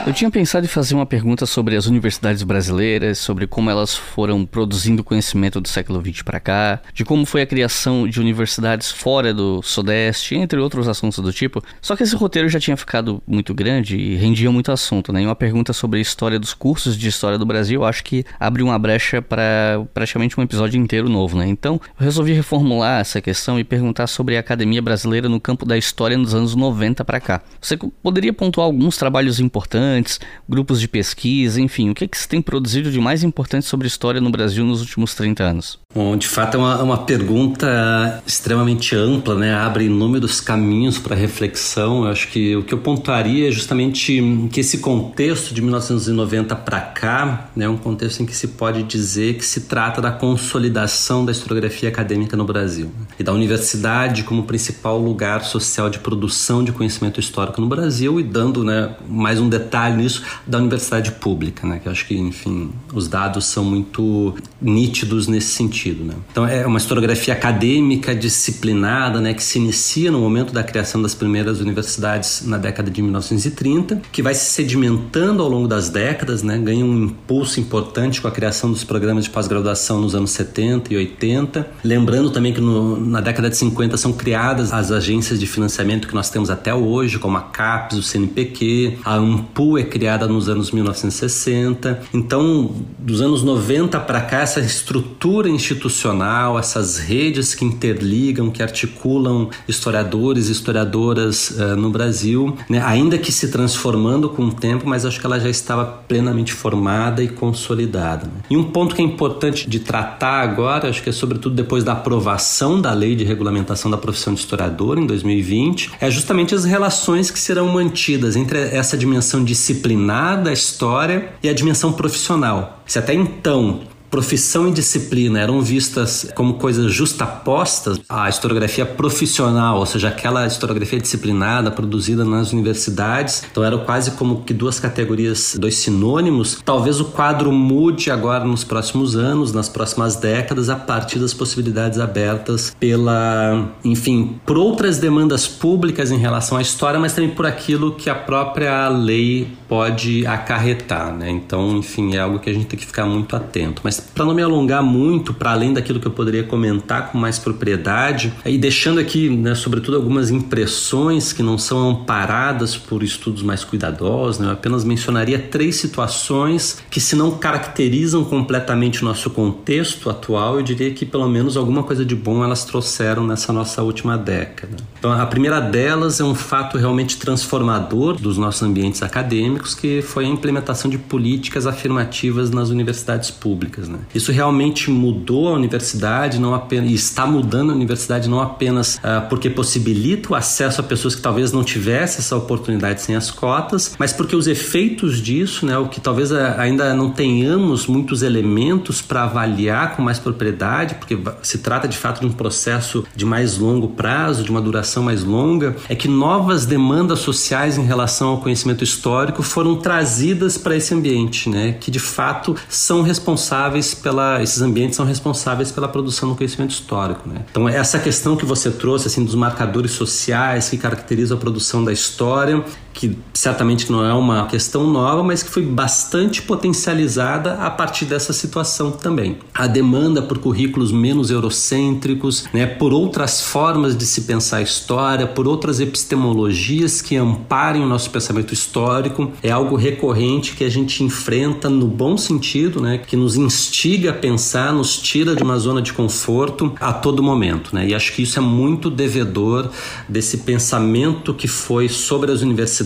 [0.07, 4.45] Eu tinha pensado em fazer uma pergunta sobre as universidades brasileiras, sobre como elas foram
[4.45, 9.33] produzindo conhecimento do século XX para cá, de como foi a criação de universidades fora
[9.33, 11.65] do Sudeste, entre outros assuntos do tipo.
[11.81, 15.23] Só que esse roteiro já tinha ficado muito grande e rendia muito assunto, né?
[15.23, 18.63] E uma pergunta sobre a história dos cursos de história do Brasil, acho que abre
[18.63, 21.49] uma brecha para praticamente um episódio inteiro novo, né?
[21.49, 25.79] Então, eu resolvi reformular essa questão e perguntar sobre a academia brasileira no campo da
[25.79, 27.41] história nos anos 90 para cá.
[27.59, 32.19] Você poderia pontuar alguns trabalhos importantes estudantes, grupos de pesquisa, enfim, o que, é que
[32.19, 35.84] se tem produzido de mais importante sobre história no Brasil nos últimos 30 anos?
[35.95, 39.55] Bom, de fato é uma, uma pergunta extremamente ampla, né?
[39.55, 42.05] abre inúmeros caminhos para reflexão.
[42.05, 46.81] Eu acho que o que eu pontuaria é justamente que esse contexto de 1990 para
[46.81, 51.25] cá é né, um contexto em que se pode dizer que se trata da consolidação
[51.25, 56.73] da historiografia acadêmica no Brasil e da universidade como principal lugar social de produção de
[56.73, 61.79] conhecimento histórico no Brasil e dando né, mais um detalhe nisso da universidade pública, né?
[61.81, 66.05] que acho que, enfim, os dados são muito nítidos nesse sentido sentido.
[66.05, 66.15] Né?
[66.31, 71.15] Então é uma historiografia acadêmica disciplinada, né, que se inicia no momento da criação das
[71.15, 76.59] primeiras universidades na década de 1930, que vai se sedimentando ao longo das décadas, né,
[76.59, 80.97] ganha um impulso importante com a criação dos programas de pós-graduação nos anos 70 e
[80.97, 81.69] 80.
[81.85, 86.15] Lembrando também que no, na década de 50 são criadas as agências de financiamento que
[86.15, 90.71] nós temos até hoje, como a CAPES, o CNPq, a AMPU é criada nos anos
[90.71, 92.03] 1960.
[92.13, 98.63] Então, dos anos 90 para cá, essa estrutura institucional institucional, essas redes que interligam, que
[98.63, 102.81] articulam historiadores e historiadoras uh, no Brasil, né?
[102.85, 107.23] ainda que se transformando com o tempo, mas acho que ela já estava plenamente formada
[107.23, 108.27] e consolidada.
[108.27, 108.43] Né?
[108.51, 111.93] E um ponto que é importante de tratar agora, acho que é sobretudo depois da
[111.93, 117.31] aprovação da Lei de Regulamentação da Profissão de Historiador em 2020, é justamente as relações
[117.31, 122.81] que serão mantidas entre essa dimensão disciplinar da história e a dimensão profissional.
[122.87, 123.81] Se até então
[124.15, 131.01] profissão e disciplina eram vistas como coisas justapostas à historiografia profissional, ou seja, aquela historiografia
[131.01, 133.43] disciplinada produzida nas universidades.
[133.51, 136.61] Então eram quase como que duas categorias, dois sinônimos.
[136.65, 141.99] Talvez o quadro mude agora nos próximos anos, nas próximas décadas, a partir das possibilidades
[141.99, 147.97] abertas pela, enfim, por outras demandas públicas em relação à história, mas também por aquilo
[147.97, 151.29] que a própria lei pode acarretar, né?
[151.29, 153.83] Então, enfim, é algo que a gente tem que ficar muito atento.
[153.83, 157.39] Mas para não me alongar muito, para além daquilo que eu poderia comentar com mais
[157.39, 163.65] propriedade, e deixando aqui, né, sobretudo, algumas impressões que não são amparadas por estudos mais
[163.65, 170.11] cuidadosos, né, eu apenas mencionaria três situações que, se não caracterizam completamente o nosso contexto
[170.11, 174.17] atual, eu diria que pelo menos alguma coisa de bom elas trouxeram nessa nossa última
[174.17, 174.77] década.
[174.99, 180.25] Então, a primeira delas é um fato realmente transformador dos nossos ambientes acadêmicos, que foi
[180.25, 183.89] a implementação de políticas afirmativas nas universidades públicas.
[183.95, 184.01] Né?
[184.15, 189.49] Isso realmente mudou a universidade, não apenas está mudando a universidade não apenas uh, porque
[189.49, 194.13] possibilita o acesso a pessoas que talvez não tivessem essa oportunidade sem as cotas, mas
[194.13, 199.25] porque os efeitos disso, né, o que talvez ah, ainda não tenhamos muitos elementos para
[199.25, 203.89] avaliar com mais propriedade, porque se trata de fato de um processo de mais longo
[203.89, 208.83] prazo, de uma duração mais longa, é que novas demandas sociais em relação ao conhecimento
[208.83, 214.63] histórico foram trazidas para esse ambiente, né, que de fato são responsáveis responsáveis pela esses
[214.63, 217.43] ambientes são responsáveis pela produção do conhecimento histórico, né?
[217.51, 221.93] Então essa questão que você trouxe assim dos marcadores sociais que caracterizam a produção da
[221.93, 228.05] história que certamente não é uma questão nova, mas que foi bastante potencializada a partir
[228.07, 229.37] dessa situação também.
[229.53, 235.27] A demanda por currículos menos eurocêntricos, né, por outras formas de se pensar a história,
[235.27, 241.03] por outras epistemologias que amparem o nosso pensamento histórico, é algo recorrente que a gente
[241.03, 245.83] enfrenta no bom sentido, né, que nos instiga a pensar, nos tira de uma zona
[245.83, 247.89] de conforto a todo momento, né?
[247.89, 249.71] E acho que isso é muito devedor
[250.09, 252.84] desse pensamento que foi sobre as universidades,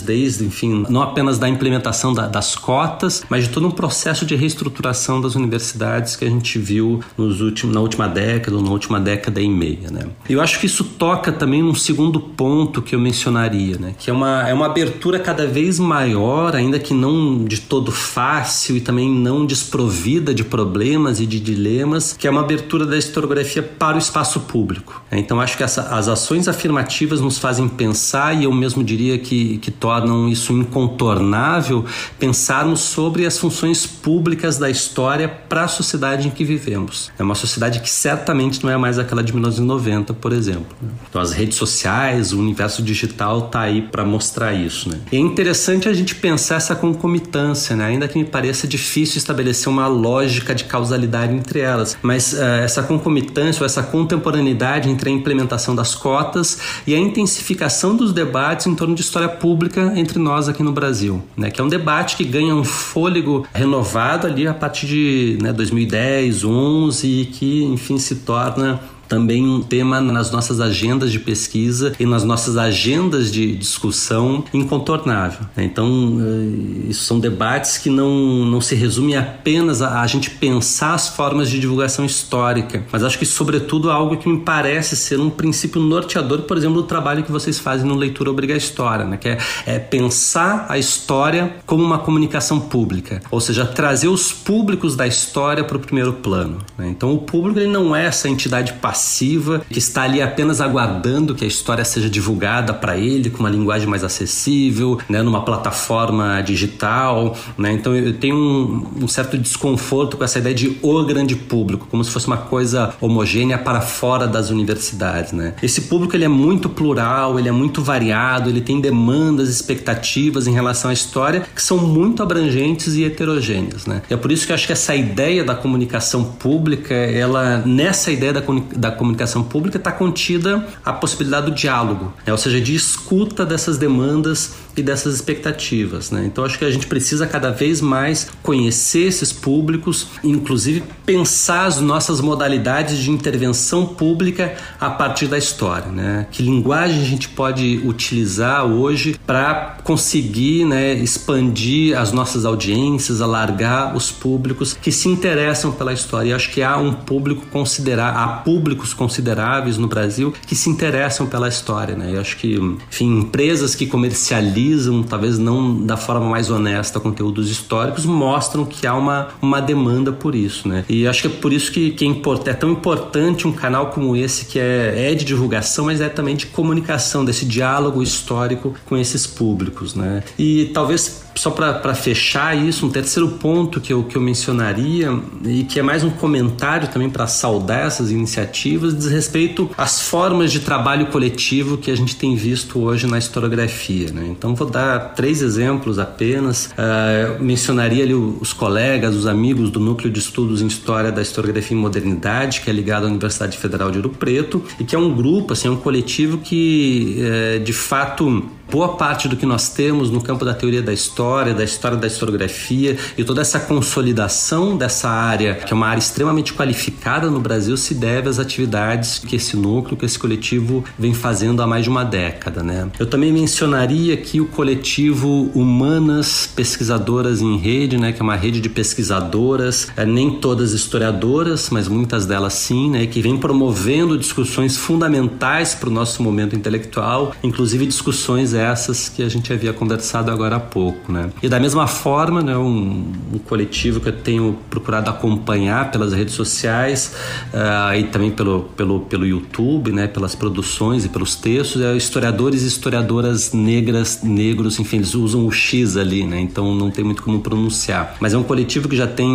[0.00, 4.34] desde, enfim, não apenas da implementação da, das cotas, mas de todo um processo de
[4.34, 9.00] reestruturação das universidades que a gente viu nos últimos, na última década ou na última
[9.00, 10.06] década e meia, né?
[10.28, 13.94] Eu acho que isso toca também num segundo ponto que eu mencionaria, né?
[13.98, 18.76] Que é uma, é uma abertura cada vez maior, ainda que não de todo fácil
[18.76, 23.62] e também não desprovida de problemas e de dilemas, que é uma abertura da historiografia
[23.62, 25.02] para o espaço público.
[25.10, 29.25] Então acho que essa, as ações afirmativas nos fazem pensar e eu mesmo diria que,
[29.26, 31.84] que tornam isso incontornável
[32.18, 37.10] pensarmos sobre as funções públicas da história para a sociedade em que vivemos.
[37.18, 40.76] É uma sociedade que certamente não é mais aquela de 1990, por exemplo.
[41.08, 44.88] Então as redes sociais, o universo digital está aí para mostrar isso.
[44.88, 44.98] Né?
[45.10, 47.86] E é interessante a gente pensar essa concomitância, né?
[47.86, 52.82] ainda que me pareça difícil estabelecer uma lógica de causalidade entre elas, mas uh, essa
[52.82, 58.74] concomitância ou essa contemporaneidade entre a implementação das cotas e a intensificação dos debates em
[58.74, 61.50] torno de história pública entre nós aqui no Brasil, né?
[61.50, 66.44] que é um debate que ganha um fôlego renovado ali a partir de né, 2010,
[66.44, 68.78] 11 e que, enfim, se torna
[69.08, 75.40] também um tema nas nossas agendas de pesquisa e nas nossas agendas de discussão incontornável.
[75.56, 75.64] Né?
[75.64, 78.10] Então, eh, isso são debates que não,
[78.44, 83.18] não se resumem apenas a, a gente pensar as formas de divulgação histórica, mas acho
[83.18, 87.32] que, sobretudo, algo que me parece ser um princípio norteador, por exemplo, do trabalho que
[87.32, 89.16] vocês fazem no Leitura Obriga a História, né?
[89.16, 94.96] que é, é pensar a história como uma comunicação pública, ou seja, trazer os públicos
[94.96, 96.58] da história para o primeiro plano.
[96.76, 96.88] Né?
[96.88, 101.34] Então, o público ele não é essa entidade passiva passiva, que está ali apenas aguardando
[101.34, 106.40] que a história seja divulgada para ele com uma linguagem mais acessível, né, numa plataforma
[106.40, 107.36] digital.
[107.58, 107.72] Né?
[107.72, 112.02] Então eu tenho um, um, certo desconforto com essa ideia de o grande público, como
[112.02, 115.32] se fosse uma coisa homogênea para fora das universidades.
[115.32, 115.54] Né?
[115.62, 120.52] Esse público ele é muito plural, ele é muito variado, ele tem demandas, expectativas em
[120.52, 123.84] relação à história que são muito abrangentes e heterogêneas.
[123.84, 124.00] Né?
[124.08, 128.32] É por isso que eu acho que essa ideia da comunicação pública, ela nessa ideia
[128.32, 128.42] da,
[128.74, 132.32] da da comunicação pública está contida a possibilidade do diálogo, né?
[132.32, 136.10] ou seja, de escuta dessas demandas e dessas expectativas.
[136.10, 136.24] Né?
[136.26, 141.80] Então acho que a gente precisa cada vez mais conhecer esses públicos, inclusive pensar as
[141.80, 145.90] nossas modalidades de intervenção pública a partir da história.
[145.90, 146.26] Né?
[146.30, 153.96] Que linguagem a gente pode utilizar hoje para conseguir né, expandir as nossas audiências, alargar
[153.96, 156.30] os públicos que se interessam pela história.
[156.30, 161.26] E acho que há um público considerável, há públicos consideráveis no Brasil que se interessam
[161.26, 161.94] pela história.
[161.94, 162.18] Né?
[162.18, 168.04] Acho que, enfim, empresas que comercializam analisam, talvez não da forma mais honesta, conteúdos históricos,
[168.04, 170.84] mostram que há uma, uma demanda por isso, né?
[170.88, 174.16] E acho que é por isso que, que é, é tão importante um canal como
[174.16, 178.96] esse, que é, é de divulgação, mas é também de comunicação, desse diálogo histórico com
[178.96, 180.22] esses públicos, né?
[180.38, 185.10] E talvez só para fechar isso, um terceiro ponto que eu, que eu mencionaria
[185.44, 190.50] e que é mais um comentário também para saudar essas iniciativas, diz respeito às formas
[190.50, 194.10] de trabalho coletivo que a gente tem visto hoje na historiografia.
[194.10, 194.26] Né?
[194.30, 196.66] Então, vou dar três exemplos apenas.
[196.66, 201.76] Uh, mencionaria ali os colegas, os amigos do Núcleo de Estudos em História da Historiografia
[201.76, 205.14] e Modernidade, que é ligado à Universidade Federal de Ouro Preto, e que é um
[205.14, 210.10] grupo, assim, é um coletivo que, uh, de fato, boa parte do que nós temos
[210.10, 215.08] no campo da teoria da história, da história da historiografia e toda essa consolidação dessa
[215.08, 219.56] área, que é uma área extremamente qualificada no Brasil, se deve às atividades que esse
[219.56, 222.88] núcleo, que esse coletivo vem fazendo há mais de uma década, né?
[222.98, 228.60] Eu também mencionaria aqui o coletivo Humanas Pesquisadoras em Rede, né, que é uma rede
[228.60, 234.76] de pesquisadoras, é, nem todas historiadoras, mas muitas delas sim, né, que vem promovendo discussões
[234.76, 240.56] fundamentais para o nosso momento intelectual, inclusive discussões essas que a gente havia conversado agora
[240.56, 241.30] há pouco, né?
[241.42, 246.34] E da mesma forma, né, um, um coletivo que eu tenho procurado acompanhar pelas redes
[246.34, 247.14] sociais
[247.52, 252.62] uh, e também pelo, pelo, pelo YouTube, né, pelas produções e pelos textos, é historiadores
[252.62, 256.40] e historiadoras negras, negros, enfim, eles usam o X ali, né?
[256.40, 258.16] Então não tem muito como pronunciar.
[258.20, 259.26] Mas é um coletivo que já tem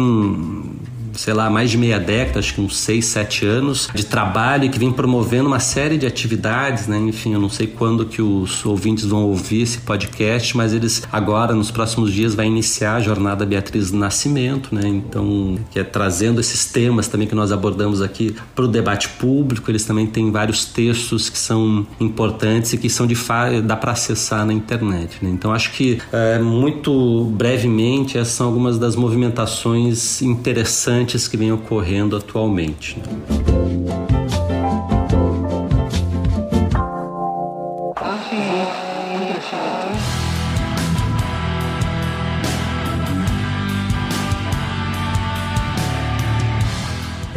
[1.13, 4.79] sei lá, mais de meia década, acho que uns seis, sete anos de trabalho que
[4.79, 6.97] vem promovendo uma série de atividades, né?
[6.97, 11.53] Enfim, eu não sei quando que os ouvintes vão ouvir esse podcast, mas eles agora,
[11.53, 14.87] nos próximos dias, vai iniciar a jornada Beatriz Nascimento, né?
[14.87, 19.69] Então, que é trazendo esses temas também que nós abordamos aqui para o debate público.
[19.69, 23.15] Eles também têm vários textos que são importantes e que são de
[23.63, 25.17] dá para acessar na internet.
[25.21, 25.29] Né?
[25.29, 32.15] Então, acho que é, muito brevemente essas são algumas das movimentações interessantes que vêm ocorrendo
[32.15, 32.97] atualmente.
[32.97, 34.20] Né?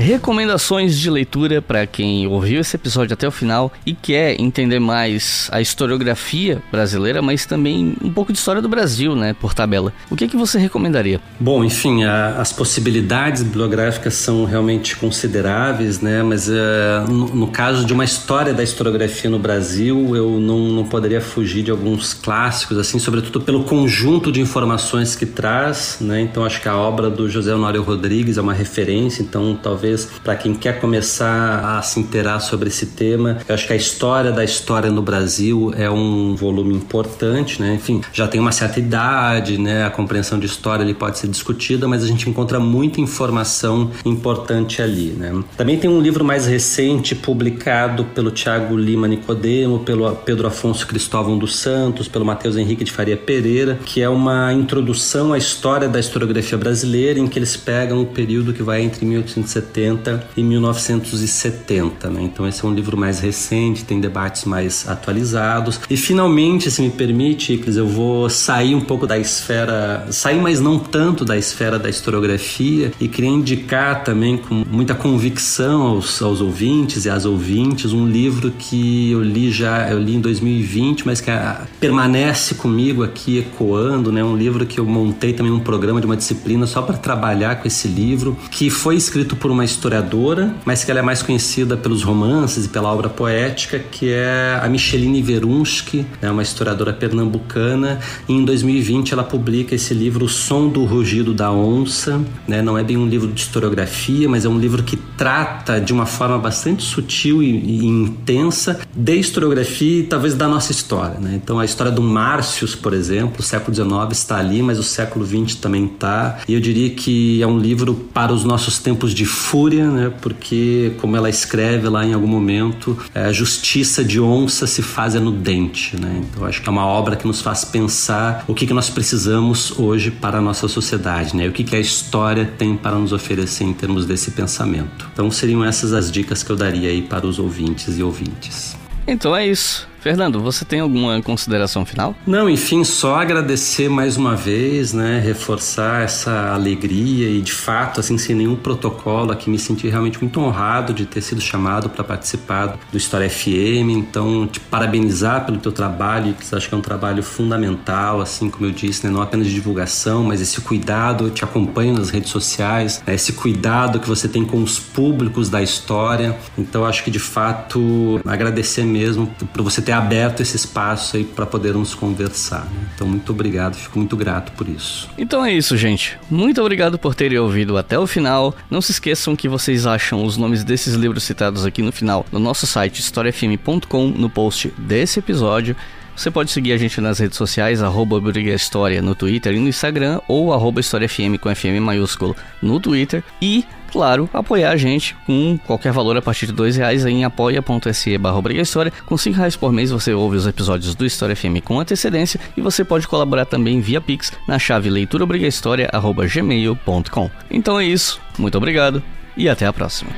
[0.05, 5.49] Recomendações de leitura para quem ouviu esse episódio até o final e quer entender mais
[5.51, 9.95] a historiografia brasileira, mas também um pouco de história do Brasil, né, por tabela.
[10.11, 11.23] O que é que você recomendaria?
[11.41, 17.87] Bom, enfim, a, as possibilidades bibliográficas são realmente consideráveis, né, mas uh, no, no, caso
[17.87, 22.77] de uma história da historiografia no Brasil, eu não, não poderia fugir de alguns clássicos,
[22.77, 27.27] assim, sobretudo pelo conjunto de informações que traz, né, então acho que a obra do
[27.27, 32.41] José Honório Rodrigues é uma referência, então talvez para quem quer começar a se inteirar
[32.41, 33.39] sobre esse tema.
[33.49, 37.75] Eu acho que a história da história no Brasil é um volume importante, né?
[37.75, 39.85] Enfim, já tem uma certa idade, né?
[39.85, 44.81] A compreensão de história ele pode ser discutida, mas a gente encontra muita informação importante
[44.83, 45.33] ali, né?
[45.57, 51.39] Também tem um livro mais recente publicado pelo Tiago Lima Nicodemo, pelo Pedro Afonso Cristóvão
[51.39, 56.01] dos Santos, pelo Matheus Henrique de Faria Pereira, que é uma introdução à história da
[56.01, 62.11] historiografia brasileira, em que eles pegam o período que vai entre 1870 1980 e 1970.
[62.11, 62.23] Né?
[62.23, 65.81] Então esse é um livro mais recente, tem debates mais atualizados.
[65.89, 70.61] E finalmente, se me permite, Iclis, eu vou sair um pouco da esfera, sair mas
[70.61, 76.41] não tanto da esfera da historiografia e queria indicar também com muita convicção aos, aos
[76.41, 81.21] ouvintes e às ouvintes um livro que eu li já, eu li em 2020, mas
[81.21, 84.25] que a, ah, permanece comigo aqui ecoando, né?
[84.25, 87.67] Um livro que eu montei também um programa de uma disciplina só para trabalhar com
[87.67, 92.03] esse livro, que foi escrito por uma historiadora, mas que ela é mais conhecida pelos
[92.03, 97.99] romances e pela obra poética, que é a Micheline Verunski, é uma historiadora pernambucana.
[98.29, 102.21] E em 2020 ela publica esse livro O Som do Rugido da Onça.
[102.47, 102.63] Né?
[102.63, 106.07] Não é bem um livro de historiografia, mas é um livro que trata de uma
[106.07, 111.19] forma bastante sutil e, e intensa de historiografia e talvez da nossa história.
[111.19, 111.41] Né?
[111.43, 115.25] Então a história do Márcios, por exemplo, o século XIX está ali, mas o século
[115.27, 116.39] XX também está.
[116.47, 120.13] E eu diria que é um livro para os nossos tempos de fúria fúria, né?
[120.21, 125.15] Porque, como ela escreve lá em algum momento, é, a justiça de onça se faz
[125.15, 126.23] é no dente, né?
[126.23, 129.79] Então, acho que é uma obra que nos faz pensar o que, que nós precisamos
[129.79, 131.49] hoje para a nossa sociedade, né?
[131.49, 135.09] O que, que a história tem para nos oferecer em termos desse pensamento.
[135.15, 138.77] Então, seriam essas as dicas que eu daria aí para os ouvintes e ouvintes.
[139.07, 139.89] Então é isso.
[140.05, 142.15] Fernando, você tem alguma consideração final?
[142.27, 148.19] Não, enfim, só agradecer mais uma vez, né, reforçar essa alegria e de fato, assim,
[148.19, 152.77] sem nenhum protocolo, aqui me senti realmente muito honrado de ter sido chamado para participar
[152.93, 157.23] do História FM, então te parabenizar pelo teu trabalho, que acho que é um trabalho
[157.23, 161.45] fundamental, assim como eu disse, né, não apenas de divulgação, mas esse cuidado, eu te
[161.45, 166.37] acompanho nas redes sociais, né, esse cuidado que você tem com os públicos da história,
[166.59, 171.47] então acho que de fato agradecer mesmo por você ter aberto esse espaço aí para
[171.47, 172.65] podermos conversar.
[172.67, 172.87] Né?
[172.95, 175.09] Então, muito obrigado, fico muito grato por isso.
[175.17, 176.19] Então é isso, gente.
[176.31, 178.55] Muito obrigado por terem ouvido até o final.
[178.71, 182.39] Não se esqueçam que vocês acham os nomes desses livros citados aqui no final no
[182.39, 185.77] nosso site historiafm.com no post desse episódio.
[186.17, 190.21] Você pode seguir a gente nas redes sociais, arroba História no Twitter e no Instagram,
[190.29, 193.25] ou arroba HistóriaFM com FM maiúsculo no Twitter.
[193.43, 193.65] E
[193.95, 198.43] claro, apoiar a gente com qualquer valor a partir de dois reais em apoia.se barra
[198.55, 198.93] História.
[199.07, 202.61] Com cinco reais por mês você ouve os episódios do História FM com antecedência e
[202.61, 207.31] você pode colaborar também via Pix na chave leituraobrigahistoria.gmail.com.
[207.49, 209.01] Então é isso, muito obrigado
[209.37, 210.11] e até a próxima.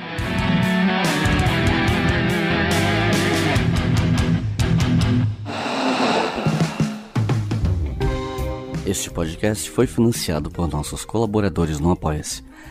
[8.86, 12.42] Este podcast foi financiado por nossos colaboradores no Apoia-se.